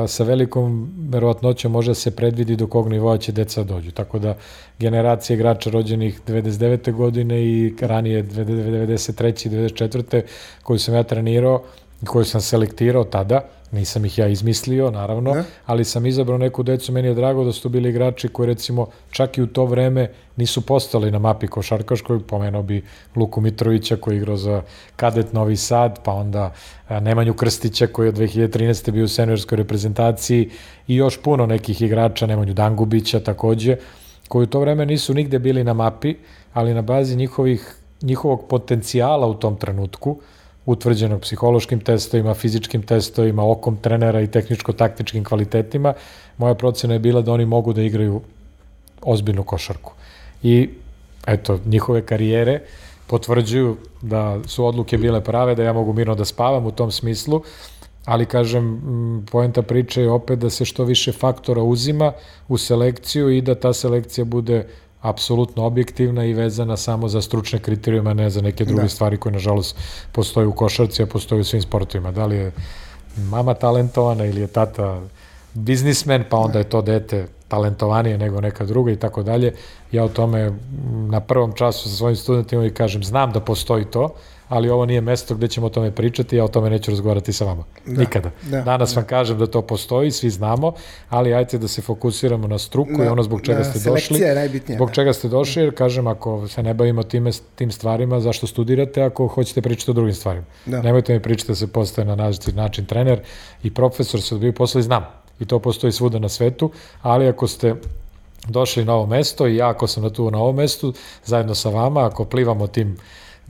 sa 0.08 0.24
velikom 0.24 0.94
verovatnoćom 1.10 1.72
može 1.72 1.96
se 1.96 2.16
predvidi 2.16 2.56
do 2.56 2.68
kog 2.68 2.90
nivoa 2.90 3.18
će 3.18 3.32
deca 3.32 3.64
dođu. 3.64 3.92
Tako 3.92 4.20
da 4.20 4.36
generacije 4.80 5.36
igrača 5.36 5.70
rođenih 5.70 6.22
99. 6.28 6.92
godine 6.92 7.44
i 7.44 7.74
ranije 7.82 8.24
93. 8.24 9.48
i 9.48 9.50
94. 9.50 10.22
koju 10.64 10.80
sam 10.80 10.96
ja 10.96 11.04
trenirao 11.04 11.64
koju 12.06 12.26
sam 12.26 12.42
selektirao 12.42 13.04
tada, 13.04 13.42
Nisam 13.72 14.06
ih 14.06 14.18
ja 14.18 14.28
izmislio, 14.28 14.92
naravno, 14.92 15.34
ne? 15.34 15.44
ali 15.66 15.86
sam 15.86 16.06
izabrao 16.06 16.38
neku 16.38 16.64
decu, 16.64 16.92
meni 16.92 17.08
je 17.08 17.14
drago 17.14 17.44
da 17.44 17.52
su 17.52 17.64
to 17.64 17.70
bili 17.70 17.90
igrači 17.90 18.28
koji 18.28 18.48
recimo 18.48 18.88
čak 19.12 19.38
i 19.38 19.42
u 19.42 19.48
to 19.48 19.66
vreme 19.66 20.12
nisu 20.36 20.62
postali 20.62 21.12
na 21.12 21.20
mapi 21.20 21.48
košarkaškoj, 21.48 22.20
pomenuo 22.20 22.64
bi 22.64 22.84
Luku 23.16 23.42
Mitrovića 23.42 23.98
koji 23.98 24.16
je 24.16 24.18
igrao 24.18 24.38
za 24.38 24.62
kadet 24.96 25.34
Novi 25.34 25.56
Sad, 25.56 26.00
pa 26.04 26.14
onda 26.14 26.54
Nemanju 26.90 27.34
Krstića 27.34 27.88
koji 27.88 28.06
je 28.06 28.10
od 28.10 28.16
2013. 28.16 28.92
bio 28.92 29.06
u 29.06 29.08
seniorskoj 29.08 29.56
reprezentaciji 29.56 30.50
i 30.88 30.96
još 30.96 31.22
puno 31.22 31.46
nekih 31.46 31.82
igrača, 31.82 32.26
Nemanju 32.28 32.54
Dangubića 32.54 33.20
takođe, 33.20 33.78
koji 34.28 34.44
u 34.44 34.48
to 34.48 34.60
vreme 34.60 34.86
nisu 34.86 35.14
nigde 35.14 35.40
bili 35.40 35.64
na 35.64 35.74
mapi, 35.74 36.16
ali 36.54 36.74
na 36.74 36.82
bazi 36.82 37.16
njihovih, 37.16 37.76
njihovog 38.02 38.48
potencijala 38.50 39.28
u 39.28 39.34
tom 39.34 39.56
trenutku, 39.56 40.20
utvrđenog 40.68 41.22
psihološkim 41.22 41.80
testovima, 41.80 42.34
fizičkim 42.34 42.82
testovima, 42.84 43.44
okom 43.52 43.78
trenera 43.82 44.22
i 44.22 44.28
tehničko-taktičkim 44.28 45.24
kvalitetima, 45.24 45.94
moja 46.38 46.56
procena 46.56 46.94
je 46.94 47.00
bila 47.00 47.22
da 47.22 47.32
oni 47.34 47.46
mogu 47.46 47.74
da 47.74 47.82
igraju 47.82 48.22
ozbiljnu 49.02 49.44
košarku. 49.44 49.94
I 50.44 50.70
eto, 51.28 51.60
njihove 51.66 52.02
karijere 52.06 52.60
potvrđuju 53.08 53.78
da 54.02 54.40
su 54.46 54.66
odluke 54.66 54.98
bile 54.98 55.24
prave, 55.24 55.56
da 55.56 55.64
ja 55.64 55.74
mogu 55.74 55.94
mirno 55.94 56.16
da 56.16 56.26
spavam 56.26 56.66
u 56.66 56.72
tom 56.72 56.92
smislu, 56.92 57.42
ali 58.06 58.26
kažem, 58.26 58.82
poenta 59.32 59.62
priče 59.62 60.02
je 60.02 60.12
opet 60.12 60.40
da 60.40 60.50
se 60.50 60.66
što 60.66 60.84
više 60.84 61.12
faktora 61.12 61.64
uzima 61.64 62.12
u 62.48 62.58
selekciju 62.58 63.30
i 63.30 63.42
da 63.42 63.56
ta 63.56 63.74
selekcija 63.74 64.26
bude 64.26 64.68
apsolutno 65.02 65.66
objektivna 65.66 66.26
i 66.26 66.34
vezana 66.34 66.78
samo 66.78 67.08
za 67.08 67.22
stručne 67.22 67.60
kriterijume, 67.60 68.14
ne 68.14 68.30
za 68.30 68.42
neke 68.42 68.66
druge 68.66 68.82
da. 68.82 68.90
stvari 68.90 69.18
koje 69.18 69.34
nažalost 69.34 69.78
postoje 70.12 70.48
u 70.48 70.56
košarci, 70.56 71.04
a 71.04 71.06
postoje 71.06 71.42
u 71.42 71.44
svim 71.44 71.62
sportovima. 71.62 72.12
Da 72.12 72.26
li 72.26 72.36
je 72.36 72.52
mama 73.18 73.54
talentovana 73.54 74.26
ili 74.26 74.42
je 74.42 74.48
tata 74.48 75.02
biznismen, 75.54 76.24
pa 76.30 76.38
onda 76.38 76.60
je 76.60 76.70
to 76.70 76.82
dete 76.82 77.28
talentovanije 77.48 78.18
nego 78.18 78.42
neka 78.42 78.66
druga 78.66 78.92
i 78.92 78.96
tako 78.96 79.24
dalje. 79.24 79.54
Ja 79.92 80.04
o 80.04 80.10
tome 80.10 80.52
na 81.10 81.20
prvom 81.20 81.54
času 81.54 81.90
sa 81.90 81.96
svojim 81.96 82.16
studentima 82.16 82.66
i 82.66 82.74
kažem, 82.74 83.04
znam 83.04 83.32
da 83.32 83.40
postoji 83.40 83.86
to, 83.86 84.14
ali 84.48 84.70
ovo 84.70 84.86
nije 84.86 85.02
mesto 85.02 85.36
gde 85.36 85.48
ćemo 85.48 85.68
o 85.68 85.70
tome 85.70 85.92
pričati, 85.92 86.36
ja 86.36 86.44
o 86.44 86.48
tome 86.48 86.70
neću 86.70 86.92
razgovarati 86.92 87.34
sa 87.34 87.46
vama. 87.46 87.64
Da, 87.86 88.00
Nikada. 88.00 88.32
Da, 88.42 88.62
Danas 88.62 88.94
da. 88.94 89.00
vam 89.00 89.08
kažem 89.08 89.38
da 89.38 89.48
to 89.48 89.62
postoji, 89.62 90.12
svi 90.12 90.30
znamo, 90.30 90.74
ali 91.10 91.34
ajte 91.34 91.58
da 91.58 91.68
se 91.68 91.82
fokusiramo 91.82 92.48
na 92.48 92.58
struku 92.58 92.98
da, 92.98 93.06
i 93.06 93.08
ono 93.08 93.24
zbog 93.24 93.42
čega 93.42 93.58
da, 93.58 93.64
ste 93.64 93.90
došli. 93.90 94.20
je 94.20 94.36
najbitnija. 94.36 94.78
Zbog 94.78 94.88
da. 94.88 94.94
čega 94.94 95.14
ste 95.14 95.28
došli, 95.28 95.64
jer 95.64 95.76
kažem, 95.76 96.08
ako 96.08 96.48
se 96.48 96.64
ne 96.64 96.74
bavimo 96.74 97.04
time, 97.04 97.32
tim 97.56 97.72
stvarima, 97.72 98.20
zašto 98.20 98.48
studirate 98.48 99.04
ako 99.04 99.28
hoćete 99.28 99.62
pričati 99.62 99.92
o 99.92 99.94
drugim 99.94 100.16
stvarima? 100.16 100.46
Da. 100.66 100.82
Nemojte 100.82 101.14
mi 101.14 101.22
pričati 101.22 101.52
da 101.52 101.56
se 101.56 101.68
postaje 101.68 102.06
na 102.06 102.16
nađeti 102.16 102.54
način 102.54 102.86
trener 102.86 103.20
i 103.64 103.74
profesor 103.74 104.22
se 104.22 104.36
odbiju 104.36 104.54
posle 104.54 104.80
i 104.80 104.84
znam. 104.84 105.06
I 105.40 105.46
to 105.46 105.60
postoji 105.60 105.92
svuda 105.92 106.20
na 106.20 106.30
svetu, 106.30 106.72
ali 107.02 107.28
ako 107.28 107.48
ste 107.48 107.76
došli 108.48 108.86
na 108.86 108.94
ovo 108.94 109.06
mesto 109.06 109.48
i 109.48 109.56
ja 109.56 109.70
ako 109.70 109.88
sam 109.88 110.04
na 110.04 110.10
tu 110.10 110.32
na 110.32 110.38
ovom 110.38 110.56
mestu, 110.56 110.94
zajedno 111.26 111.56
sa 111.56 111.70
vama, 111.70 112.06
ako 112.06 112.26
plivamo 112.26 112.68
tim 112.68 112.98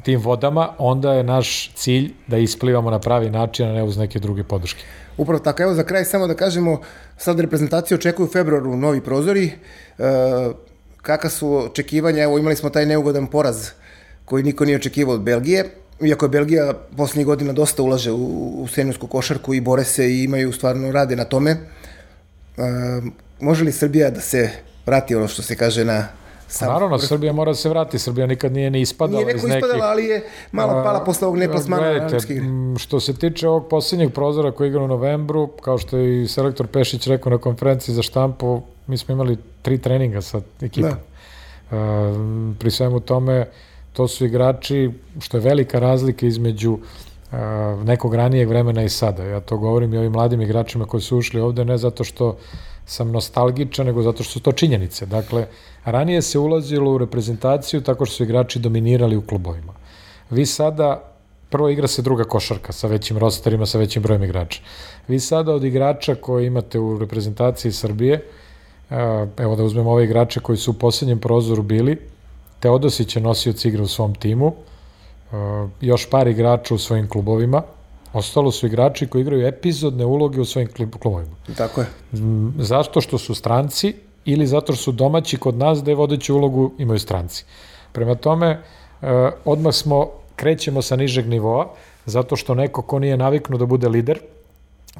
tim 0.04 0.20
vodama, 0.20 0.70
onda 0.78 1.14
je 1.14 1.24
naš 1.24 1.72
cilj 1.76 2.14
da 2.28 2.38
isplivamo 2.38 2.92
na 2.92 3.00
pravi 3.00 3.30
način, 3.30 3.68
a 3.68 3.74
ne 3.74 3.84
uz 3.84 3.98
neke 3.98 4.20
druge 4.20 4.44
podrške. 4.44 4.84
Upravo 5.18 5.40
tako, 5.40 5.64
evo 5.64 5.74
za 5.74 5.84
kraj 5.84 6.06
samo 6.06 6.28
da 6.28 6.34
kažemo, 6.34 6.82
sad 7.18 7.40
reprezentacije 7.40 7.96
očekuju 7.96 8.26
u 8.26 8.32
februaru 8.32 8.78
novi 8.78 9.02
prozori, 9.02 9.46
e, 9.46 9.54
kakva 11.02 11.30
su 11.30 11.56
očekivanja, 11.56 12.24
evo 12.24 12.38
imali 12.38 12.56
smo 12.56 12.70
taj 12.70 12.86
neugodan 12.86 13.28
poraz 13.28 13.70
koji 14.26 14.44
niko 14.44 14.66
nije 14.66 14.78
očekivao 14.78 15.16
od 15.16 15.22
Belgije, 15.22 15.66
iako 16.02 16.26
je 16.26 16.30
Belgija 16.30 16.74
poslednjih 16.98 17.26
godina 17.26 17.54
dosta 17.54 17.84
ulaže 17.84 18.12
u, 18.12 18.62
u 18.62 18.68
seniorsku 18.68 19.08
košarku 19.08 19.54
i 19.54 19.62
bore 19.62 19.84
se 19.84 20.10
i 20.10 20.24
imaju 20.24 20.54
stvarno 20.54 20.92
rade 20.92 21.16
na 21.16 21.24
tome, 21.24 21.52
e, 21.52 21.58
može 23.40 23.64
li 23.64 23.72
Srbija 23.72 24.10
da 24.10 24.22
se 24.22 24.50
vrati 24.86 25.16
ono 25.16 25.28
što 25.28 25.42
se 25.42 25.56
kaže 25.56 25.86
na 25.86 26.08
Sam 26.48 26.68
Naravno, 26.68 26.98
vrh. 26.98 27.08
Srbija 27.08 27.34
mora 27.34 27.52
da 27.52 27.56
se 27.56 27.70
vrati. 27.70 28.00
Srbija 28.00 28.28
nikad 28.28 28.54
nije 28.54 28.70
ni 28.70 28.82
ispadala 28.82 29.24
nije 29.24 29.36
iz 29.36 29.44
nekih... 29.44 29.58
ispadala, 29.58 29.86
ali 29.92 30.06
je 30.06 30.24
malo 30.52 30.84
pala 30.84 31.04
posle 31.04 31.28
ovog 31.28 31.40
neplasmana. 31.40 31.82
Gledajte, 31.82 32.26
što 32.78 33.00
se 33.00 33.14
tiče 33.14 33.48
ovog 33.48 33.68
poslednjeg 33.70 34.14
prozora 34.14 34.52
koji 34.52 34.68
igra 34.68 34.82
u 34.82 34.88
novembru, 34.88 35.48
kao 35.48 35.78
što 35.78 35.98
je 35.98 36.24
i 36.24 36.28
selektor 36.28 36.68
Pešić 36.68 37.08
rekao 37.08 37.30
na 37.30 37.38
konferenciji 37.38 37.96
za 37.96 38.02
štampu, 38.02 38.62
mi 38.88 38.98
smo 38.98 39.14
imali 39.14 39.38
tri 39.62 39.78
treninga 39.78 40.22
sa 40.22 40.42
ekipom. 40.62 40.92
Da. 40.92 40.98
Uh, 41.78 42.56
pri 42.60 42.72
svemu 42.72 43.00
tome, 43.00 43.46
to 43.94 44.08
su 44.08 44.26
igrači, 44.26 44.92
što 45.20 45.38
je 45.38 45.42
velika 45.42 45.80
razlika 45.80 46.26
između 46.26 46.72
uh, 46.74 47.38
nekog 47.84 48.16
ranijeg 48.16 48.50
vremena 48.50 48.84
i 48.84 48.90
sada. 48.90 49.24
Ja 49.24 49.40
to 49.40 49.58
govorim 49.58 49.94
i 49.94 49.98
ovim 49.98 50.12
mladim 50.12 50.42
igračima 50.42 50.86
koji 50.86 51.02
su 51.02 51.18
ušli 51.18 51.42
ovde, 51.42 51.66
ne 51.66 51.78
zato 51.78 52.04
što 52.04 52.38
sam 52.86 53.12
nostalgičan, 53.12 53.86
nego 53.86 54.02
zato 54.02 54.24
što 54.24 54.34
su 54.34 54.40
to 54.40 54.52
činjenice. 54.52 55.06
Dakle, 55.06 55.48
ranije 55.92 56.22
se 56.22 56.40
ulazilo 56.40 56.92
u 56.92 56.98
reprezentaciju 56.98 57.82
tako 57.82 58.06
što 58.06 58.16
su 58.16 58.24
igrači 58.24 58.60
dominirali 58.60 59.18
u 59.18 59.22
klubovima. 59.22 59.74
Vi 60.30 60.46
sada, 60.46 61.04
prvo 61.50 61.70
igra 61.70 61.88
se 61.88 62.02
druga 62.02 62.24
košarka 62.24 62.74
sa 62.74 62.88
većim 62.88 63.18
rosterima, 63.18 63.66
sa 63.66 63.78
većim 63.78 64.04
brojem 64.04 64.24
igrača. 64.24 64.62
Vi 65.08 65.20
sada 65.20 65.54
od 65.54 65.64
igrača 65.64 66.16
koje 66.16 66.48
imate 66.48 66.80
u 66.80 67.00
reprezentaciji 67.00 67.72
Srbije, 67.72 68.24
evo 69.38 69.56
da 69.56 69.64
uzmemo 69.64 69.92
ove 69.92 70.04
igrače 70.04 70.40
koji 70.40 70.58
su 70.58 70.72
u 70.72 70.74
poslednjem 70.74 71.20
prozoru 71.20 71.64
bili, 71.64 71.98
Teodosić 72.60 73.16
je 73.16 73.22
nosioc 73.22 73.66
igre 73.66 73.82
u 73.82 73.88
svom 73.88 74.16
timu, 74.16 74.54
još 75.82 76.10
par 76.10 76.28
igrača 76.28 76.76
u 76.76 76.78
svojim 76.78 77.10
klubovima, 77.10 77.64
Ostalo 78.14 78.52
su 78.52 78.66
igrači 78.68 79.08
koji 79.08 79.22
igraju 79.22 79.48
epizodne 79.48 80.06
uloge 80.06 80.42
u 80.42 80.46
svojim 80.46 80.70
klubovima. 80.74 81.36
Tako 81.58 81.82
je. 81.82 81.88
Zašto 82.58 83.02
što 83.02 83.18
su 83.18 83.36
stranci 83.36 83.94
ili 84.28 84.48
zato 84.48 84.74
što 84.74 84.84
su 84.84 84.92
domaći 84.92 85.38
kod 85.38 85.56
nas 85.56 85.84
da 85.84 85.92
je 85.92 85.96
vodeću 85.96 86.36
ulogu 86.36 86.72
imaju 86.78 87.00
stranci. 87.00 87.46
Prema 87.92 88.16
tome, 88.16 88.50
eh, 89.02 89.32
odmah 89.46 89.74
smo, 89.74 90.08
krećemo 90.36 90.82
sa 90.82 90.96
nižeg 90.96 91.28
nivoa, 91.28 91.70
zato 92.06 92.36
što 92.36 92.56
neko 92.56 92.82
ko 92.82 93.00
nije 93.00 93.18
naviknu 93.18 93.58
da 93.58 93.66
bude 93.66 93.90
lider, 93.90 94.20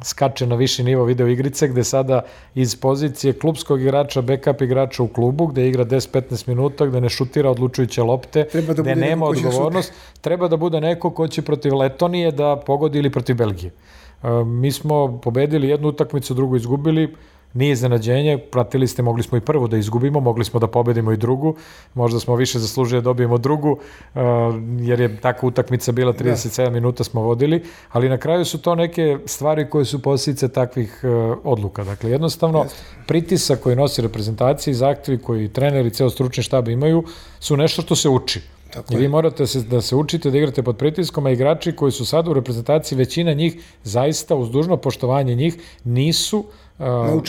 skače 0.04 0.48
na 0.48 0.56
viši 0.56 0.84
nivo 0.84 1.06
video 1.06 1.28
igrice, 1.28 1.68
gde 1.68 1.84
sada 1.84 2.22
iz 2.56 2.76
pozicije 2.76 3.34
klubskog 3.34 3.82
igrača, 3.82 4.22
backup 4.22 4.62
igrača 4.62 5.04
u 5.04 5.08
klubu, 5.08 5.48
gde 5.48 5.68
igra 5.68 5.86
10-15 5.86 6.48
minuta, 6.48 6.86
gde 6.86 7.02
ne 7.02 7.10
šutira 7.10 7.52
odlučujuće 7.52 8.04
lopte, 8.04 8.48
Treba 8.48 8.74
da 8.74 8.82
gde 8.82 8.96
nema 8.96 9.26
odgovornost, 9.26 9.94
treba 10.22 10.48
da 10.48 10.58
bude 10.58 10.82
neko 10.82 11.12
ko 11.12 11.28
će 11.28 11.42
protiv 11.42 11.76
Letonije 11.76 12.32
da 12.32 12.56
pogodi 12.66 13.00
ili 13.00 13.12
protiv 13.12 13.36
Belgije. 13.36 13.72
E, 14.24 14.28
Mi 14.46 14.72
smo 14.72 15.20
pobedili 15.24 15.70
jednu 15.70 15.88
utakmicu, 15.88 16.34
drugu 16.34 16.56
izgubili, 16.56 17.16
nije 17.54 17.72
iznenađenje, 17.72 18.38
pratili 18.38 18.88
ste, 18.88 19.02
mogli 19.02 19.24
smo 19.24 19.38
i 19.38 19.42
prvu 19.42 19.68
da 19.68 19.78
izgubimo, 19.78 20.20
mogli 20.20 20.46
smo 20.46 20.60
da 20.60 20.68
pobedimo 20.68 21.12
i 21.12 21.18
drugu, 21.18 21.56
možda 21.94 22.20
smo 22.20 22.36
više 22.36 22.60
zaslužili 22.60 23.02
da 23.02 23.04
dobijemo 23.04 23.38
drugu, 23.38 23.72
uh, 23.72 24.22
jer 24.80 25.00
je 25.00 25.22
takva 25.22 25.48
utakmica 25.48 25.92
bila 25.92 26.14
37 26.14 26.64
da. 26.64 26.70
minuta 26.70 27.04
smo 27.04 27.22
vodili, 27.22 27.64
ali 27.92 28.10
na 28.10 28.18
kraju 28.18 28.46
su 28.46 28.62
to 28.62 28.76
neke 28.76 29.18
stvari 29.26 29.70
koje 29.70 29.86
su 29.86 30.02
posljedice 30.02 30.48
takvih 30.48 31.00
uh, 31.04 31.38
odluka. 31.44 31.84
Dakle, 31.84 32.12
jednostavno, 32.12 32.66
pritisak 33.08 33.60
koji 33.60 33.76
nosi 33.76 34.02
reprezentaciji, 34.02 34.74
zahtjevi 34.74 35.22
koji 35.22 35.50
treneri 35.50 35.88
i 35.88 35.92
ceo 35.92 36.10
stručni 36.10 36.44
štab 36.44 36.68
imaju, 36.68 37.04
su 37.40 37.58
nešto 37.58 37.82
što 37.82 37.96
se 37.96 38.10
uči. 38.10 38.42
Tako 38.74 38.94
I 38.94 38.98
vi 38.98 39.08
morate 39.08 39.48
se, 39.48 39.62
da 39.62 39.82
se 39.82 39.96
učite 39.96 40.32
da 40.32 40.38
igrate 40.38 40.64
pod 40.64 40.78
pritiskom, 40.78 41.26
a 41.26 41.32
igrači 41.32 41.72
koji 41.72 41.92
su 41.92 42.06
sad 42.06 42.28
u 42.28 42.34
reprezentaciji, 42.34 42.98
većina 42.98 43.34
njih 43.34 43.64
zaista 43.84 44.36
uz 44.36 44.52
dužno 44.52 44.78
poštovanje 44.78 45.36
njih 45.36 45.56
nisu 45.84 46.40
uh, 46.40 46.46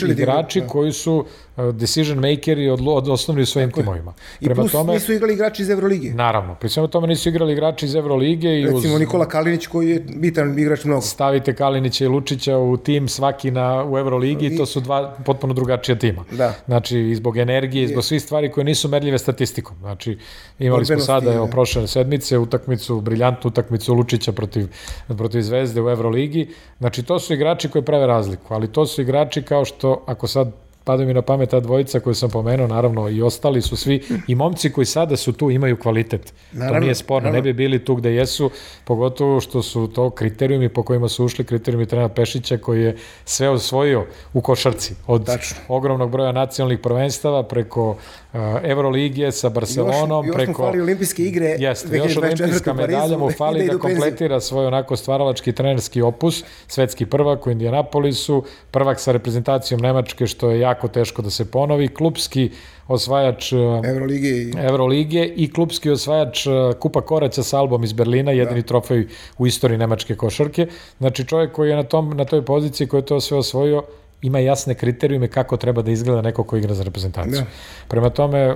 igrači 0.09 0.61
da. 0.61 0.67
koji 0.67 0.91
su 0.91 1.25
decision 1.73 2.19
makeri 2.19 2.69
od, 2.69 2.81
od 2.85 3.09
osnovni 3.09 3.45
svojim 3.45 3.69
Tako 3.69 3.81
timovima. 3.81 4.13
I 4.41 4.45
Prema 4.45 4.61
plus 4.61 4.71
tome, 4.71 4.93
nisu 4.93 5.13
igrali 5.13 5.33
igrači 5.33 5.61
iz 5.61 5.69
Evrolige. 5.69 6.13
Naravno, 6.13 6.55
pri 6.55 6.69
svemu 6.69 6.87
tome 6.87 7.07
nisu 7.07 7.29
igrali 7.29 7.53
igrači 7.53 7.85
iz 7.85 7.95
Evrolige. 7.95 8.59
I 8.59 8.65
Recimo 8.65 8.93
uz, 8.93 8.99
Nikola 8.99 9.25
Kalinić 9.25 9.67
koji 9.67 9.89
je 9.89 9.99
bitan 10.15 10.59
igrač 10.59 10.83
mnogo. 10.83 11.01
Stavite 11.01 11.55
Kalinića 11.55 12.05
i 12.05 12.07
Lučića 12.07 12.57
u 12.57 12.77
tim 12.77 13.07
svaki 13.07 13.51
na, 13.51 13.85
u 13.85 13.97
Evroligi, 13.97 14.45
I, 14.45 14.57
to 14.57 14.65
su 14.65 14.79
dva 14.79 15.15
potpuno 15.25 15.53
drugačija 15.53 15.95
tima. 15.95 16.23
Da. 16.31 16.53
Znači, 16.65 16.99
i 16.99 17.15
zbog 17.15 17.37
energije, 17.37 17.83
i 17.83 17.87
zbog 17.87 18.03
svih 18.03 18.21
stvari 18.21 18.51
koje 18.51 18.63
nisu 18.63 18.89
merljive 18.89 19.17
statistikom. 19.17 19.77
Znači, 19.79 20.17
imali 20.59 20.85
smo 20.85 20.99
sada, 20.99 21.33
evo, 21.33 21.47
prošle 21.47 21.87
sedmice, 21.87 22.37
utakmicu, 22.37 23.01
briljantnu 23.01 23.47
utakmicu 23.47 23.93
Lučića 23.93 24.31
protiv, 24.31 24.67
protiv 25.07 25.41
Zvezde 25.41 25.81
u 25.81 25.89
Evroligi. 25.89 26.49
Znači, 26.79 27.03
to 27.03 27.19
su 27.19 27.33
igrači 27.33 27.69
koji 27.69 27.85
prave 27.85 28.07
razliku, 28.07 28.53
ali 28.53 28.71
to 28.71 28.85
su 28.85 29.01
igrači 29.01 29.41
kao 29.41 29.65
što, 29.65 30.03
ako 30.05 30.27
sad 30.27 30.51
pada 30.89 31.05
mi 31.05 31.13
na 31.13 31.21
pamet 31.21 31.49
ta 31.49 31.59
dvojica 31.59 31.99
koju 31.99 32.13
sam 32.13 32.29
pomenuo, 32.29 32.67
naravno 32.67 33.09
i 33.09 33.21
ostali 33.21 33.61
su 33.61 33.77
svi, 33.77 34.01
i 34.27 34.35
momci 34.35 34.71
koji 34.71 34.85
sada 34.85 35.17
su 35.17 35.33
tu 35.33 35.51
imaju 35.51 35.77
kvalitet. 35.77 36.33
Naravno, 36.51 36.79
to 36.79 36.79
nije 36.79 36.95
sporno, 36.95 37.29
naravno. 37.29 37.37
ne 37.37 37.41
bi 37.41 37.53
bili 37.53 37.85
tu 37.85 37.95
gde 37.95 38.13
jesu, 38.13 38.49
pogotovo 38.83 39.41
što 39.41 39.61
su 39.61 39.87
to 39.87 40.09
kriterijumi 40.09 40.69
po 40.69 40.83
kojima 40.83 41.07
su 41.07 41.25
ušli, 41.25 41.45
kriterijumi 41.45 41.85
trena 41.85 42.09
Pešića 42.09 42.57
koji 42.57 42.83
je 42.83 42.97
sve 43.25 43.49
osvojio 43.49 44.05
u 44.33 44.41
košarci. 44.41 44.93
Od 45.07 45.25
Tačno. 45.25 45.57
ogromnog 45.67 46.11
broja 46.11 46.31
nacionalnih 46.31 46.79
prvenstava 46.79 47.43
preko 47.43 47.95
uh, 48.33 48.39
Evroligije 48.63 49.31
sa 49.31 49.49
Barcelonom, 49.49 50.25
još, 50.25 50.27
još 50.27 50.35
preko... 50.35 50.63
Fali 50.63 50.81
olimpijske 50.81 51.23
igre 51.23 51.55
Jeste, 51.59 51.97
još 51.97 52.17
olimpijska 52.17 52.73
medalja 52.73 53.17
mu 53.17 53.31
fali 53.37 53.65
da, 53.67 53.73
da 53.73 53.79
kompletira 53.79 54.39
svoj 54.39 54.65
onako 54.65 54.95
stvaralački 54.95 55.51
trenerski 55.51 56.01
opus, 56.01 56.43
svetski 56.67 57.05
prvak 57.05 57.47
u 57.47 57.51
Indianapolisu, 57.51 58.43
prvak 58.71 58.99
sa 58.99 59.11
reprezentacijom 59.11 59.81
Nemačke, 59.81 60.27
što 60.27 60.51
je 60.51 60.59
jako 60.59 60.87
teško 60.87 61.21
da 61.21 61.29
se 61.29 61.51
ponovi, 61.51 61.87
klubski 61.87 62.51
osvajač 62.87 63.53
Evrolige 63.85 64.29
i, 64.29 64.53
Evrolige 64.57 65.25
i 65.35 65.53
klubski 65.53 65.89
osvajač 65.89 66.47
Kupa 66.79 67.01
Koraća 67.01 67.43
sa 67.43 67.59
Albom 67.59 67.83
iz 67.83 67.93
Berlina, 67.93 68.31
jedini 68.31 68.61
da. 68.61 68.67
trofej 68.67 69.07
u 69.37 69.47
istoriji 69.47 69.77
nemačke 69.77 70.15
košarke. 70.15 70.67
Znači 70.97 71.25
čovjek 71.25 71.51
koji 71.51 71.69
je 71.69 71.75
na, 71.75 71.83
tom, 71.83 72.09
na 72.09 72.25
toj 72.25 72.45
poziciji 72.45 72.87
koji 72.87 73.01
je 73.01 73.05
to 73.05 73.21
sve 73.21 73.37
osvojio, 73.37 73.83
ima 74.21 74.39
jasne 74.39 74.75
kriterijume 74.75 75.27
kako 75.27 75.57
treba 75.57 75.81
da 75.81 75.91
izgleda 75.91 76.21
neko 76.21 76.43
ko 76.43 76.57
igra 76.57 76.73
za 76.73 76.83
reprezentaciju. 76.83 77.33
Da. 77.33 77.45
Prema 77.87 78.09
tome, 78.09 78.55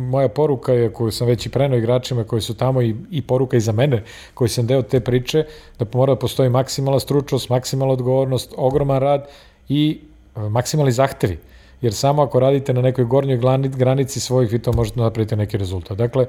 moja 0.00 0.28
poruka 0.28 0.72
je, 0.72 0.92
koju 0.92 1.10
sam 1.10 1.26
već 1.26 1.46
i 1.46 1.48
prenao 1.48 1.78
igračima 1.78 2.24
koji 2.24 2.42
su 2.42 2.54
tamo 2.54 2.82
i, 2.82 2.94
i 3.10 3.22
poruka 3.22 3.56
i 3.56 3.60
za 3.60 3.72
mene, 3.72 4.02
koji 4.34 4.48
sam 4.48 4.66
deo 4.66 4.82
te 4.82 5.00
priče, 5.00 5.44
da 5.78 5.86
mora 5.92 6.14
da 6.14 6.18
postoji 6.18 6.50
maksimalna 6.50 7.00
stručnost, 7.00 7.48
maksimalna 7.48 7.92
odgovornost, 7.92 8.54
ogroman 8.56 9.00
rad 9.00 9.28
i 9.68 10.00
maksimalni 10.36 10.92
zahtevi 10.92 11.38
jer 11.80 11.94
samo 11.94 12.22
ako 12.22 12.40
radite 12.40 12.72
na 12.72 12.82
nekoj 12.82 13.04
gornjoj 13.04 13.38
granici 13.68 14.20
svojih, 14.20 14.52
vi 14.52 14.58
to 14.58 14.72
možete 14.72 14.96
da 14.96 15.02
napraviti 15.02 15.36
neki 15.36 15.58
rezultat. 15.58 15.98
Dakle, 15.98 16.26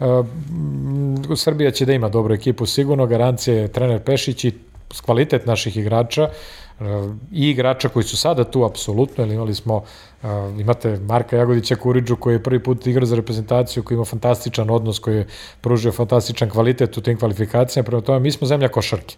uh, 0.00 0.06
Srbija 1.36 1.70
će 1.70 1.86
da 1.86 1.92
ima 1.92 2.08
dobru 2.08 2.34
ekipu, 2.34 2.66
sigurno, 2.66 3.06
garancija 3.06 3.56
je 3.56 3.68
trener 3.68 4.00
Pešić 4.00 4.44
i 4.44 4.52
kvalitet 5.04 5.46
naših 5.46 5.76
igrača, 5.76 6.24
uh, 6.24 6.63
i 7.32 7.50
igrača 7.50 7.88
koji 7.88 8.04
su 8.04 8.16
sada 8.16 8.44
tu 8.44 8.64
apsolutno, 8.64 9.24
jer 9.24 9.32
imali 9.32 9.54
smo, 9.54 9.76
uh, 9.76 10.28
imate 10.60 10.98
Marka 10.98 11.36
Jagodića 11.36 11.76
Kuriđu 11.76 12.16
koji 12.16 12.34
je 12.34 12.42
prvi 12.42 12.62
put 12.62 12.86
igra 12.86 13.06
za 13.06 13.16
reprezentaciju, 13.16 13.82
koji 13.82 13.96
ima 13.96 14.04
fantastičan 14.04 14.70
odnos, 14.70 14.98
koji 14.98 15.16
je 15.16 15.26
pružio 15.60 15.92
fantastičan 15.92 16.50
kvalitet 16.50 16.96
u 16.96 17.00
tim 17.00 17.18
kvalifikacijama, 17.18 17.86
prema 17.86 18.02
tome 18.02 18.20
mi 18.20 18.30
smo 18.30 18.46
zemlja 18.46 18.68
košarke. 18.68 19.16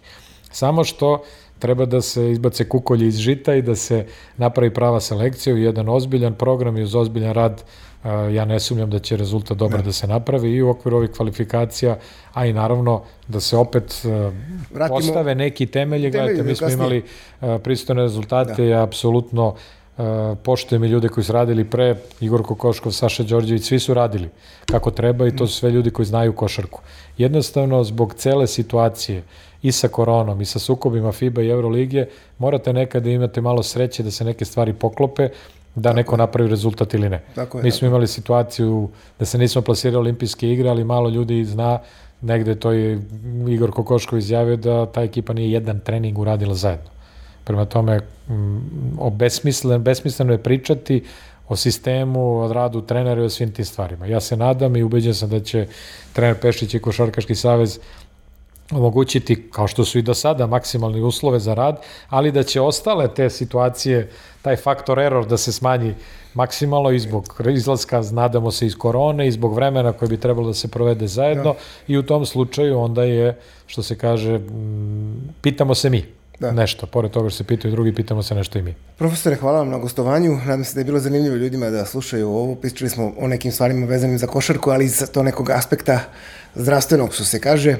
Samo 0.51 0.83
što 0.83 1.23
treba 1.59 1.85
da 1.85 2.01
se 2.01 2.31
izbace 2.31 2.69
kukolje 2.69 3.07
iz 3.07 3.17
žita 3.17 3.55
i 3.55 3.61
da 3.61 3.75
se 3.75 4.05
napravi 4.37 4.73
prava 4.73 4.99
selekcija 4.99 5.55
u 5.55 5.57
jedan 5.57 5.89
ozbiljan 5.89 6.33
program 6.33 6.77
i 6.77 6.83
uz 6.83 6.95
ozbiljan 6.95 7.33
rad 7.33 7.63
ja 8.33 8.45
ne 8.45 8.59
sumnjam 8.59 8.89
da 8.89 8.99
će 8.99 9.17
rezultat 9.17 9.57
dobro 9.57 9.77
ne. 9.77 9.83
da 9.83 9.91
se 9.91 10.07
napravi 10.07 10.51
i 10.51 10.61
u 10.61 10.69
okviru 10.69 10.97
ovih 10.97 11.09
kvalifikacija, 11.11 11.97
a 12.33 12.45
i 12.45 12.53
naravno 12.53 13.01
da 13.27 13.39
se 13.39 13.57
opet 13.57 14.03
Vratimo, 14.73 14.99
postave 14.99 15.35
neki 15.35 15.65
temelji. 15.65 16.11
Gledajte, 16.11 16.43
mi 16.43 16.55
smo 16.55 16.69
imali 16.69 17.03
pristojne 17.63 18.01
rezultate, 18.01 18.61
da. 18.61 18.63
ja 18.63 18.83
apsolutno 18.83 19.55
poštujem 20.43 20.83
i 20.83 20.87
ljude 20.87 21.09
koji 21.09 21.23
su 21.23 21.33
radili 21.33 21.65
pre, 21.65 21.95
Igor 22.21 22.43
Kokoškov, 22.43 22.91
Saša 22.91 23.23
Đorđević, 23.23 23.63
svi 23.63 23.79
su 23.79 23.93
radili 23.93 24.29
kako 24.65 24.91
treba 24.91 25.27
i 25.27 25.35
to 25.35 25.47
su 25.47 25.53
sve 25.53 25.71
ljudi 25.71 25.91
koji 25.91 26.05
znaju 26.05 26.33
košarku. 26.33 26.81
Jednostavno, 27.17 27.83
zbog 27.83 28.13
cele 28.13 28.47
situacije, 28.47 29.23
i 29.61 29.71
sa 29.71 29.87
koronom 29.87 30.41
i 30.41 30.45
sa 30.45 30.59
sukobima 30.59 31.11
FIBA 31.11 31.41
i 31.41 31.49
Euroligije, 31.49 32.09
morate 32.37 32.73
nekada 32.73 33.09
imati 33.09 33.41
malo 33.41 33.63
sreće 33.63 34.03
da 34.03 34.11
se 34.11 34.25
neke 34.25 34.45
stvari 34.45 34.73
poklope, 34.73 35.29
da 35.77 35.93
neko 35.93 36.15
je. 36.15 36.17
napravi 36.17 36.49
rezultat 36.49 36.93
ili 36.93 37.09
ne. 37.09 37.21
Tako 37.35 37.57
je, 37.57 37.63
Mi 37.63 37.71
smo 37.71 37.77
tako. 37.77 37.85
imali 37.85 38.07
situaciju 38.07 38.89
da 39.19 39.25
se 39.25 39.37
nismo 39.37 39.61
plasirali 39.61 39.97
olimpijske 39.97 40.51
igre, 40.51 40.69
ali 40.69 40.83
malo 40.83 41.09
ljudi 41.09 41.45
zna, 41.45 41.79
negde 42.21 42.55
to 42.55 42.71
je 42.71 43.01
Igor 43.47 43.71
Kokoško 43.71 44.17
izjavio 44.17 44.55
da 44.57 44.85
ta 44.85 45.03
ekipa 45.03 45.33
nije 45.33 45.51
jedan 45.51 45.79
trening 45.79 46.19
uradila 46.19 46.55
zajedno. 46.55 46.89
Prema 47.43 47.65
tome, 47.65 47.99
mm, 48.29 48.57
o 48.99 49.09
besmislen, 49.09 49.83
besmisleno 49.83 50.33
je 50.33 50.43
pričati 50.43 51.03
o 51.47 51.55
sistemu, 51.55 52.39
o 52.39 52.53
radu 52.53 52.81
trenera 52.81 53.21
i 53.21 53.25
o 53.25 53.29
svim 53.29 53.51
tim 53.51 53.65
stvarima. 53.65 54.05
Ja 54.05 54.19
se 54.19 54.37
nadam 54.37 54.75
i 54.75 54.83
ubeđen 54.83 55.15
sam 55.15 55.29
da 55.29 55.39
će 55.39 55.67
trener 56.13 56.35
Pešić 56.41 56.73
i 56.73 56.79
Košarkaški 56.79 57.35
savez 57.35 57.79
omogućiti, 58.71 59.49
kao 59.51 59.67
što 59.67 59.85
su 59.85 59.99
i 59.99 60.01
do 60.01 60.13
sada, 60.13 60.47
maksimalni 60.47 61.01
uslove 61.01 61.39
za 61.39 61.53
rad, 61.53 61.81
ali 62.09 62.31
da 62.31 62.43
će 62.43 62.61
ostale 62.61 63.07
te 63.13 63.29
situacije, 63.29 64.09
taj 64.41 64.55
faktor 64.55 64.99
error 64.99 65.27
da 65.27 65.37
se 65.37 65.51
smanji 65.51 65.95
maksimalno 66.33 66.91
i 66.91 66.99
zbog 66.99 67.41
izlaska, 67.49 68.01
nadamo 68.11 68.51
se, 68.51 68.65
iz 68.65 68.75
korone 68.75 69.27
i 69.27 69.31
zbog 69.31 69.55
vremena 69.55 69.93
koje 69.93 70.09
bi 70.09 70.17
trebalo 70.17 70.47
da 70.47 70.53
se 70.53 70.67
provede 70.67 71.07
zajedno 71.07 71.53
da. 71.53 71.59
i 71.87 71.97
u 71.97 72.03
tom 72.03 72.25
slučaju 72.25 72.79
onda 72.79 73.03
je, 73.03 73.39
što 73.67 73.83
se 73.83 73.97
kaže, 73.97 74.39
pitamo 75.41 75.75
se 75.75 75.89
mi 75.89 76.05
da. 76.39 76.51
nešto. 76.51 76.85
Pored 76.85 77.11
toga 77.11 77.29
što 77.29 77.37
se 77.37 77.43
pitaju 77.43 77.71
drugi, 77.71 77.95
pitamo 77.95 78.23
se 78.23 78.35
nešto 78.35 78.59
i 78.59 78.61
mi. 78.61 78.75
Profesore, 78.97 79.35
hvala 79.35 79.57
vam 79.57 79.69
na 79.69 79.77
gostovanju. 79.77 80.37
Nadam 80.45 80.63
se 80.63 80.73
da 80.73 80.79
je 80.79 80.85
bilo 80.85 80.99
zanimljivo 80.99 81.35
ljudima 81.35 81.69
da 81.69 81.85
slušaju 81.85 82.29
ovo. 82.29 82.55
Pričali 82.55 82.89
smo 82.89 83.13
o 83.19 83.27
nekim 83.27 83.51
stvarima 83.51 83.85
vezanim 83.85 84.17
za 84.17 84.27
košarku, 84.27 84.69
ali 84.69 84.85
iz 84.85 85.03
to 85.13 85.23
nekog 85.23 85.49
aspekta 85.49 85.99
zdravstvenog, 86.55 87.13
što 87.13 87.23
se 87.23 87.39
kaže. 87.39 87.77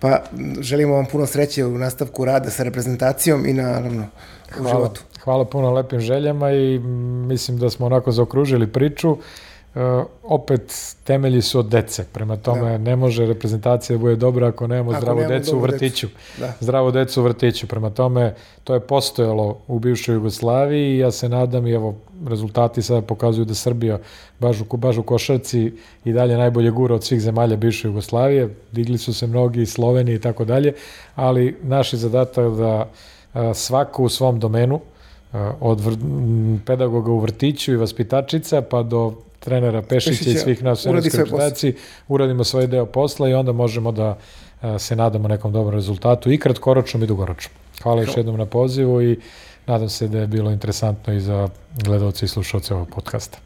Pa 0.00 0.22
želimo 0.60 0.94
vam 0.94 1.06
puno 1.06 1.26
sreće 1.26 1.64
u 1.64 1.78
nastavku 1.78 2.24
rada 2.24 2.50
sa 2.50 2.62
reprezentacijom 2.62 3.46
i 3.46 3.52
naravno 3.52 4.02
u 4.02 4.62
hvala, 4.62 4.70
životu. 4.70 5.00
Hvala 5.24 5.44
puno 5.44 5.72
lepim 5.72 6.00
željama 6.00 6.52
i 6.52 6.78
mislim 7.28 7.58
da 7.58 7.70
smo 7.70 7.86
onako 7.86 8.12
zaokružili 8.12 8.72
priču. 8.72 9.16
Uh, 9.74 9.80
opet 10.22 10.94
temelji 11.04 11.42
su 11.42 11.58
od 11.58 11.66
dece. 11.66 12.04
Prema 12.12 12.36
tome 12.36 12.70
da. 12.70 12.78
ne 12.78 12.96
može 12.96 13.26
reprezentacija 13.26 13.96
da 13.96 14.00
bude 14.00 14.16
dobra 14.16 14.48
ako 14.48 14.66
nemamo 14.66 14.90
ako 14.90 15.00
zdravu 15.00 15.20
nemamo 15.20 15.38
decu 15.38 15.56
u 15.56 15.60
vrtiću. 15.60 16.08
Da. 16.38 16.52
Zdravu 16.60 16.90
decu 16.90 17.20
u 17.20 17.24
vrtiću. 17.24 17.66
Prema 17.66 17.90
tome 17.90 18.34
to 18.64 18.74
je 18.74 18.80
postojalo 18.80 19.58
u 19.68 19.78
bivšoj 19.78 20.14
Jugoslaviji 20.14 20.94
i 20.94 20.98
ja 20.98 21.10
se 21.10 21.28
nadam 21.28 21.66
i 21.66 21.72
evo 21.72 21.94
rezultati 22.28 22.82
sada 22.82 23.00
pokazuju 23.00 23.44
da 23.44 23.54
Srbija 23.54 23.98
baš 24.40 24.60
u, 24.60 24.76
baš 24.76 24.96
u 24.96 25.02
košarci 25.02 25.72
i 26.04 26.12
dalje 26.12 26.36
najbolje 26.36 26.70
gura 26.70 26.94
od 26.94 27.04
svih 27.04 27.20
zemalja 27.20 27.56
bivše 27.56 27.88
Jugoslavije. 27.88 28.54
Digli 28.72 28.98
su 28.98 29.14
se 29.14 29.26
mnogi 29.26 29.62
i 29.62 29.66
Sloveniji 29.66 30.14
i 30.14 30.20
tako 30.20 30.44
dalje, 30.44 30.72
ali 31.14 31.56
naš 31.62 31.92
je 31.92 31.98
zadatak 31.98 32.52
da 32.52 32.90
a, 33.32 33.54
svako 33.54 34.02
u 34.02 34.08
svom 34.08 34.40
domenu 34.40 34.80
od 35.60 35.98
pedagoga 36.66 37.10
u 37.10 37.18
vrtiću 37.18 37.72
i 37.72 37.76
vaspitačica 37.76 38.62
pa 38.62 38.82
do 38.82 39.14
trenera 39.44 39.82
Pešića, 39.82 40.10
Pešića 40.10 40.30
i 40.30 40.34
svih 40.34 40.62
nas 40.62 40.86
u 40.86 40.92
reprezentaciji 40.92 41.74
uradimo 42.08 42.44
svoj 42.44 42.66
deo 42.66 42.86
posla 42.86 43.28
i 43.28 43.34
onda 43.34 43.52
možemo 43.52 43.92
da 43.92 44.18
se 44.78 44.96
nadamo 44.96 45.28
nekom 45.28 45.52
dobrom 45.52 45.74
rezultatu 45.74 46.32
i 46.32 46.38
kratkoročnom 46.38 47.02
i 47.02 47.06
dugoročnom. 47.06 47.54
Hvala 47.82 48.02
još 48.02 48.16
jednom 48.16 48.36
na 48.36 48.46
pozivu 48.46 49.02
i 49.02 49.18
nadam 49.66 49.88
se 49.88 50.08
da 50.08 50.18
je 50.18 50.26
bilo 50.26 50.50
interesantno 50.50 51.14
i 51.14 51.20
za 51.20 51.48
gledalce 51.84 52.24
i 52.24 52.28
slušalce 52.28 52.74
ovog 52.74 52.88
podcasta. 52.88 53.38